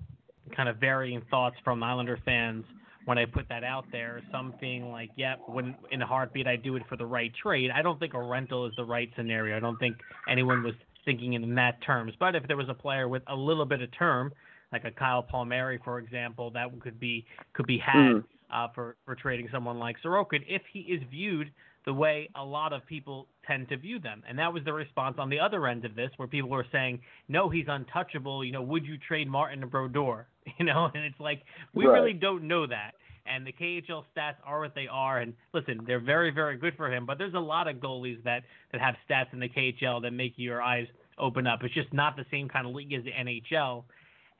kind 0.57 0.69
of 0.69 0.77
varying 0.77 1.23
thoughts 1.31 1.57
from 1.65 1.83
Islander 1.83 2.19
fans 2.25 2.65
when 3.07 3.19
I 3.19 3.25
put 3.25 3.49
that 3.49 3.65
out 3.65 3.85
there. 3.93 4.23
Some 4.31 4.55
being 4.61 4.91
like, 4.91 5.11
"Yep, 5.17 5.41
yeah, 5.49 5.55
when 5.55 5.77
in 5.91 6.03
a 6.03 6.07
heartbeat, 6.07 6.47
I'd 6.47 6.63
do 6.63 6.77
it 6.77 6.83
for 6.89 6.97
the 6.97 7.07
right 7.07 7.33
trade." 7.43 7.71
I 7.71 7.83
don't 7.83 7.99
think 7.99 8.15
a 8.15 8.23
rental 8.23 8.67
is 8.67 8.73
the 8.77 8.85
right 8.85 9.11
scenario. 9.17 9.57
I 9.57 9.61
don't 9.61 9.79
think 9.79 9.97
anyone 10.29 10.63
was 10.63 10.75
thinking 11.05 11.35
in 11.35 11.55
that 11.55 11.83
terms. 11.83 12.13
But 12.19 12.35
if 12.35 12.47
there 12.47 12.57
was 12.57 12.69
a 12.69 12.75
player 12.75 13.09
with 13.09 13.23
a 13.27 13.35
little 13.35 13.65
bit 13.65 13.83
of 13.83 13.89
term, 13.97 14.33
like 14.73 14.85
a 14.85 14.91
Kyle 14.91 15.23
Palmieri, 15.23 15.81
for 15.85 15.99
example, 15.99 16.51
that 16.53 16.69
could 16.81 17.01
be 17.01 17.25
could 17.55 17.67
be 17.67 17.79
had 17.79 17.97
mm. 17.97 18.25
uh, 18.53 18.69
for 18.75 18.97
for 19.05 19.15
trading 19.15 19.49
someone 19.53 19.79
like 19.79 19.97
Sorokin 20.05 20.41
if 20.47 20.63
he 20.73 20.81
is 20.81 21.03
viewed 21.11 21.51
the 21.87 21.95
way 21.95 22.29
a 22.37 22.45
lot 22.45 22.75
of 22.75 22.85
people 22.87 23.27
tend 23.47 23.69
to 23.71 23.77
view 23.77 23.99
them. 23.99 24.23
And 24.29 24.39
that 24.39 24.53
was 24.53 24.63
the 24.65 24.73
response 24.73 25.17
on 25.19 25.31
the 25.31 25.41
other 25.41 25.67
end 25.67 25.87
of 25.87 25.95
this, 25.95 26.11
where 26.19 26.29
people 26.29 26.51
were 26.51 26.67
saying, 26.71 27.01
"No, 27.29 27.49
he's 27.49 27.67
untouchable. 27.69 28.45
You 28.45 28.53
know, 28.53 28.63
would 28.63 28.85
you 28.85 28.99
trade 28.99 29.29
Martin 29.29 29.67
Brodeur?" 29.69 30.27
You 30.59 30.67
know, 30.67 30.91
and 30.95 31.05
it's 31.05 31.21
like 31.21 31.43
we 31.75 31.87
right. 31.87 31.95
really 31.95 32.13
don't 32.13 32.49
know 32.49 32.67
that 32.67 32.93
and 33.31 33.47
the 33.47 33.53
KHL 33.53 34.05
stats 34.17 34.37
are 34.45 34.61
what 34.61 34.75
they 34.75 34.89
are. 34.91 35.19
And 35.21 35.35
listen, 35.55 35.81
they're 35.87 36.01
very, 36.01 36.31
very 36.31 36.57
good 36.57 36.75
for 36.77 36.93
him. 36.93 37.07
But 37.07 37.19
there's 37.19 37.35
a 37.35 37.41
lot 37.41 37.69
of 37.69 37.77
goalies 37.77 38.23
that 38.25 38.43
that 38.73 38.81
have 38.81 38.95
stats 39.09 39.33
in 39.33 39.41
the 39.41 39.49
KHL 39.49 40.03
that 40.03 40.13
make 40.13 40.35
your 40.37 40.61
eyes 40.63 40.87
open 41.19 41.47
up. 41.47 41.61
It's 41.63 41.75
just 41.75 41.93
not 41.93 42.17
the 42.17 42.25
same 42.31 42.49
kind 42.49 42.67
of 42.67 42.75
league 42.75 42.93
as 42.93 43.05
the 43.05 43.13
NHL. 43.13 43.85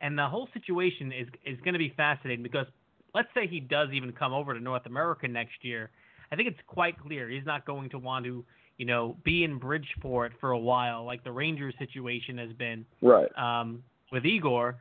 And 0.01 0.19
the 0.19 0.27
whole 0.27 0.49
situation 0.53 1.13
is 1.13 1.29
is 1.45 1.59
going 1.61 1.75
to 1.75 1.79
be 1.79 1.93
fascinating 1.97 2.43
because 2.43 2.67
let's 3.15 3.29
say 3.35 3.47
he 3.47 3.61
does 3.61 3.89
even 3.93 4.13
come 4.13 4.33
over 4.33 4.55
to 4.55 4.61
North 4.61 4.87
America 4.87 5.29
next 5.29 5.63
year. 5.63 5.91
I 6.33 6.37
think 6.37 6.49
it's 6.49 6.61
quite 6.67 6.99
clear 6.99 7.29
he's 7.29 7.47
not 7.47 7.67
going 7.67 7.91
to 7.91 7.99
want 7.99 8.25
to, 8.25 8.45
you 8.79 8.87
know, 8.87 9.17
be 9.25 9.45
in 9.45 9.59
Bridgeport 9.59 10.33
for 10.41 10.53
a 10.53 10.59
while 10.59 11.05
like 11.05 11.25
the 11.25 11.33
Rangers 11.33 11.75
situation 11.79 12.39
has 12.39 12.53
been. 12.53 12.87
Right. 13.03 13.29
Um, 13.37 13.83
with 14.13 14.25
Igor, 14.25 14.77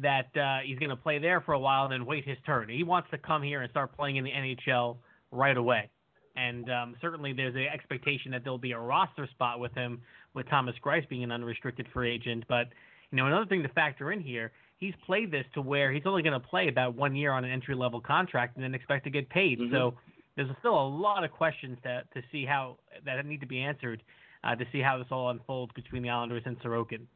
that 0.00 0.36
uh, 0.36 0.58
he's 0.64 0.78
going 0.78 0.90
to 0.90 0.96
play 0.96 1.18
there 1.18 1.40
for 1.40 1.52
a 1.52 1.58
while 1.58 1.84
and 1.84 1.92
then 1.92 2.06
wait 2.06 2.26
his 2.26 2.36
turn. 2.44 2.68
He 2.68 2.82
wants 2.82 3.08
to 3.10 3.18
come 3.18 3.42
here 3.42 3.62
and 3.62 3.70
start 3.70 3.96
playing 3.96 4.16
in 4.16 4.24
the 4.24 4.30
NHL 4.30 4.96
right 5.30 5.56
away. 5.56 5.90
And 6.36 6.68
um, 6.70 6.96
certainly 7.00 7.32
there's 7.32 7.54
an 7.54 7.66
expectation 7.72 8.32
that 8.32 8.42
there'll 8.42 8.58
be 8.58 8.72
a 8.72 8.78
roster 8.78 9.28
spot 9.28 9.60
with 9.60 9.72
him, 9.74 10.02
with 10.34 10.48
Thomas 10.48 10.74
Greiss 10.84 11.08
being 11.08 11.22
an 11.22 11.30
unrestricted 11.30 11.86
free 11.92 12.12
agent. 12.12 12.44
But, 12.48 12.68
you 13.12 13.16
know, 13.16 13.26
another 13.26 13.46
thing 13.46 13.62
to 13.62 13.68
factor 13.68 14.10
in 14.10 14.20
here, 14.20 14.50
he's 14.78 14.94
played 15.06 15.30
this 15.30 15.44
to 15.54 15.62
where 15.62 15.92
he's 15.92 16.02
only 16.06 16.22
going 16.22 16.40
to 16.40 16.46
play 16.46 16.66
about 16.66 16.96
one 16.96 17.14
year 17.14 17.30
on 17.30 17.44
an 17.44 17.52
entry 17.52 17.76
level 17.76 18.00
contract 18.00 18.56
and 18.56 18.64
then 18.64 18.74
expect 18.74 19.04
to 19.04 19.10
get 19.10 19.30
paid. 19.30 19.60
Mm-hmm. 19.60 19.72
So 19.72 19.94
there's 20.36 20.50
still 20.58 20.74
a 20.74 20.88
lot 20.88 21.22
of 21.22 21.30
questions 21.30 21.78
to, 21.84 22.02
to 22.14 22.26
see 22.32 22.44
how 22.44 22.78
that 23.04 23.24
need 23.24 23.40
to 23.40 23.46
be 23.46 23.60
answered 23.60 24.02
uh, 24.44 24.54
to 24.54 24.64
see 24.72 24.80
how 24.80 24.98
this 24.98 25.06
all 25.10 25.30
unfolds 25.30 25.72
between 25.74 26.02
the 26.02 26.10
Islanders 26.10 26.42
and 26.44 26.58
Sorokin. 26.60 27.06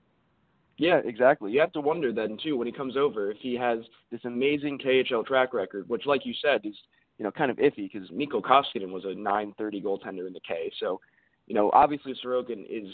Yeah, 0.78 1.00
exactly. 1.04 1.50
You 1.50 1.60
have 1.60 1.72
to 1.72 1.80
wonder 1.80 2.12
then 2.12 2.38
too 2.42 2.56
when 2.56 2.66
he 2.66 2.72
comes 2.72 2.96
over 2.96 3.30
if 3.32 3.38
he 3.40 3.54
has 3.54 3.80
this 4.12 4.20
amazing 4.24 4.78
KHL 4.78 5.26
track 5.26 5.52
record, 5.52 5.88
which, 5.88 6.06
like 6.06 6.24
you 6.24 6.32
said, 6.40 6.64
is 6.64 6.74
you 7.18 7.24
know 7.24 7.32
kind 7.32 7.50
of 7.50 7.56
iffy 7.56 7.90
because 7.92 8.08
Mikko 8.12 8.40
Koskinen 8.40 8.92
was 8.92 9.04
a 9.04 9.14
930 9.14 9.82
goaltender 9.82 10.26
in 10.26 10.32
the 10.32 10.40
K. 10.46 10.72
So, 10.78 11.00
you 11.48 11.54
know, 11.54 11.70
obviously 11.72 12.14
Sorokin 12.24 12.64
is 12.70 12.86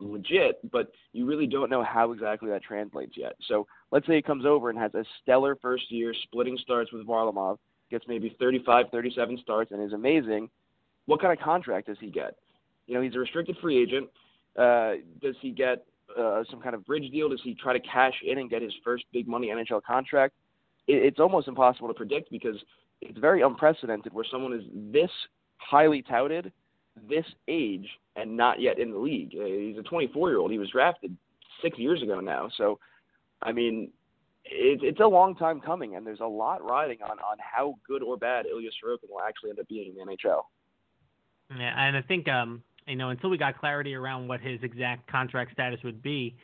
legit, 0.00 0.58
but 0.72 0.90
you 1.12 1.26
really 1.26 1.46
don't 1.46 1.70
know 1.70 1.82
how 1.84 2.10
exactly 2.10 2.50
that 2.50 2.62
translates 2.62 3.16
yet. 3.16 3.34
So 3.46 3.68
let's 3.92 4.06
say 4.06 4.16
he 4.16 4.22
comes 4.22 4.44
over 4.44 4.70
and 4.70 4.78
has 4.78 4.94
a 4.94 5.04
stellar 5.22 5.56
first 5.62 5.90
year, 5.92 6.14
splitting 6.24 6.58
starts 6.60 6.92
with 6.92 7.06
Varlamov, 7.06 7.58
gets 7.90 8.04
maybe 8.08 8.34
35, 8.38 8.86
37 8.90 9.38
starts, 9.42 9.70
and 9.70 9.82
is 9.82 9.92
amazing. 9.92 10.50
What 11.06 11.20
kind 11.20 11.32
of 11.32 11.44
contract 11.44 11.86
does 11.86 11.96
he 12.00 12.10
get? 12.10 12.36
You 12.86 12.94
know, 12.94 13.00
he's 13.00 13.14
a 13.14 13.18
restricted 13.18 13.56
free 13.60 13.80
agent. 13.80 14.08
Uh, 14.56 14.94
does 15.22 15.36
he 15.40 15.50
get 15.50 15.84
uh, 16.16 16.44
some 16.50 16.60
kind 16.60 16.74
of 16.74 16.84
bridge 16.84 17.10
deal? 17.10 17.28
Does 17.28 17.40
he 17.42 17.54
try 17.54 17.72
to 17.72 17.80
cash 17.80 18.14
in 18.24 18.38
and 18.38 18.50
get 18.50 18.62
his 18.62 18.72
first 18.84 19.04
big 19.12 19.26
money 19.26 19.48
NHL 19.48 19.82
contract? 19.82 20.34
It, 20.86 20.96
it's 21.04 21.20
almost 21.20 21.48
impossible 21.48 21.88
to 21.88 21.94
predict 21.94 22.30
because 22.30 22.56
it's 23.00 23.18
very 23.18 23.42
unprecedented 23.42 24.12
where 24.12 24.24
someone 24.30 24.52
is 24.52 24.64
this 24.92 25.10
highly 25.58 26.02
touted, 26.02 26.52
this 27.08 27.26
age, 27.46 27.86
and 28.16 28.36
not 28.36 28.60
yet 28.60 28.78
in 28.78 28.92
the 28.92 28.98
league. 28.98 29.34
Uh, 29.38 29.44
he's 29.44 29.78
a 29.78 29.82
24 29.82 30.30
year 30.30 30.38
old. 30.38 30.50
He 30.50 30.58
was 30.58 30.70
drafted 30.70 31.16
six 31.62 31.78
years 31.78 32.02
ago 32.02 32.20
now. 32.20 32.48
So, 32.56 32.78
I 33.42 33.52
mean, 33.52 33.90
it, 34.44 34.80
it's 34.82 35.00
a 35.00 35.06
long 35.06 35.36
time 35.36 35.60
coming, 35.60 35.96
and 35.96 36.06
there's 36.06 36.20
a 36.20 36.26
lot 36.26 36.64
riding 36.64 37.02
on 37.02 37.18
on 37.18 37.36
how 37.38 37.74
good 37.86 38.02
or 38.02 38.16
bad 38.16 38.46
Ilya 38.46 38.70
Sorokin 38.70 39.10
will 39.10 39.20
actually 39.20 39.50
end 39.50 39.60
up 39.60 39.68
being 39.68 39.90
in 39.90 39.94
the 39.94 40.12
NHL. 40.12 40.42
Yeah, 41.56 41.74
and 41.76 41.96
I 41.96 42.02
think 42.02 42.28
um, 42.28 42.62
you 42.88 42.96
know 42.96 43.10
until 43.10 43.30
we 43.30 43.38
got 43.38 43.58
clarity 43.58 43.94
around 43.94 44.28
what 44.28 44.40
his 44.40 44.60
exact 44.62 45.10
contract 45.10 45.52
status 45.52 45.80
would 45.84 46.02
be, 46.02 46.34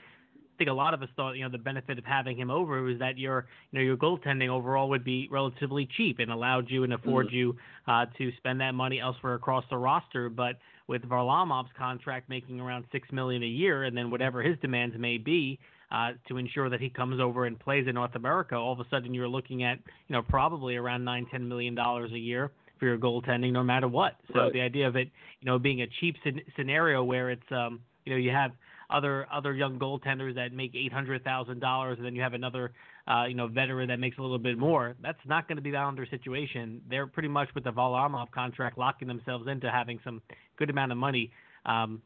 I 0.54 0.56
think 0.56 0.70
a 0.70 0.72
lot 0.72 0.94
of 0.94 1.02
us 1.02 1.08
thought, 1.16 1.32
you 1.32 1.42
know, 1.42 1.50
the 1.50 1.58
benefit 1.58 1.98
of 1.98 2.04
having 2.04 2.38
him 2.38 2.48
over 2.48 2.80
was 2.82 3.00
that 3.00 3.18
your, 3.18 3.46
you 3.72 3.78
know, 3.78 3.84
your 3.84 3.96
goaltending 3.96 4.48
overall 4.48 4.88
would 4.88 5.02
be 5.02 5.28
relatively 5.32 5.88
cheap 5.96 6.20
and 6.20 6.30
allowed 6.30 6.70
you 6.70 6.84
and 6.84 6.92
afford 6.92 7.26
Mm-hmm. 7.26 7.36
you 7.36 7.56
uh, 7.88 8.06
to 8.18 8.30
spend 8.36 8.60
that 8.60 8.72
money 8.72 9.00
elsewhere 9.00 9.34
across 9.34 9.64
the 9.68 9.76
roster. 9.76 10.28
But 10.28 10.58
with 10.86 11.02
Varlamov's 11.02 11.72
contract 11.76 12.28
making 12.28 12.60
around 12.60 12.84
six 12.92 13.10
million 13.10 13.42
a 13.42 13.46
year, 13.46 13.82
and 13.82 13.96
then 13.96 14.10
whatever 14.10 14.42
his 14.42 14.56
demands 14.60 14.94
may 14.96 15.18
be 15.18 15.58
uh, 15.90 16.12
to 16.28 16.36
ensure 16.36 16.70
that 16.70 16.80
he 16.80 16.88
comes 16.88 17.20
over 17.20 17.46
and 17.46 17.58
plays 17.58 17.88
in 17.88 17.96
North 17.96 18.14
America, 18.14 18.54
all 18.54 18.74
of 18.74 18.78
a 18.80 18.86
sudden 18.90 19.12
you're 19.12 19.26
looking 19.26 19.64
at, 19.64 19.78
you 20.06 20.12
know, 20.12 20.22
probably 20.22 20.76
around 20.76 21.04
nine, 21.04 21.26
ten 21.32 21.48
million 21.48 21.74
dollars 21.74 22.12
a 22.12 22.18
year 22.18 22.52
for 22.84 22.88
your 22.88 22.98
goaltending, 22.98 23.52
no 23.52 23.62
matter 23.62 23.88
what. 23.88 24.16
So 24.32 24.40
Right. 24.40 24.52
the 24.52 24.60
idea 24.60 24.86
of 24.86 24.96
it, 24.96 25.10
you 25.40 25.46
know, 25.46 25.58
being 25.58 25.80
a 25.80 25.86
cheap 25.86 26.16
scen- 26.22 26.44
scenario 26.54 27.02
where 27.02 27.30
it's, 27.30 27.50
um, 27.50 27.80
you 28.04 28.12
know, 28.12 28.18
you 28.18 28.30
have 28.30 28.52
other 28.90 29.26
other 29.32 29.54
young 29.54 29.78
goaltenders 29.78 30.34
that 30.34 30.52
make 30.52 30.74
eight 30.74 30.92
hundred 30.92 31.24
thousand 31.24 31.60
dollars, 31.60 31.96
and 31.96 32.04
then 32.06 32.14
you 32.14 32.20
have 32.20 32.34
another 32.34 32.72
uh, 33.08 33.24
you 33.26 33.34
know 33.34 33.46
veteran 33.46 33.88
that 33.88 33.98
makes 33.98 34.18
a 34.18 34.20
little 34.20 34.38
bit 34.38 34.58
more. 34.58 34.94
That's 35.00 35.18
not 35.24 35.48
going 35.48 35.56
to 35.56 35.62
be 35.62 35.70
the 35.70 35.78
Islander 35.78 36.04
situation. 36.04 36.82
They're 36.90 37.06
pretty 37.06 37.30
much 37.30 37.48
with 37.54 37.64
the 37.64 37.72
Varlamov 37.72 38.30
contract 38.30 38.76
locking 38.76 39.08
themselves 39.08 39.48
into 39.48 39.70
having 39.70 39.98
some 40.04 40.20
good 40.58 40.68
amount 40.68 40.92
of 40.92 40.98
money, 40.98 41.30
um, 41.64 42.02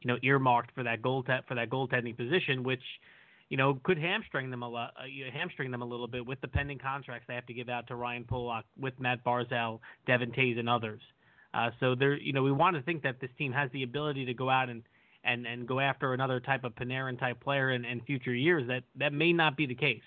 you 0.00 0.08
know, 0.08 0.16
earmarked 0.22 0.74
for 0.74 0.82
that 0.82 1.02
goal 1.02 1.22
for 1.46 1.54
that 1.54 1.68
goaltending 1.68 2.16
position, 2.16 2.62
which 2.62 2.82
you 3.54 3.58
know 3.58 3.78
could 3.84 3.98
hamstring 3.98 4.50
them 4.50 4.64
a 4.64 4.68
lot, 4.68 4.94
uh, 4.98 5.30
hamstring 5.32 5.70
them 5.70 5.80
a 5.80 5.84
little 5.84 6.08
bit 6.08 6.26
with 6.26 6.40
the 6.40 6.48
pending 6.48 6.76
contracts 6.76 7.24
they 7.28 7.36
have 7.36 7.46
to 7.46 7.54
give 7.54 7.68
out 7.68 7.86
to 7.86 7.94
Ryan 7.94 8.24
Pulock, 8.24 8.64
with 8.76 8.98
Matt 8.98 9.22
Barzal, 9.22 9.78
Devon 10.08 10.32
Toews, 10.32 10.58
and 10.58 10.68
others. 10.68 11.00
Uh, 11.54 11.70
so 11.78 11.94
there, 11.94 12.16
you 12.16 12.32
know, 12.32 12.42
we 12.42 12.50
want 12.50 12.74
to 12.74 12.82
think 12.82 13.04
that 13.04 13.20
this 13.20 13.30
team 13.38 13.52
has 13.52 13.70
the 13.70 13.84
ability 13.84 14.24
to 14.24 14.34
go 14.34 14.50
out 14.50 14.70
and 14.70 14.82
and 15.22 15.46
and 15.46 15.68
go 15.68 15.78
after 15.78 16.14
another 16.14 16.40
type 16.40 16.64
of 16.64 16.74
Panarin 16.74 17.16
type 17.16 17.40
player 17.40 17.70
in, 17.70 17.84
in 17.84 18.00
future 18.00 18.34
years. 18.34 18.66
That 18.66 18.82
that 18.96 19.12
may 19.12 19.32
not 19.32 19.56
be 19.56 19.66
the 19.66 19.76
case. 19.76 20.02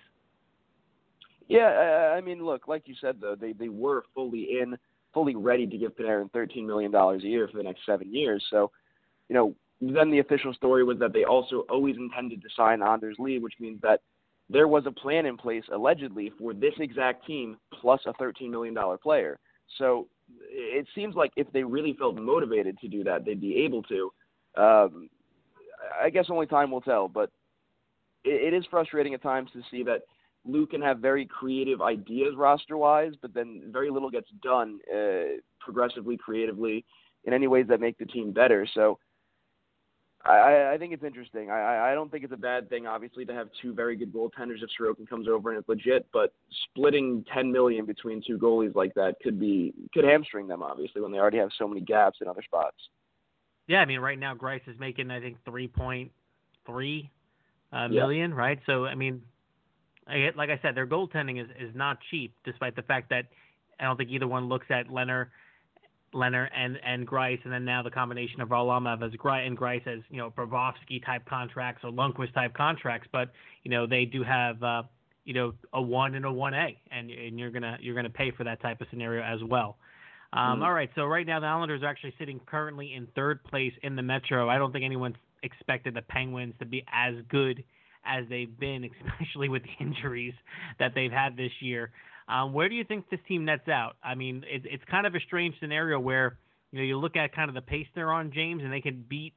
Yeah, 1.48 1.68
I 1.68 2.18
I 2.18 2.22
mean, 2.22 2.44
look, 2.44 2.68
like 2.68 2.82
you 2.86 2.96
said 3.00 3.16
though, 3.22 3.36
they 3.40 3.54
they 3.54 3.70
were 3.70 4.04
fully 4.14 4.60
in, 4.60 4.78
fully 5.14 5.38
ready 5.38 5.66
to 5.66 5.78
give 5.78 5.96
Panarin 5.96 6.30
thirteen 6.34 6.68
million 6.68 6.92
dollars 6.92 7.24
a 7.24 7.28
year 7.28 7.48
for 7.48 7.56
the 7.56 7.64
next 7.64 7.86
seven 7.86 8.14
years. 8.14 8.44
So, 8.50 8.72
you 9.30 9.36
know, 9.36 9.56
then 9.80 10.10
the 10.10 10.20
official 10.20 10.54
story 10.54 10.84
was 10.84 10.98
that 11.00 11.14
they 11.14 11.24
also 11.24 11.66
always 11.70 11.96
intended 11.98 12.42
to 12.42 12.50
sign 12.56 12.82
Anders 12.82 13.18
Lee, 13.20 13.40
which 13.40 13.54
means 13.60 13.80
that 13.82 14.02
there 14.50 14.68
was 14.68 14.86
a 14.86 14.92
plan 14.92 15.26
in 15.26 15.38
place 15.38 15.64
allegedly 15.74 16.32
for 16.40 16.54
this 16.54 16.74
exact 16.80 17.26
team 17.28 17.58
plus 17.82 18.02
a 18.06 18.14
thirteen 18.14 18.50
million 18.50 18.74
dollar 18.74 18.98
player. 18.98 19.38
So 19.78 20.08
it 20.50 20.88
seems 20.96 21.16
like 21.16 21.32
if 21.36 21.52
they 21.52 21.64
really 21.64 21.94
felt 21.94 22.16
motivated 22.16 22.78
to 22.80 22.88
do 22.88 23.04
that, 23.04 23.26
they'd 23.26 23.42
be 23.42 23.58
able 23.58 23.84
to. 23.84 24.12
Um, 24.56 25.10
I 26.02 26.10
guess 26.10 26.26
only 26.30 26.48
time 26.48 26.72
will 26.72 26.82
tell, 26.82 27.08
but 27.08 27.30
it, 28.24 28.54
it 28.54 28.58
is 28.58 28.66
frustrating 28.70 29.14
at 29.14 29.22
times 29.22 29.50
to 29.54 29.62
see 29.70 29.84
that 29.84 30.02
Lou 30.46 30.66
can 30.66 30.82
have 30.82 31.00
very 31.00 31.26
creative 31.26 31.82
ideas 31.82 32.34
roster 32.36 32.78
wise, 32.78 33.14
but 33.22 33.34
then 33.34 33.64
very 33.72 33.90
little 33.90 34.10
gets 34.10 34.30
done 34.42 34.80
uh, 34.94 35.40
progressively, 35.60 36.18
creatively, 36.18 36.86
in 37.26 37.34
any 37.34 37.48
ways 37.48 37.66
that 37.68 37.82
make 37.82 37.98
the 37.98 38.06
team 38.06 38.32
better. 38.32 38.68
So 38.74 38.98
I, 40.28 40.74
I 40.74 40.78
think 40.78 40.94
it's 40.94 41.04
interesting. 41.04 41.50
I, 41.50 41.92
I 41.92 41.94
don't 41.94 42.12
think 42.12 42.24
it's 42.24 42.34
a 42.34 42.38
bad 42.38 42.70
thing, 42.70 42.86
obviously, 42.86 43.26
to 43.26 43.34
have 43.34 43.50
two 43.62 43.74
very 43.74 43.96
good 43.96 44.14
goaltenders 44.14 44.62
if 44.62 44.70
Sorokin 44.80 45.08
comes 45.08 45.28
over 45.28 45.50
and 45.52 45.60
it's 45.60 45.70
legit. 45.70 46.06
But 46.12 46.34
splitting 46.70 47.26
ten 47.34 47.52
million 47.52 47.86
between 47.86 48.22
two 48.26 48.38
goalies 48.38 48.76
like 48.76 48.94
that 48.96 49.16
could 49.24 49.40
be 49.40 49.74
could 49.94 50.04
hamstring 50.04 50.48
them, 50.48 50.62
obviously, 50.62 51.02
when 51.02 51.12
they 51.12 51.18
already 51.20 51.38
have 51.38 51.50
so 51.58 51.68
many 51.68 51.82
gaps 51.82 52.20
in 52.22 52.28
other 52.28 52.42
spots. 52.44 52.78
Yeah, 53.68 53.80
I 53.80 53.86
mean, 53.86 54.00
right 54.00 54.20
now 54.20 54.34
Greiss 54.34 54.68
is 54.68 54.78
making 54.80 55.12
I 55.12 55.20
think 55.20 55.38
three 55.46 55.68
point 55.68 56.12
three 56.66 57.10
uh, 57.74 57.88
Yeah. 57.90 58.02
million, 58.02 58.34
right? 58.34 58.60
So 58.66 58.86
I 58.86 58.96
mean, 58.96 59.22
I, 60.08 60.32
like 60.36 60.50
I 60.50 60.60
said, 60.62 60.76
their 60.76 60.88
goaltending 60.88 61.42
is 61.42 61.50
is 61.60 61.76
not 61.76 62.00
cheap, 62.12 62.34
despite 62.44 62.76
the 62.76 62.82
fact 62.84 63.10
that 63.10 63.26
I 63.80 63.84
don't 63.86 63.98
think 63.98 64.10
either 64.10 64.28
one 64.28 64.50
looks 64.50 64.68
at 64.70 64.88
Lehner, 64.88 65.28
Lehner 66.14 66.48
and 66.56 66.78
and 66.86 67.08
Greiss, 67.08 67.40
and 67.44 67.52
then 67.52 67.66
now 67.66 67.84
the 67.84 67.92
combination 67.92 68.42
of 68.42 68.50
Varlamov 68.50 69.06
as 69.06 69.12
Greiss 69.14 69.46
and 69.46 69.58
Greiss 69.58 69.86
as 69.88 70.00
you 70.10 70.18
know 70.18 70.32
Bobrovsky 70.32 71.06
type 71.06 71.26
contracts 71.26 71.84
or 71.84 71.92
Lundqvist 71.92 72.34
type 72.34 72.54
contracts, 72.54 73.08
but 73.12 73.32
you 73.64 73.72
know 73.72 73.86
they 73.88 74.06
do 74.06 74.24
have 74.24 74.62
uh, 74.64 74.84
you 75.26 75.34
know 75.34 75.54
a 75.74 75.82
one 75.82 76.16
and 76.16 76.26
a 76.26 76.32
one 76.32 76.54
A, 76.54 76.78
and 76.92 77.12
and 77.12 77.38
you're 77.40 77.52
gonna 77.52 77.78
you're 77.82 77.96
gonna 77.96 78.10
pay 78.10 78.32
for 78.32 78.44
that 78.46 78.62
type 78.62 78.82
of 78.82 78.88
scenario 78.90 79.24
as 79.24 79.44
well. 79.44 79.78
Um, 80.34 80.60
Mhm. 80.60 80.66
All 80.66 80.74
right, 80.74 80.90
so 80.96 81.06
right 81.06 81.26
now 81.26 81.40
the 81.40 81.48
Islanders 81.48 81.84
are 81.84 81.88
actually 81.88 82.14
sitting 82.20 82.40
currently 82.46 82.94
in 82.94 83.08
third 83.16 83.44
place 83.46 83.74
in 83.84 83.96
the 83.96 84.02
Metro. 84.02 84.50
I 84.50 84.58
don't 84.58 84.72
think 84.74 84.84
anyone 84.84 85.16
expected 85.44 85.94
the 85.94 86.02
Penguins 86.02 86.54
to 86.60 86.66
be 86.66 86.84
as 86.92 87.16
good 87.30 87.64
as 88.06 88.26
they've 88.30 88.60
been, 88.60 88.84
especially 89.20 89.50
with 89.50 89.64
the 89.64 89.84
injuries 89.84 90.34
that 90.80 90.94
they've 90.96 91.12
had 91.12 91.38
this 91.38 91.52
year. 91.62 91.92
Um, 92.28 92.54
where 92.54 92.68
do 92.68 92.76
you 92.76 92.84
think 92.84 93.10
this 93.10 93.20
team 93.28 93.46
nets 93.46 93.68
out? 93.70 93.96
I 94.04 94.16
mean, 94.16 94.44
it, 94.50 94.64
it's 94.66 94.84
kind 94.90 95.08
of 95.08 95.16
a 95.16 95.20
strange 95.22 95.56
scenario 95.60 96.00
where 96.00 96.38
you 96.72 96.80
know 96.80 96.86
you 96.86 96.98
look 96.98 97.16
at 97.16 97.34
kind 97.34 97.50
of 97.50 97.56
the 97.56 97.62
pace 97.62 97.88
they're 97.96 98.12
on, 98.12 98.32
James, 98.34 98.64
and 98.64 98.72
they 98.72 98.82
can 98.82 99.06
beat 99.08 99.34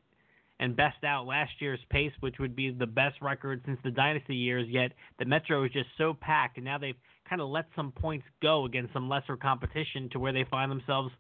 and 0.59 0.77
best 0.77 1.03
out 1.05 1.27
last 1.27 1.53
year's 1.61 1.81
pace, 1.89 2.13
which 2.21 2.37
would 2.39 2.55
be 2.55 2.71
the 2.71 2.87
best 2.87 3.17
record 3.23 3.63
since 3.65 3.79
the 3.83 3.91
dynasty 3.91 4.35
years. 4.35 4.67
Yet 4.69 4.93
the 5.19 5.25
Metro 5.25 5.65
is 5.65 5.73
just 5.73 5.89
so 5.97 6.15
packed, 6.21 6.57
and 6.57 6.65
now 6.65 6.79
they've 6.79 6.97
kind 7.29 7.41
of 7.41 7.49
let 7.49 7.67
some 7.77 7.93
points 7.93 8.27
go 8.43 8.67
against 8.67 8.93
some 8.93 9.09
lesser 9.09 9.37
competition 9.37 10.11
to 10.13 10.19
where 10.19 10.33
they 10.33 10.45
find 10.51 10.71
themselves 10.71 11.11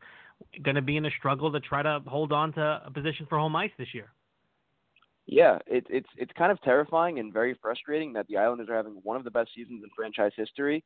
going 0.62 0.74
to 0.74 0.83
be 0.83 0.96
in 0.96 1.06
a 1.06 1.11
struggle 1.18 1.52
to 1.52 1.61
try 1.61 1.83
to 1.83 2.00
hold 2.06 2.33
on 2.33 2.52
to 2.54 2.83
a 2.85 2.90
position 2.90 3.26
for 3.28 3.38
home 3.38 3.54
ice 3.56 3.70
this 3.78 3.88
year. 3.94 4.11
Yeah, 5.26 5.59
it, 5.66 5.87
it's 5.88 6.09
it's 6.16 6.33
kind 6.37 6.50
of 6.50 6.61
terrifying 6.62 7.20
and 7.20 7.33
very 7.33 7.56
frustrating 7.62 8.12
that 8.14 8.26
the 8.26 8.37
Islanders 8.37 8.68
are 8.68 8.74
having 8.74 8.94
one 9.04 9.16
of 9.16 9.24
the 9.24 9.30
best 9.30 9.50
seasons 9.54 9.83
in 9.85 9.90
franchise 9.94 10.33
history, 10.37 10.83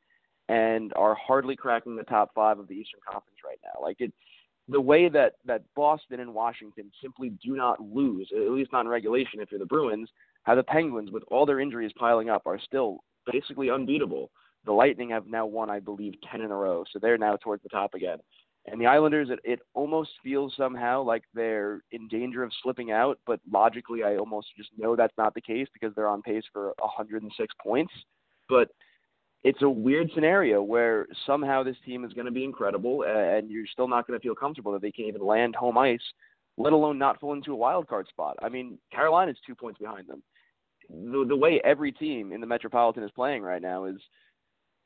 and 0.49 0.93
are 0.95 1.15
hardly 1.15 1.57
cracking 1.57 1.97
the 1.97 2.03
top 2.03 2.31
five 2.35 2.59
of 2.59 2.69
the 2.69 2.75
Eastern 2.75 3.01
Conference 3.05 3.39
right 3.45 3.59
now. 3.63 3.83
Like 3.83 4.01
it, 4.01 4.13
the 4.69 4.81
way 4.81 5.09
that 5.09 5.35
that 5.45 5.63
Boston 5.75 6.21
and 6.21 6.35
Washington 6.35 6.91
simply 7.03 7.31
do 7.45 7.57
not 7.57 7.81
lose, 7.81 8.31
at 8.35 8.51
least 8.51 8.73
not 8.73 8.83
in 8.83 8.89
regulation. 8.89 9.41
If 9.41 9.51
you're 9.51 9.59
the 9.59 9.67
Bruins, 9.67 10.09
how 10.45 10.55
the 10.55 10.63
Penguins, 10.63 11.11
with 11.11 11.23
all 11.29 11.47
their 11.47 11.61
injuries 11.61 11.93
piling 11.99 12.31
up, 12.31 12.43
are 12.47 12.59
still 12.59 12.99
basically 13.31 13.71
unbeatable. 13.71 14.31
The 14.65 14.73
Lightning 14.73 15.11
have 15.11 15.27
now 15.27 15.45
won, 15.45 15.69
I 15.69 15.81
believe, 15.81 16.15
ten 16.31 16.41
in 16.41 16.51
a 16.51 16.57
row, 16.57 16.85
so 16.91 16.99
they're 16.99 17.19
now 17.19 17.37
towards 17.37 17.63
the 17.63 17.69
top 17.69 17.95
again. 17.95 18.19
And 18.67 18.81
the 18.81 18.87
Islanders, 18.87 19.29
it, 19.31 19.41
it 19.45 19.61
almost 19.75 20.11
feels 20.23 20.55
somehow 20.57 21.03
like 21.03 21.25
they're 21.35 21.83
in 21.93 22.09
danger 22.09 22.43
of 22.43 22.51
slipping 22.63 22.93
out, 22.93 23.19
but 23.27 23.41
logically, 23.51 24.03
I 24.03 24.17
almost 24.17 24.49
just 24.57 24.71
know 24.79 24.97
that's 24.97 25.17
not 25.19 25.35
the 25.35 25.43
case 25.43 25.69
because 25.75 25.95
they're 25.95 26.09
on 26.09 26.23
pace 26.23 26.45
for 26.51 26.73
106 26.79 27.55
points. 27.63 27.93
But 28.49 28.69
it's 29.45 29.61
a 29.61 29.69
weird 29.69 30.11
scenario 30.15 30.63
where 30.63 31.07
somehow 31.27 31.63
this 31.63 31.77
team 31.85 32.03
is 32.05 32.15
going 32.15 32.25
to 32.25 32.33
be 32.33 32.45
incredible, 32.45 33.05
and 33.07 33.51
you're 33.51 33.67
still 33.67 33.87
not 33.87 34.07
going 34.07 34.19
to 34.19 34.23
feel 34.23 34.35
comfortable 34.35 34.73
that 34.73 34.81
they 34.81 34.91
can 34.91 35.05
even 35.05 35.25
land 35.25 35.55
home 35.55 35.77
ice, 35.77 36.01
let 36.57 36.73
alone 36.73 36.99
not 36.99 37.21
fall 37.21 37.35
into 37.35 37.53
a 37.53 37.57
wild 37.57 37.87
card 37.87 38.09
spot. 38.09 38.37
I 38.43 38.49
mean, 38.49 38.79
Carolina's 38.91 39.37
two 39.47 39.55
points 39.55 39.79
behind 39.79 40.09
them. 40.09 40.23
The, 40.89 41.27
the 41.29 41.37
way 41.37 41.61
every 41.63 41.93
team 41.93 42.33
in 42.33 42.41
the 42.41 42.47
Metropolitan 42.47 43.03
is 43.03 43.11
playing 43.11 43.43
right 43.43 43.61
now 43.61 43.85
is 43.85 43.97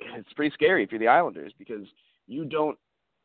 it's 0.01 0.33
pretty 0.35 0.53
scary 0.55 0.83
if 0.83 0.91
you're 0.91 0.99
the 0.99 1.09
Islanders 1.09 1.53
because 1.59 1.87
you 2.27 2.45
don't 2.45 2.77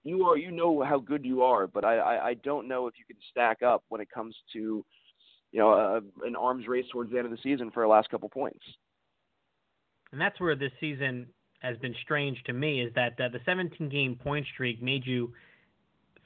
you 0.03 0.25
are 0.25 0.37
you 0.37 0.51
know 0.51 0.83
how 0.83 0.99
good 0.99 1.25
you 1.25 1.43
are, 1.43 1.65
but 1.67 1.85
I, 1.85 1.97
I 1.97 2.27
I 2.27 2.33
don't 2.35 2.67
know 2.67 2.87
if 2.87 2.95
you 2.97 3.05
can 3.05 3.17
stack 3.31 3.61
up 3.61 3.83
when 3.89 4.01
it 4.01 4.09
comes 4.13 4.35
to 4.53 4.83
you 5.51 5.59
know 5.59 5.71
a, 5.71 5.97
an 6.25 6.35
arms 6.35 6.67
race 6.67 6.85
towards 6.91 7.11
the 7.11 7.17
end 7.17 7.25
of 7.25 7.31
the 7.31 7.37
season 7.41 7.71
for 7.71 7.83
a 7.83 7.89
last 7.89 8.09
couple 8.09 8.29
points. 8.29 8.63
And 10.13 10.21
that's 10.21 10.39
where 10.39 10.55
this 10.55 10.71
season 10.79 11.25
has 11.59 11.75
been 11.77 11.95
strange 12.03 12.37
to 12.45 12.53
me 12.53 12.81
is 12.81 12.93
that 12.93 13.19
uh, 13.19 13.29
the 13.29 13.39
17 13.45 13.89
game 13.89 14.15
point 14.15 14.45
streak 14.53 14.81
made 14.81 15.05
you 15.05 15.33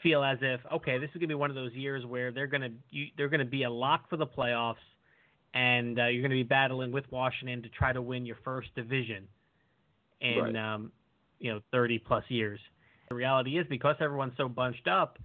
feel 0.03 0.23
as 0.23 0.37
if 0.41 0.59
okay, 0.73 0.97
this 0.97 1.07
is 1.07 1.13
going 1.13 1.21
to 1.21 1.27
be 1.27 1.35
one 1.35 1.49
of 1.49 1.55
those 1.55 1.73
years 1.73 2.05
where 2.05 2.31
they're 2.31 2.47
going 2.47 2.61
to 2.61 2.71
you, 2.91 3.07
they're 3.17 3.29
going 3.29 3.39
to 3.39 3.45
be 3.45 3.63
a 3.63 3.69
lock 3.69 4.09
for 4.09 4.17
the 4.17 4.27
playoffs, 4.27 4.75
and 5.53 5.97
uh, 5.97 6.07
you're 6.07 6.21
going 6.21 6.31
to 6.31 6.35
be 6.35 6.43
battling 6.43 6.91
with 6.91 7.05
Washington 7.11 7.63
to 7.63 7.69
try 7.69 7.93
to 7.93 8.01
win 8.01 8.25
your 8.25 8.37
first 8.43 8.75
division 8.75 9.25
in 10.19 10.37
Right. 10.37 10.55
um, 10.55 10.91
you 11.39 11.53
know 11.53 11.61
30 11.71 11.99
plus 11.99 12.25
years. 12.27 12.59
The 13.07 13.15
reality 13.15 13.57
is 13.57 13.65
because 13.69 13.95
everyone's 14.01 14.33
so 14.35 14.49
bunched 14.49 14.89
up, 14.89 15.17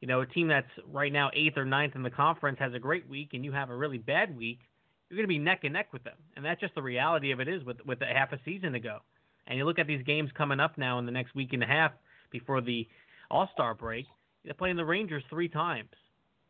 you 0.00 0.08
know, 0.08 0.22
a 0.22 0.26
team 0.26 0.48
that's 0.48 0.70
right 0.90 1.12
now 1.12 1.30
eighth 1.34 1.58
or 1.58 1.66
ninth 1.66 1.94
in 1.94 2.02
the 2.02 2.10
conference 2.10 2.58
has 2.58 2.72
a 2.72 2.78
great 2.78 3.06
week, 3.06 3.30
and 3.34 3.44
you 3.44 3.52
have 3.52 3.68
a 3.68 3.76
really 3.76 3.98
bad 3.98 4.34
week. 4.34 4.60
You're 5.08 5.16
going 5.16 5.24
to 5.24 5.28
be 5.28 5.38
neck 5.38 5.60
and 5.64 5.72
neck 5.72 5.92
with 5.92 6.04
them, 6.04 6.16
and 6.36 6.44
that's 6.44 6.60
just 6.60 6.74
the 6.74 6.82
reality 6.82 7.30
of 7.30 7.40
it. 7.40 7.48
Is 7.48 7.64
with 7.64 7.78
with 7.86 8.00
a 8.02 8.06
half 8.06 8.32
a 8.32 8.38
season 8.44 8.72
to 8.72 8.80
go, 8.80 8.98
and 9.46 9.56
you 9.58 9.64
look 9.64 9.78
at 9.78 9.86
these 9.86 10.02
games 10.04 10.30
coming 10.36 10.60
up 10.60 10.76
now 10.76 10.98
in 10.98 11.06
the 11.06 11.12
next 11.12 11.34
week 11.34 11.52
and 11.52 11.62
a 11.62 11.66
half 11.66 11.92
before 12.30 12.60
the 12.60 12.86
All 13.30 13.48
Star 13.54 13.74
break. 13.74 14.06
They're 14.44 14.54
playing 14.54 14.76
the 14.76 14.84
Rangers 14.84 15.22
three 15.30 15.48
times, 15.48 15.90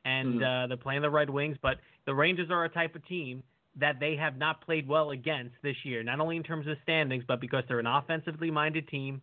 and 0.04 0.40
Mhm. 0.40 0.64
uh, 0.64 0.66
they're 0.66 0.76
playing 0.76 1.02
the 1.02 1.10
Red 1.10 1.30
Wings. 1.30 1.56
But 1.62 1.78
the 2.04 2.14
Rangers 2.14 2.50
are 2.50 2.64
a 2.64 2.68
type 2.68 2.94
of 2.96 3.06
team 3.06 3.42
that 3.76 4.00
they 4.00 4.16
have 4.16 4.36
not 4.36 4.60
played 4.60 4.88
well 4.88 5.10
against 5.10 5.54
this 5.62 5.76
year, 5.84 6.02
not 6.02 6.18
only 6.18 6.36
in 6.36 6.42
terms 6.42 6.66
of 6.66 6.76
standings, 6.82 7.24
but 7.24 7.40
because 7.40 7.64
they're 7.68 7.78
an 7.78 7.86
offensively 7.86 8.50
minded 8.50 8.88
team. 8.88 9.22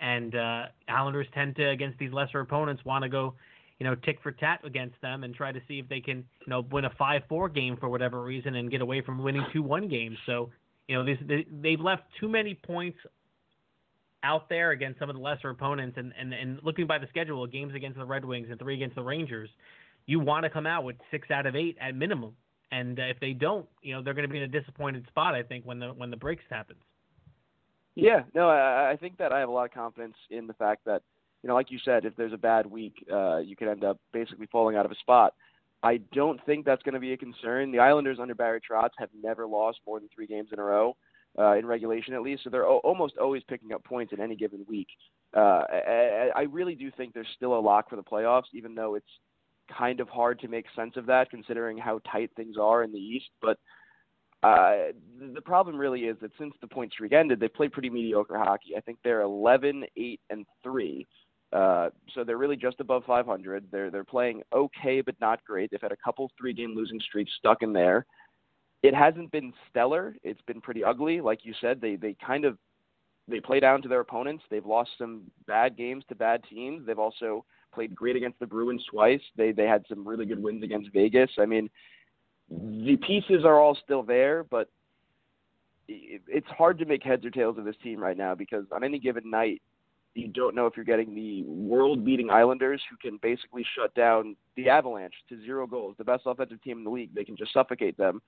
And 0.00 0.34
uh, 0.34 0.66
Islanders 0.88 1.26
tend 1.32 1.56
to, 1.56 1.68
against 1.70 1.98
these 1.98 2.12
lesser 2.12 2.40
opponents, 2.40 2.84
want 2.84 3.02
to 3.04 3.08
go, 3.08 3.34
you 3.78 3.86
know, 3.86 3.94
tick 3.94 4.18
for 4.22 4.32
tat 4.32 4.60
against 4.64 5.00
them 5.02 5.24
and 5.24 5.34
try 5.34 5.52
to 5.52 5.60
see 5.68 5.78
if 5.78 5.88
they 5.88 6.00
can, 6.00 6.18
you 6.18 6.48
know, 6.48 6.64
win 6.70 6.84
a 6.84 6.90
5 6.98 7.22
4 7.28 7.48
game 7.48 7.76
for 7.76 7.88
whatever 7.88 8.22
reason 8.22 8.56
and 8.56 8.70
get 8.70 8.80
away 8.80 9.00
from 9.00 9.22
winning 9.22 9.44
2 9.52 9.62
1 9.62 9.88
games. 9.88 10.16
So, 10.26 10.50
you 10.88 10.96
know, 10.96 11.04
they, 11.04 11.46
they've 11.62 11.80
left 11.80 12.02
too 12.18 12.28
many 12.28 12.54
points 12.54 12.98
out 14.24 14.48
there 14.48 14.72
against 14.72 14.98
some 14.98 15.08
of 15.08 15.16
the 15.16 15.22
lesser 15.22 15.50
opponents. 15.50 15.96
And, 15.96 16.12
and, 16.18 16.32
and 16.34 16.58
looking 16.62 16.86
by 16.86 16.98
the 16.98 17.06
schedule, 17.08 17.46
games 17.46 17.74
against 17.74 17.98
the 17.98 18.04
Red 18.04 18.24
Wings 18.24 18.48
and 18.50 18.58
three 18.58 18.74
against 18.74 18.96
the 18.96 19.02
Rangers, 19.02 19.50
you 20.06 20.18
want 20.18 20.44
to 20.44 20.50
come 20.50 20.66
out 20.66 20.84
with 20.84 20.96
six 21.10 21.30
out 21.30 21.46
of 21.46 21.54
eight 21.54 21.76
at 21.80 21.94
minimum. 21.94 22.34
And 22.72 22.98
uh, 22.98 23.04
if 23.04 23.20
they 23.20 23.32
don't, 23.32 23.66
you 23.82 23.94
know, 23.94 24.02
they're 24.02 24.14
going 24.14 24.26
to 24.26 24.32
be 24.32 24.38
in 24.38 24.44
a 24.44 24.48
disappointed 24.48 25.06
spot. 25.06 25.34
I 25.34 25.42
think 25.42 25.64
when 25.64 25.78
the 25.78 25.88
when 25.88 26.10
the 26.10 26.16
breaks 26.16 26.44
happens. 26.50 26.80
Yeah, 27.94 28.22
no, 28.32 28.48
I, 28.48 28.92
I 28.92 28.96
think 28.96 29.18
that 29.18 29.32
I 29.32 29.40
have 29.40 29.48
a 29.48 29.52
lot 29.52 29.64
of 29.64 29.72
confidence 29.72 30.14
in 30.30 30.46
the 30.46 30.52
fact 30.52 30.84
that, 30.84 31.02
you 31.42 31.48
know, 31.48 31.54
like 31.54 31.70
you 31.70 31.78
said, 31.84 32.04
if 32.04 32.16
there's 32.16 32.32
a 32.32 32.38
bad 32.38 32.66
week, 32.66 32.94
uh, 33.12 33.38
you 33.38 33.56
could 33.56 33.68
end 33.68 33.84
up 33.84 33.98
basically 34.12 34.46
falling 34.50 34.76
out 34.76 34.86
of 34.86 34.92
a 34.92 34.96
spot. 34.96 35.34
I 35.82 35.98
don't 36.12 36.44
think 36.44 36.64
that's 36.64 36.82
going 36.82 36.94
to 36.94 37.00
be 37.00 37.12
a 37.12 37.16
concern. 37.16 37.70
The 37.70 37.78
Islanders 37.78 38.18
under 38.20 38.34
Barry 38.34 38.60
Trotz 38.60 38.90
have 38.98 39.10
never 39.22 39.46
lost 39.46 39.78
more 39.86 40.00
than 40.00 40.08
three 40.12 40.26
games 40.26 40.48
in 40.52 40.58
a 40.58 40.62
row, 40.62 40.96
uh, 41.38 41.52
in 41.56 41.66
regulation 41.66 42.14
at 42.14 42.22
least, 42.22 42.42
so 42.42 42.50
they're 42.50 42.66
o- 42.66 42.78
almost 42.78 43.16
always 43.16 43.42
picking 43.48 43.72
up 43.72 43.84
points 43.84 44.12
in 44.12 44.20
any 44.20 44.34
given 44.34 44.64
week. 44.68 44.88
Uh, 45.36 45.62
I, 45.70 46.30
I 46.34 46.42
really 46.50 46.74
do 46.74 46.90
think 46.96 47.14
there's 47.14 47.28
still 47.36 47.56
a 47.56 47.60
lock 47.60 47.90
for 47.90 47.96
the 47.96 48.02
playoffs, 48.02 48.48
even 48.54 48.74
though 48.74 48.96
it's 48.96 49.06
kind 49.76 50.00
of 50.00 50.08
hard 50.08 50.40
to 50.40 50.48
make 50.48 50.66
sense 50.74 50.96
of 50.96 51.06
that 51.06 51.30
considering 51.30 51.78
how 51.78 52.00
tight 52.10 52.30
things 52.34 52.56
are 52.60 52.82
in 52.82 52.92
the 52.92 52.98
East. 52.98 53.28
But 53.40 53.58
uh, 54.42 54.92
the 55.34 55.40
problem 55.44 55.76
really 55.76 56.02
is 56.02 56.16
that 56.22 56.30
since 56.38 56.54
the 56.60 56.66
point 56.66 56.92
streak 56.92 57.12
ended, 57.12 57.40
they've 57.40 57.52
played 57.52 57.72
pretty 57.72 57.90
mediocre 57.90 58.38
hockey. 58.38 58.76
I 58.76 58.80
think 58.80 58.98
they're 59.02 59.22
11, 59.22 59.84
8, 59.96 60.20
and 60.30 60.46
3. 60.62 61.06
Uh, 61.52 61.88
so 62.14 62.24
they're 62.24 62.36
really 62.36 62.56
just 62.56 62.80
above 62.80 63.04
500. 63.06 63.64
They're 63.70 63.90
they're 63.90 64.04
playing 64.04 64.42
okay, 64.52 65.00
but 65.00 65.14
not 65.20 65.42
great. 65.44 65.70
They've 65.70 65.80
had 65.80 65.92
a 65.92 65.96
couple 65.96 66.30
three-game 66.38 66.74
losing 66.74 67.00
streaks 67.00 67.32
stuck 67.38 67.62
in 67.62 67.72
there. 67.72 68.04
It 68.82 68.94
hasn't 68.94 69.32
been 69.32 69.52
stellar. 69.70 70.14
It's 70.22 70.42
been 70.42 70.60
pretty 70.60 70.84
ugly, 70.84 71.20
like 71.20 71.44
you 71.44 71.54
said. 71.60 71.80
They 71.80 71.96
they 71.96 72.16
kind 72.24 72.44
of 72.44 72.58
they 73.28 73.40
play 73.40 73.60
down 73.60 73.80
to 73.82 73.88
their 73.88 74.00
opponents. 74.00 74.44
They've 74.50 74.64
lost 74.64 74.90
some 74.98 75.22
bad 75.46 75.76
games 75.76 76.04
to 76.08 76.14
bad 76.14 76.42
teams. 76.48 76.86
They've 76.86 76.98
also 76.98 77.44
played 77.72 77.94
great 77.94 78.16
against 78.16 78.38
the 78.40 78.46
Bruins 78.46 78.84
twice. 78.90 79.20
They 79.36 79.52
they 79.52 79.66
had 79.66 79.84
some 79.88 80.06
really 80.06 80.26
good 80.26 80.42
wins 80.42 80.62
against 80.62 80.92
Vegas. 80.92 81.30
I 81.38 81.46
mean, 81.46 81.70
the 82.50 82.98
pieces 83.06 83.44
are 83.44 83.58
all 83.58 83.76
still 83.84 84.02
there, 84.02 84.44
but 84.44 84.68
it's 85.88 86.46
hard 86.48 86.78
to 86.78 86.84
make 86.84 87.02
heads 87.02 87.24
or 87.24 87.30
tails 87.30 87.56
of 87.56 87.64
this 87.64 87.76
team 87.82 87.98
right 87.98 88.16
now 88.16 88.34
because 88.34 88.64
on 88.72 88.84
any 88.84 88.98
given 88.98 89.30
night, 89.30 89.62
you 90.18 90.28
don't 90.28 90.54
know 90.54 90.66
if 90.66 90.76
you're 90.76 90.84
getting 90.84 91.14
the 91.14 91.42
world-beating 91.44 92.30
Islanders 92.30 92.82
who 92.90 92.96
can 92.96 93.18
basically 93.22 93.64
shut 93.76 93.94
down 93.94 94.36
the 94.56 94.68
Avalanche 94.68 95.14
to 95.28 95.40
zero 95.40 95.66
goals, 95.66 95.94
the 95.98 96.04
best 96.04 96.22
offensive 96.26 96.62
team 96.62 96.78
in 96.78 96.84
the 96.84 96.90
league. 96.90 97.14
They 97.14 97.24
can 97.24 97.36
just 97.36 97.52
suffocate 97.52 97.96
them, 97.96 98.20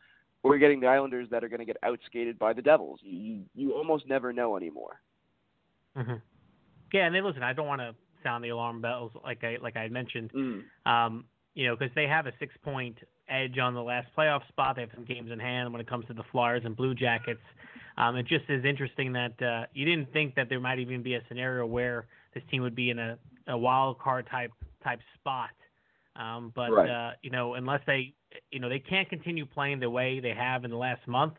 or 0.42 0.52
you're 0.52 0.60
getting 0.60 0.80
the 0.80 0.86
Islanders 0.86 1.28
that 1.30 1.42
are 1.42 1.48
going 1.48 1.60
to 1.60 1.66
get 1.66 1.76
outskated 1.82 2.38
by 2.38 2.52
the 2.52 2.62
Devils. 2.62 3.00
You 3.02 3.42
you 3.54 3.72
almost 3.72 4.08
never 4.08 4.32
know 4.32 4.56
anymore. 4.56 5.00
Mm-hmm. 5.96 6.14
Yeah, 6.92 7.06
and 7.06 7.14
they 7.14 7.20
listen. 7.20 7.42
I 7.42 7.52
don't 7.52 7.66
want 7.66 7.80
to 7.80 7.94
sound 8.22 8.44
the 8.44 8.50
alarm 8.50 8.80
bells 8.80 9.12
like 9.24 9.42
I 9.44 9.56
like 9.60 9.76
I 9.76 9.88
mentioned. 9.88 10.32
Mm. 10.32 10.62
Um, 10.86 11.24
you 11.54 11.66
know, 11.66 11.76
because 11.76 11.94
they 11.94 12.06
have 12.06 12.26
a 12.26 12.32
six 12.38 12.54
point 12.62 12.96
edge 13.30 13.58
on 13.58 13.74
the 13.74 13.82
last 13.82 14.08
playoff 14.16 14.46
spot. 14.48 14.76
They 14.76 14.82
have 14.82 14.90
some 14.94 15.04
games 15.04 15.30
in 15.30 15.38
hand 15.38 15.72
when 15.72 15.80
it 15.80 15.88
comes 15.88 16.06
to 16.06 16.14
the 16.14 16.24
Flyers 16.32 16.62
and 16.64 16.76
Blue 16.76 16.94
Jackets. 16.94 17.40
Um, 17.96 18.16
it 18.16 18.26
just 18.26 18.44
is 18.48 18.64
interesting 18.64 19.12
that 19.12 19.42
uh, 19.42 19.66
you 19.74 19.84
didn't 19.84 20.12
think 20.12 20.34
that 20.34 20.48
there 20.48 20.60
might 20.60 20.78
even 20.78 21.02
be 21.02 21.14
a 21.14 21.20
scenario 21.28 21.66
where 21.66 22.06
this 22.34 22.42
team 22.50 22.62
would 22.62 22.74
be 22.74 22.90
in 22.90 22.98
a, 22.98 23.18
a 23.48 23.56
wild 23.56 23.98
card 23.98 24.26
type 24.30 24.52
type 24.82 25.00
spot. 25.14 25.50
Um, 26.16 26.52
but 26.54 26.70
right. 26.70 26.90
uh, 26.90 27.10
you 27.22 27.30
know, 27.30 27.54
unless 27.54 27.80
they, 27.86 28.14
you 28.50 28.60
know, 28.60 28.68
they 28.68 28.78
can't 28.78 29.08
continue 29.08 29.46
playing 29.46 29.80
the 29.80 29.90
way 29.90 30.20
they 30.20 30.34
have 30.34 30.64
in 30.64 30.70
the 30.70 30.76
last 30.76 31.06
month 31.06 31.34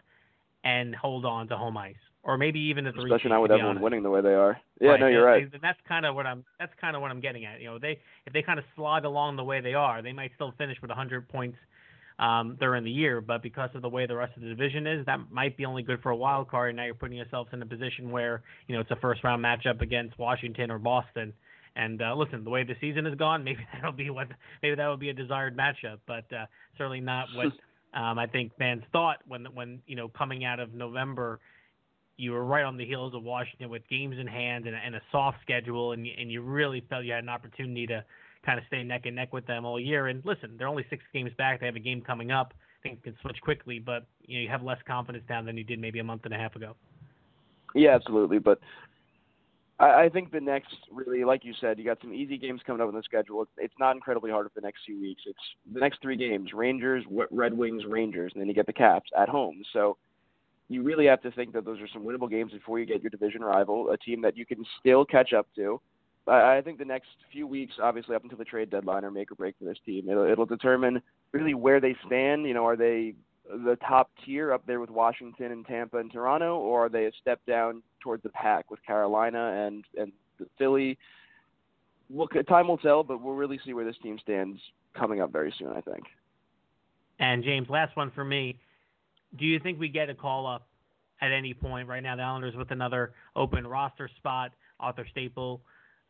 and 0.64 0.96
hold 0.96 1.26
on 1.26 1.48
to 1.48 1.58
home 1.58 1.78
ice 1.78 1.96
or 2.24 2.38
maybe 2.38 2.60
even 2.60 2.84
the 2.84 2.92
three. 2.92 3.06
Especially 3.06 3.30
not 3.30 3.42
with 3.42 3.52
everyone 3.52 3.72
honest. 3.72 3.84
winning 3.84 4.04
the 4.04 4.10
way 4.10 4.22
they 4.22 4.34
are. 4.34 4.60
Yeah, 4.80 4.92
right. 4.92 5.00
no, 5.00 5.08
you're 5.08 5.26
right. 5.26 5.44
And 5.44 5.62
that's 5.62 5.80
kind 5.88 6.06
of 6.06 6.16
what 6.16 6.26
I'm. 6.26 6.44
That's 6.60 6.74
kind 6.80 6.96
of 6.96 7.02
what 7.02 7.12
I'm 7.12 7.22
getting 7.22 7.46
at. 7.46 7.60
You 7.60 7.68
know, 7.68 7.80
they 7.80 8.00
if 8.26 8.34
they 8.34 8.42
kind 8.42 8.60
of 8.60 8.66
slog 8.76 9.06
along 9.06 9.38
the 9.38 9.44
way 9.44 9.62
they 9.62 9.74
are, 9.74 10.02
they 10.02 10.14
might 10.14 10.32
still 10.36 10.54
finish 10.58 10.78
with 10.82 10.90
100 10.90 11.28
points 11.30 11.58
um, 12.20 12.58
during 12.60 12.84
the 12.84 12.92
year. 12.92 13.22
But 13.22 13.44
because 13.44 13.70
of 13.74 13.82
the 13.82 13.90
way 13.90 14.06
the 14.06 14.16
rest 14.16 14.36
of 14.36 14.44
the 14.44 14.50
division 14.50 14.88
is, 14.88 15.06
that 15.06 15.20
might 15.32 15.58
be 15.58 15.66
only 15.66 15.84
good 15.84 16.02
for 16.02 16.12
a 16.12 16.16
wild 16.16 16.50
card. 16.50 16.70
And 16.70 16.78
now 16.78 16.86
you're 16.86 16.94
putting 16.94 17.18
yourselves 17.18 17.50
in 17.54 17.62
a 17.62 17.66
position 17.66 18.12
where 18.12 18.42
you 18.68 18.76
know 18.76 18.82
it's 18.82 18.92
a 18.92 18.96
first 18.98 19.24
round 19.24 19.44
matchup 19.44 19.82
against 19.82 20.18
Washington 20.18 20.72
or 20.72 20.80
Boston. 20.80 21.34
And 21.76 22.02
uh, 22.02 22.14
listen, 22.16 22.44
the 22.44 22.50
way 22.50 22.64
the 22.64 22.76
season 22.82 23.06
has 23.06 23.16
gone, 23.16 23.44
maybe 23.46 23.66
that'll 23.74 23.92
be 23.92 24.10
what 24.10 24.28
maybe 24.62 24.76
that 24.76 24.88
would 24.88 25.00
be 25.00 25.10
a 25.10 25.14
desired 25.14 25.58
matchup, 25.58 26.00
but 26.08 26.26
uh, 26.34 26.46
certainly 26.78 27.02
not 27.02 27.28
what 27.36 27.48
um, 28.00 28.18
I 28.18 28.28
think 28.28 28.52
fans 28.58 28.84
thought 28.92 29.18
when 29.28 29.46
when 29.54 29.82
you 29.88 29.96
know 29.96 30.08
coming 30.10 30.46
out 30.46 30.60
of 30.60 30.74
November 30.74 31.40
you 32.18 32.32
were 32.32 32.46
right 32.46 32.64
on 32.64 32.78
the 32.78 32.86
heels 32.86 33.16
of 33.16 33.24
Washington 33.24 33.70
with 33.70 33.82
games 33.90 34.16
in 34.20 34.28
hand 34.28 34.68
and, 34.68 34.76
and 34.76 34.96
a 34.96 35.02
soft 35.12 35.38
schedule, 35.42 35.94
and 35.94 36.06
and 36.06 36.32
you 36.32 36.42
really 36.42 36.84
felt 36.90 37.04
you 37.04 37.14
had 37.14 37.24
an 37.24 37.30
opportunity 37.30 37.88
to 37.88 38.04
kind 38.46 38.58
of 38.60 38.66
stay 38.68 38.84
neck 38.84 39.06
and 39.06 39.16
neck 39.16 39.34
with 39.34 39.46
them 39.46 39.66
all 39.66 39.80
year. 39.80 40.08
And 40.08 40.24
listen, 40.26 40.56
they're 40.58 40.68
only 40.68 40.86
six 40.90 41.04
games 41.14 41.32
back. 41.38 41.60
They 41.60 41.66
have 41.66 41.76
a 41.76 41.80
game 41.80 42.02
coming 42.02 42.32
up. 42.32 42.54
I 42.54 42.90
think 42.90 43.04
can 43.04 43.16
switch 43.22 43.38
quickly, 43.42 43.78
but 43.80 44.06
you 44.22 44.38
know 44.38 44.44
you 44.44 44.50
have 44.50 44.64
less 44.64 44.80
confidence 44.88 45.24
now 45.30 45.44
than 45.44 45.58
you 45.58 45.64
did 45.64 45.80
maybe 45.80 46.00
a 46.00 46.04
month 46.04 46.26
and 46.26 46.34
a 46.34 46.38
half 46.38 46.56
ago. 46.56 46.76
Yeah, 47.76 47.96
absolutely. 47.96 48.40
But 48.40 48.60
I, 49.80 50.04
I 50.06 50.10
think 50.10 50.32
the 50.32 50.40
next 50.40 50.76
really, 50.92 51.24
like 51.24 51.46
you 51.46 51.54
said, 51.62 51.78
you 51.78 51.86
got 51.86 52.00
some 52.02 52.14
easy 52.14 52.38
games 52.38 52.62
coming 52.66 52.82
up 52.82 52.90
in 52.90 52.96
the 52.96 53.04
schedule. 53.04 53.44
It's, 53.44 53.52
it's 53.58 53.74
not 53.80 53.96
incredibly 53.96 54.32
hard 54.32 54.48
for 54.48 54.60
the 54.60 54.66
next 54.66 54.82
few 54.86 55.00
weeks. 55.00 55.22
It's 55.26 55.40
the 55.74 55.80
next 55.80 56.02
three 56.02 56.18
games: 56.18 56.52
Rangers, 56.54 57.04
Red 57.30 57.56
Wings, 57.56 57.84
Rangers, 57.88 58.32
and 58.34 58.42
then 58.42 58.48
you 58.48 58.56
get 58.56 58.66
the 58.66 58.74
Caps 58.74 59.10
at 59.18 59.30
home. 59.30 59.62
So 59.74 59.98
you 60.70 60.84
really 60.84 61.06
have 61.06 61.22
to 61.22 61.32
think 61.32 61.54
that 61.54 61.66
those 61.66 61.82
are 61.82 61.88
some 61.92 62.04
winnable 62.04 62.30
games 62.30 62.54
before 62.54 62.80
you 62.80 62.86
get 62.86 63.02
your 63.02 63.10
division 63.10 63.42
rival, 63.42 63.92
a 63.92 63.98
team 63.98 64.22
that 64.22 64.38
you 64.38 64.46
can 64.46 64.64
still 64.80 65.04
catch 65.04 65.34
up 65.34 65.48
to. 65.56 65.82
I, 66.28 66.62
think 66.62 66.78
the 66.78 66.86
next 66.86 67.10
few 67.32 67.48
weeks, 67.48 67.74
obviously 67.82 68.16
up 68.16 68.24
until 68.24 68.38
the 68.38 68.46
trade 68.46 68.70
deadline, 68.70 69.04
are 69.04 69.12
make 69.12 69.32
or 69.32 69.36
break 69.36 69.56
for 69.58 69.66
this 69.66 69.78
team. 69.86 70.10
It'll, 70.10 70.30
it'll 70.30 70.46
determine 70.46 71.02
really 71.32 71.54
where 71.54 71.80
they 71.80 71.96
stand. 72.06 72.46
You 72.46 72.54
know, 72.54 72.66
are 72.66 72.76
they 72.76 73.16
the 73.50 73.78
top 73.88 74.12
tier 74.24 74.54
up 74.54 74.66
there 74.68 74.80
with 74.80 74.90
Washington 74.90 75.52
and 75.52 75.66
Tampa 75.66 75.98
and 75.98 76.12
Toronto, 76.12 76.58
or 76.58 76.86
are 76.86 76.90
they 76.90 77.06
a 77.06 77.12
step 77.20 77.42
down 77.48 77.82
towards 78.02 78.24
the 78.24 78.30
pack 78.30 78.70
with 78.70 78.84
Carolina 78.86 79.66
and 79.66 79.84
and 79.98 80.12
Philly? 80.58 80.98
Well, 82.10 82.28
time 82.28 82.68
will 82.68 82.78
tell, 82.78 83.04
but 83.04 83.22
we'll 83.22 83.36
really 83.36 83.60
see 83.66 83.74
where 83.74 83.86
this 83.86 83.98
team 84.04 84.20
stands 84.22 84.60
coming 84.96 85.22
up 85.22 85.32
very 85.32 85.54
soon. 85.58 85.70
I 85.70 85.82
think. 85.82 86.04
And 87.20 87.44
James, 87.44 87.68
last 87.70 87.96
one 87.96 88.12
for 88.12 88.24
me 88.24 88.58
do 89.38 89.46
you 89.46 89.60
think 89.60 89.80
we 89.80 89.90
get 89.90 90.10
a 90.10 90.16
call 90.16 90.48
up 90.48 90.68
at 91.22 91.32
any 91.32 91.54
point 91.54 91.88
right 91.88 92.04
now? 92.04 92.16
The 92.16 92.24
Islanders 92.24 92.56
with 92.56 92.72
another 92.72 93.14
open 93.36 93.66
roster 93.66 94.10
spot, 94.18 94.52
Arthur 94.80 95.06
Staple, 95.10 95.62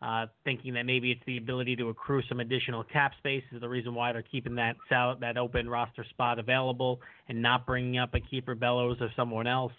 uh, 0.01 0.25
thinking 0.43 0.73
that 0.73 0.85
maybe 0.85 1.11
it's 1.11 1.21
the 1.27 1.37
ability 1.37 1.75
to 1.75 1.89
accrue 1.89 2.21
some 2.27 2.39
additional 2.39 2.83
cap 2.83 3.11
space 3.19 3.43
is 3.51 3.61
the 3.61 3.69
reason 3.69 3.93
why 3.93 4.11
they're 4.11 4.23
keeping 4.23 4.55
that 4.55 4.75
sal- 4.89 5.17
that 5.17 5.37
open 5.37 5.69
roster 5.69 6.03
spot 6.09 6.39
available 6.39 6.99
and 7.29 7.41
not 7.41 7.65
bringing 7.65 7.99
up 7.99 8.13
a 8.15 8.19
Kiefer 8.19 8.57
Bellows 8.57 8.97
or 8.99 9.09
someone 9.15 9.45
else. 9.45 9.73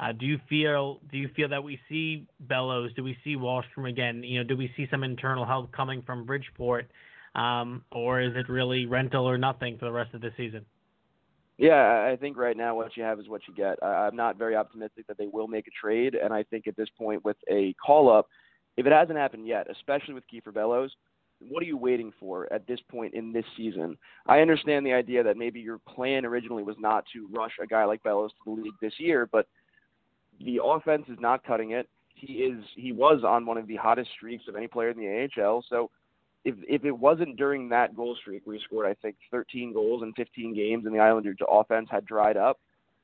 Uh, 0.00 0.12
do 0.12 0.26
you 0.26 0.38
feel 0.48 1.00
do 1.10 1.18
you 1.18 1.28
feel 1.36 1.48
that 1.48 1.62
we 1.62 1.78
see 1.88 2.26
Bellows? 2.40 2.90
Do 2.94 3.04
we 3.04 3.16
see 3.22 3.36
Wahlstrom 3.36 3.88
again? 3.88 4.22
You 4.22 4.38
know, 4.38 4.44
do 4.44 4.56
we 4.56 4.70
see 4.76 4.86
some 4.90 5.02
internal 5.02 5.44
help 5.44 5.72
coming 5.72 6.02
from 6.02 6.24
Bridgeport, 6.24 6.90
um, 7.34 7.84
or 7.92 8.20
is 8.20 8.32
it 8.34 8.48
really 8.48 8.86
rental 8.86 9.28
or 9.28 9.36
nothing 9.36 9.78
for 9.78 9.86
the 9.86 9.92
rest 9.92 10.14
of 10.14 10.22
the 10.22 10.30
season? 10.36 10.64
Yeah, 11.58 12.10
I 12.12 12.16
think 12.16 12.36
right 12.36 12.56
now 12.56 12.74
what 12.74 12.96
you 12.96 13.02
have 13.02 13.18
is 13.18 13.28
what 13.28 13.40
you 13.48 13.54
get. 13.54 13.82
I'm 13.82 14.14
not 14.14 14.36
very 14.36 14.56
optimistic 14.56 15.06
that 15.06 15.16
they 15.16 15.26
will 15.26 15.48
make 15.48 15.66
a 15.66 15.70
trade, 15.70 16.14
and 16.14 16.32
I 16.32 16.42
think 16.42 16.66
at 16.66 16.76
this 16.76 16.88
point 16.98 17.24
with 17.24 17.38
a 17.50 17.74
call 17.74 18.14
up, 18.14 18.28
if 18.76 18.86
it 18.86 18.92
hasn't 18.92 19.18
happened 19.18 19.46
yet, 19.46 19.68
especially 19.70 20.14
with 20.14 20.24
Kiefer 20.32 20.52
Bellows, 20.52 20.94
what 21.40 21.62
are 21.62 21.66
you 21.66 21.76
waiting 21.76 22.12
for 22.18 22.50
at 22.52 22.66
this 22.66 22.80
point 22.90 23.14
in 23.14 23.32
this 23.32 23.44
season? 23.56 23.96
I 24.26 24.40
understand 24.40 24.86
the 24.86 24.92
idea 24.92 25.22
that 25.22 25.36
maybe 25.36 25.60
your 25.60 25.78
plan 25.78 26.24
originally 26.24 26.62
was 26.62 26.76
not 26.78 27.04
to 27.12 27.28
rush 27.30 27.52
a 27.62 27.66
guy 27.66 27.84
like 27.84 28.02
Bellows 28.02 28.32
to 28.32 28.54
the 28.56 28.62
league 28.62 28.74
this 28.80 28.94
year, 28.98 29.28
but 29.30 29.46
the 30.40 30.60
offense 30.62 31.04
is 31.08 31.18
not 31.20 31.44
cutting 31.44 31.72
it. 31.72 31.88
He 32.14 32.34
is 32.34 32.64
he 32.74 32.92
was 32.92 33.24
on 33.24 33.44
one 33.44 33.58
of 33.58 33.66
the 33.66 33.76
hottest 33.76 34.10
streaks 34.16 34.44
of 34.48 34.56
any 34.56 34.66
player 34.66 34.88
in 34.88 34.96
the 34.96 35.28
AHL, 35.42 35.62
so 35.68 35.90
if 36.44 36.54
if 36.66 36.84
it 36.84 36.98
wasn't 36.98 37.36
during 37.36 37.68
that 37.68 37.94
goal 37.94 38.16
streak 38.18 38.46
where 38.46 38.56
he 38.56 38.62
scored, 38.62 38.86
I 38.86 38.94
think 38.94 39.16
13 39.30 39.74
goals 39.74 40.02
in 40.02 40.14
15 40.14 40.54
games, 40.54 40.86
and 40.86 40.94
the 40.94 41.00
Islanders' 41.00 41.36
offense 41.46 41.88
had 41.90 42.06
dried 42.06 42.38
up, 42.38 42.58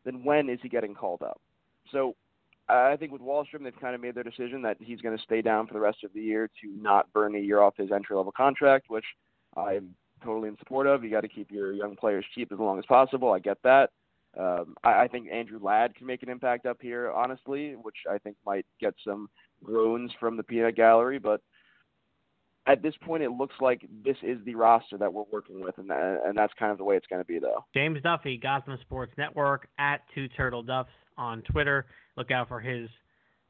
then 0.04 0.24
when 0.24 0.48
is 0.48 0.60
he 0.62 0.70
getting 0.70 0.94
called 0.94 1.20
up? 1.20 1.40
So 1.90 2.16
I 2.72 2.96
think 2.96 3.12
with 3.12 3.22
Wahlstrom, 3.22 3.64
they've 3.64 3.80
kind 3.80 3.94
of 3.94 4.00
made 4.00 4.14
their 4.14 4.24
decision 4.24 4.62
that 4.62 4.76
he's 4.80 5.00
going 5.00 5.16
to 5.16 5.22
stay 5.22 5.42
down 5.42 5.66
for 5.66 5.74
the 5.74 5.80
rest 5.80 6.04
of 6.04 6.12
the 6.14 6.20
year 6.20 6.48
to 6.62 6.68
not 6.80 7.12
burn 7.12 7.34
a 7.34 7.38
year 7.38 7.60
off 7.60 7.76
his 7.76 7.92
entry 7.92 8.16
level 8.16 8.32
contract, 8.32 8.86
which 8.88 9.04
I'm 9.56 9.94
totally 10.24 10.48
in 10.48 10.56
support 10.58 10.86
of. 10.86 11.04
You 11.04 11.10
got 11.10 11.20
to 11.22 11.28
keep 11.28 11.50
your 11.50 11.72
young 11.72 11.96
players 11.96 12.24
cheap 12.34 12.52
as 12.52 12.58
long 12.58 12.78
as 12.78 12.86
possible. 12.86 13.32
I 13.32 13.38
get 13.38 13.58
that. 13.64 13.90
Um, 14.38 14.74
I, 14.82 15.02
I 15.02 15.08
think 15.08 15.28
Andrew 15.30 15.58
Ladd 15.62 15.94
can 15.94 16.06
make 16.06 16.22
an 16.22 16.30
impact 16.30 16.66
up 16.66 16.78
here, 16.80 17.10
honestly, 17.10 17.74
which 17.80 17.96
I 18.10 18.18
think 18.18 18.36
might 18.46 18.66
get 18.80 18.94
some 19.06 19.28
groans 19.62 20.10
from 20.18 20.36
the 20.36 20.42
peanut 20.42 20.74
gallery. 20.76 21.18
But 21.18 21.42
at 22.66 22.82
this 22.82 22.94
point, 23.02 23.22
it 23.22 23.30
looks 23.30 23.54
like 23.60 23.86
this 24.04 24.16
is 24.22 24.38
the 24.44 24.54
roster 24.54 24.96
that 24.96 25.12
we're 25.12 25.24
working 25.30 25.60
with, 25.60 25.76
and 25.78 25.90
and 25.90 26.36
that's 26.36 26.52
kind 26.58 26.72
of 26.72 26.78
the 26.78 26.84
way 26.84 26.96
it's 26.96 27.06
going 27.08 27.20
to 27.20 27.26
be, 27.26 27.38
though. 27.38 27.64
James 27.74 28.00
Duffy, 28.02 28.38
Gotham 28.38 28.78
Sports 28.80 29.12
Network 29.18 29.68
at 29.78 30.02
Two 30.14 30.28
Turtle 30.28 30.62
Duffs 30.62 30.90
on 31.18 31.42
Twitter. 31.42 31.86
Look 32.16 32.30
out 32.30 32.48
for 32.48 32.60
his 32.60 32.88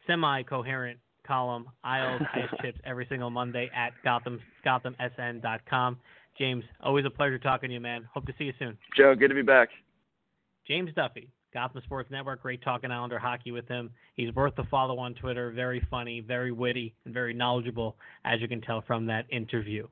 semi-coherent 0.06 0.98
column, 1.26 1.66
Isles 1.84 2.22
Ice 2.34 2.48
Chips, 2.60 2.78
every 2.84 3.06
single 3.08 3.30
Monday 3.30 3.70
at 3.74 3.92
Gotham 4.04 4.40
GothamSN.com. 4.66 5.98
James, 6.38 6.64
always 6.80 7.04
a 7.04 7.10
pleasure 7.10 7.38
talking 7.38 7.68
to 7.68 7.74
you, 7.74 7.80
man. 7.80 8.08
Hope 8.12 8.26
to 8.26 8.32
see 8.38 8.44
you 8.44 8.52
soon. 8.58 8.78
Joe, 8.96 9.14
good 9.14 9.28
to 9.28 9.34
be 9.34 9.42
back. 9.42 9.68
James 10.66 10.90
Duffy, 10.94 11.28
Gotham 11.52 11.82
Sports 11.84 12.10
Network. 12.10 12.42
Great 12.42 12.62
talking 12.62 12.90
Islander 12.90 13.18
hockey 13.18 13.50
with 13.50 13.68
him. 13.68 13.90
He's 14.14 14.34
worth 14.34 14.54
the 14.56 14.64
follow 14.70 14.98
on 14.98 15.14
Twitter. 15.14 15.50
Very 15.50 15.86
funny, 15.90 16.20
very 16.20 16.52
witty, 16.52 16.94
and 17.04 17.12
very 17.12 17.34
knowledgeable, 17.34 17.96
as 18.24 18.40
you 18.40 18.48
can 18.48 18.60
tell 18.60 18.82
from 18.86 19.06
that 19.06 19.26
interview. 19.30 19.86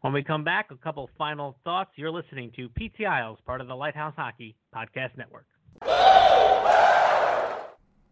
When 0.00 0.12
we 0.12 0.24
come 0.24 0.42
back, 0.42 0.70
a 0.72 0.76
couple 0.76 1.08
final 1.16 1.56
thoughts. 1.62 1.90
You're 1.94 2.10
listening 2.10 2.50
to 2.56 2.68
PT 2.70 3.06
Isles, 3.06 3.38
part 3.46 3.60
of 3.60 3.68
the 3.68 3.76
Lighthouse 3.76 4.14
Hockey 4.16 4.56
Podcast 4.74 5.16
Network. 5.16 5.46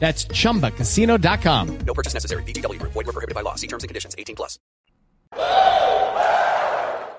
That's 0.00 0.24
ChumbaCasino.com. 0.24 1.78
No 1.86 1.94
purchase 1.94 2.14
necessary. 2.14 2.42
VGW. 2.44 2.80
Void 2.82 2.94
were 2.94 3.04
prohibited 3.04 3.34
by 3.34 3.42
law. 3.42 3.54
See 3.54 3.66
terms 3.66 3.84
and 3.84 3.88
conditions. 3.88 4.16
18 4.18 4.34
plus. 4.34 4.58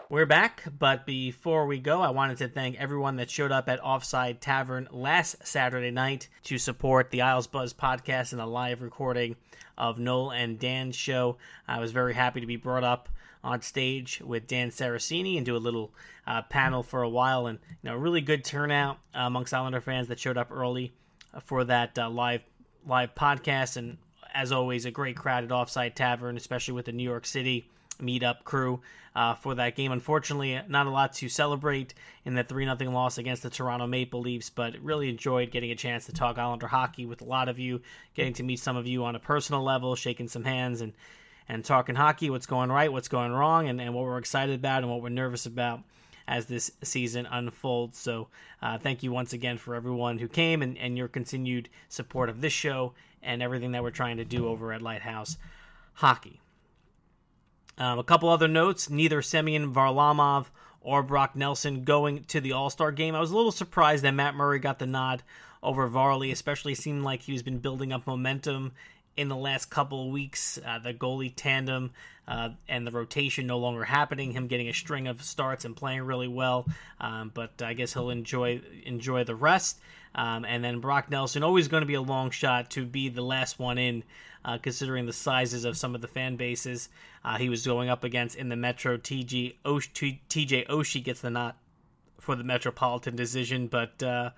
We're 0.10 0.26
back, 0.26 0.64
but 0.78 1.06
before 1.06 1.68
we 1.68 1.80
go, 1.80 2.02
I 2.02 2.10
wanted 2.10 2.40
to 2.40 2.50
thank 2.50 2.76
everyone 2.78 3.16
that 3.16 3.30
showed 3.30 3.54
up 3.54 3.70
at 3.70 3.82
Offside 3.82 4.42
Tavern 4.42 4.90
last 4.92 5.48
Saturday 5.48 5.92
night 5.92 6.28
to 6.44 6.58
support 6.58 7.12
the 7.12 7.22
Isles 7.22 7.48
Buzz 7.48 7.74
podcast 7.74 8.34
and 8.34 8.42
a 8.42 8.46
live 8.46 8.82
recording 8.82 9.38
of 9.78 10.00
Noel 10.00 10.32
and 10.32 10.60
Dan's 10.60 10.98
show. 10.98 11.38
I 11.66 11.80
was 11.80 11.94
very 11.94 12.14
happy 12.14 12.42
to 12.42 12.46
be 12.46 12.58
brought 12.58 12.84
up 12.84 13.08
on 13.42 13.62
stage 13.62 14.20
with 14.20 14.48
Dan 14.48 14.70
Saraceni 14.70 15.38
and 15.38 15.46
do 15.46 15.56
a 15.56 15.58
little 15.58 15.94
uh, 16.28 16.42
panel 16.42 16.84
for 16.84 17.04
a 17.04 17.10
while, 17.10 17.48
and 17.48 17.60
you 17.82 17.90
know, 17.90 17.96
really 17.96 18.20
good 18.20 18.44
turnout 18.44 18.98
uh, 19.16 19.20
amongst 19.20 19.54
Islander 19.54 19.80
fans 19.80 20.10
that 20.10 20.20
showed 20.20 20.38
up 20.38 20.52
early 20.52 20.92
for 21.42 21.64
that 21.64 21.98
uh, 21.98 22.10
live 22.10 22.42
live 22.86 23.16
podcast. 23.16 23.78
And 23.78 23.98
as 24.34 24.52
always, 24.52 24.86
a 24.86 24.92
great 24.92 25.16
crowd 25.16 25.44
at 25.44 25.52
Offside 25.52 25.96
Tavern, 25.96 26.38
especially 26.38 26.74
with 26.74 26.86
the 26.86 26.92
New 26.92 27.04
York 27.04 27.26
City 27.26 27.68
meetup 28.02 28.44
crew 28.44 28.82
uh, 29.16 29.36
for 29.36 29.56
that 29.56 29.76
game. 29.76 29.92
Unfortunately, 29.92 30.60
not 30.68 30.88
a 30.88 30.90
lot 30.90 31.14
to 31.14 31.30
celebrate 31.30 31.94
in 32.26 32.34
the 32.34 32.44
3 32.44 32.66
0 32.66 32.92
loss 32.92 33.18
against 33.18 33.44
the 33.44 33.50
Toronto 33.50 33.88
Maple 33.88 34.22
Leafs, 34.22 34.50
but 34.50 34.76
really 34.82 35.10
enjoyed 35.10 35.52
getting 35.52 35.72
a 35.72 35.76
chance 35.76 36.06
to 36.06 36.14
talk 36.14 36.38
Islander 36.38 36.68
hockey 36.68 37.06
with 37.06 37.22
a 37.22 37.26
lot 37.26 37.50
of 37.50 37.60
you, 37.60 37.82
getting 38.14 38.34
to 38.34 38.44
meet 38.44 38.60
some 38.60 38.78
of 38.78 38.88
you 38.88 39.04
on 39.06 39.16
a 39.16 39.20
personal 39.20 39.64
level, 39.64 39.96
shaking 39.96 40.28
some 40.28 40.44
hands, 40.44 40.82
and, 40.82 40.94
and 41.48 41.64
talking 41.64 41.96
hockey, 41.96 42.30
what's 42.30 42.46
going 42.46 42.72
right, 42.72 42.92
what's 42.92 43.08
going 43.08 43.32
wrong, 43.32 43.68
and, 43.68 43.80
and 43.82 43.94
what 43.94 44.06
we're 44.06 44.18
excited 44.18 44.56
about 44.56 44.84
and 44.84 44.92
what 44.92 45.02
we're 45.02 45.10
nervous 45.10 45.46
about 45.46 45.82
as 46.32 46.46
this 46.46 46.72
season 46.82 47.28
unfolds. 47.30 48.00
So, 48.00 48.30
uh, 48.62 48.78
thank 48.78 49.04
you 49.04 49.12
once 49.12 49.34
again 49.34 49.58
for 49.58 49.76
everyone 49.76 50.18
who 50.18 50.30
came 50.30 50.62
and, 50.62 50.78
and 50.78 50.98
your 50.98 51.10
continued 51.10 51.68
support 51.90 52.30
of 52.30 52.40
this 52.40 52.54
show 52.54 52.94
and 53.22 53.44
everything 53.44 53.74
that 53.74 53.84
we're 53.84 53.92
trying 53.92 54.16
to 54.16 54.24
do 54.24 54.48
over 54.48 54.72
at 54.72 54.82
Lighthouse 54.82 55.36
Hockey. 55.96 56.40
Um, 57.78 58.00
a 58.00 58.04
couple 58.04 58.30
other 58.30 58.48
notes 58.48 58.90
neither 58.90 59.22
Semyon 59.22 59.74
Varlamov 59.74 60.46
or 60.80 61.04
Brock 61.04 61.36
Nelson 61.36 61.84
going 61.84 62.24
to 62.26 62.40
the 62.40 62.54
All 62.54 62.70
Star 62.70 62.94
game. 62.94 63.14
I 63.14 63.20
was 63.20 63.32
a 63.32 63.36
little 63.36 63.52
surprised 63.52 64.06
that 64.06 64.14
Matt 64.14 64.34
Murray 64.34 64.60
got 64.60 64.80
the 64.80 64.88
nod 64.88 65.24
over 65.62 65.86
Varley, 65.88 66.32
especially 66.32 66.76
seemed 66.76 67.04
like 67.04 67.24
he's 67.24 67.44
been 67.44 67.60
building 67.60 67.92
up 67.92 68.08
momentum 68.08 68.72
in 69.18 69.28
the 69.28 69.36
last 69.36 69.70
couple 69.70 70.06
of 70.06 70.12
weeks. 70.12 70.60
Uh, 70.66 70.80
the 70.80 70.94
goalie 70.94 71.34
tandem 71.36 71.92
uh, 72.28 72.50
and 72.68 72.86
the 72.86 72.92
rotation 72.92 73.48
no 73.48 73.58
longer 73.58 73.84
happening. 73.84 74.32
Him 74.32 74.48
getting 74.48 74.70
a 74.70 74.74
string 74.74 75.08
of 75.08 75.22
starts 75.22 75.66
and 75.66 75.76
playing 75.76 76.04
really 76.04 76.28
well, 76.28 76.66
um, 77.00 77.32
but 77.34 77.62
I 77.62 77.74
guess 77.74 77.94
he'll 77.94 78.10
enjoy 78.10 78.62
enjoy 78.86 79.24
the 79.24 79.36
rest. 79.36 79.80
Um, 80.14 80.44
and 80.44 80.64
then 80.64 80.80
Brock 80.80 81.10
Nelson, 81.10 81.42
always 81.42 81.70
going 81.70 81.82
to 81.82 81.88
be 81.88 81.94
a 81.94 82.02
long 82.02 82.32
shot 82.32 82.70
to 82.72 82.86
be 82.86 83.08
the 83.08 83.22
last 83.22 83.60
one 83.60 83.78
in, 83.78 84.04
uh, 84.44 84.58
considering 84.58 85.06
the 85.06 85.14
sizes 85.14 85.64
of 85.64 85.78
some 85.78 85.96
of 85.96 86.02
the 86.02 86.08
fan 86.08 86.36
bases 86.36 86.90
uh, 87.24 87.38
he 87.38 87.50
was 87.50 87.66
going 87.66 87.90
up 87.90 88.04
against 88.04 88.36
in 88.36 88.50
the 88.50 88.56
Metro. 88.56 88.98
TG 88.98 89.56
TJ 89.64 90.68
Oshie 90.68 91.04
gets 91.04 91.22
the 91.22 91.30
nod 91.30 91.54
for 92.20 92.36
the 92.36 92.44
Metropolitan 92.44 93.16
decision, 93.16 93.68
but 93.68 94.02
uh, 94.04 94.32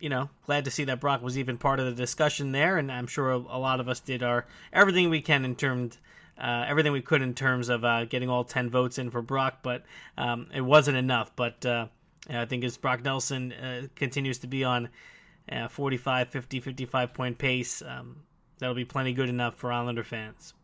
you 0.00 0.08
know, 0.08 0.30
glad 0.46 0.64
to 0.64 0.70
see 0.70 0.84
that 0.84 1.00
Brock 1.00 1.22
was 1.22 1.38
even 1.38 1.58
part 1.58 1.80
of 1.80 1.86
the 1.86 1.92
discussion 1.92 2.52
there, 2.52 2.78
and 2.78 2.90
I'm 2.90 3.06
sure 3.06 3.30
a 3.30 3.38
lot 3.38 3.80
of 3.80 3.88
us 3.88 4.00
did 4.00 4.22
our 4.22 4.46
everything 4.72 5.10
we 5.10 5.20
can 5.20 5.44
in 5.44 5.56
terms. 5.56 5.98
Uh, 6.40 6.64
everything 6.68 6.92
we 6.92 7.02
could 7.02 7.20
in 7.20 7.34
terms 7.34 7.68
of 7.68 7.84
uh, 7.84 8.04
getting 8.04 8.28
all 8.28 8.44
10 8.44 8.70
votes 8.70 8.96
in 8.96 9.10
for 9.10 9.20
Brock, 9.20 9.58
but 9.60 9.82
um, 10.16 10.46
it 10.54 10.60
wasn't 10.60 10.96
enough. 10.96 11.32
But 11.34 11.66
uh, 11.66 11.88
I 12.30 12.44
think 12.44 12.62
as 12.62 12.76
Brock 12.76 13.02
Nelson 13.02 13.52
uh, 13.52 13.88
continues 13.96 14.38
to 14.38 14.46
be 14.46 14.62
on 14.62 14.88
45, 15.68 16.28
50, 16.28 16.60
55 16.60 17.12
point 17.12 17.38
pace, 17.38 17.82
um, 17.82 18.18
that'll 18.60 18.76
be 18.76 18.84
plenty 18.84 19.12
good 19.14 19.28
enough 19.28 19.56
for 19.56 19.72
Islander 19.72 20.04
fans. 20.04 20.54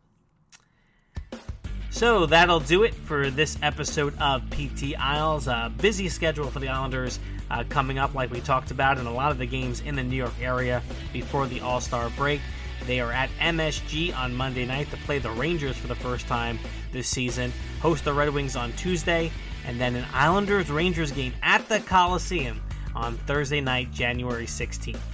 So 1.94 2.26
that'll 2.26 2.58
do 2.58 2.82
it 2.82 2.92
for 2.92 3.30
this 3.30 3.56
episode 3.62 4.18
of 4.18 4.42
PT 4.50 4.98
Isles. 4.98 5.46
Uh, 5.46 5.68
busy 5.78 6.08
schedule 6.08 6.50
for 6.50 6.58
the 6.58 6.66
Islanders 6.66 7.20
uh, 7.52 7.62
coming 7.68 7.98
up, 7.98 8.16
like 8.16 8.32
we 8.32 8.40
talked 8.40 8.72
about, 8.72 8.98
and 8.98 9.06
a 9.06 9.12
lot 9.12 9.30
of 9.30 9.38
the 9.38 9.46
games 9.46 9.80
in 9.80 9.94
the 9.94 10.02
New 10.02 10.16
York 10.16 10.32
area 10.40 10.82
before 11.12 11.46
the 11.46 11.60
All 11.60 11.80
Star 11.80 12.10
break. 12.16 12.40
They 12.84 12.98
are 12.98 13.12
at 13.12 13.30
MSG 13.38 14.12
on 14.18 14.34
Monday 14.34 14.66
night 14.66 14.90
to 14.90 14.96
play 14.96 15.20
the 15.20 15.30
Rangers 15.30 15.76
for 15.76 15.86
the 15.86 15.94
first 15.94 16.26
time 16.26 16.58
this 16.90 17.06
season, 17.06 17.52
host 17.80 18.04
the 18.04 18.12
Red 18.12 18.30
Wings 18.30 18.56
on 18.56 18.72
Tuesday, 18.72 19.30
and 19.64 19.80
then 19.80 19.94
an 19.94 20.04
Islanders 20.12 20.70
Rangers 20.70 21.12
game 21.12 21.32
at 21.44 21.68
the 21.68 21.78
Coliseum 21.78 22.60
on 22.96 23.16
Thursday 23.18 23.60
night, 23.60 23.92
January 23.92 24.46
16th. 24.46 25.13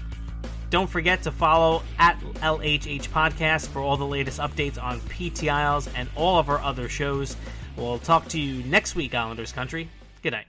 Don't 0.70 0.88
forget 0.88 1.22
to 1.24 1.32
follow 1.32 1.82
at 1.98 2.18
LHH 2.20 3.08
Podcast 3.08 3.68
for 3.68 3.80
all 3.80 3.96
the 3.96 4.06
latest 4.06 4.38
updates 4.38 4.80
on 4.80 5.00
PT 5.00 5.48
Isles 5.48 5.88
and 5.96 6.08
all 6.16 6.38
of 6.38 6.48
our 6.48 6.60
other 6.60 6.88
shows. 6.88 7.36
We'll 7.76 7.98
talk 7.98 8.28
to 8.28 8.40
you 8.40 8.62
next 8.64 8.94
week, 8.94 9.14
Islanders 9.14 9.52
Country. 9.52 9.88
Good 10.22 10.32
night. 10.32 10.46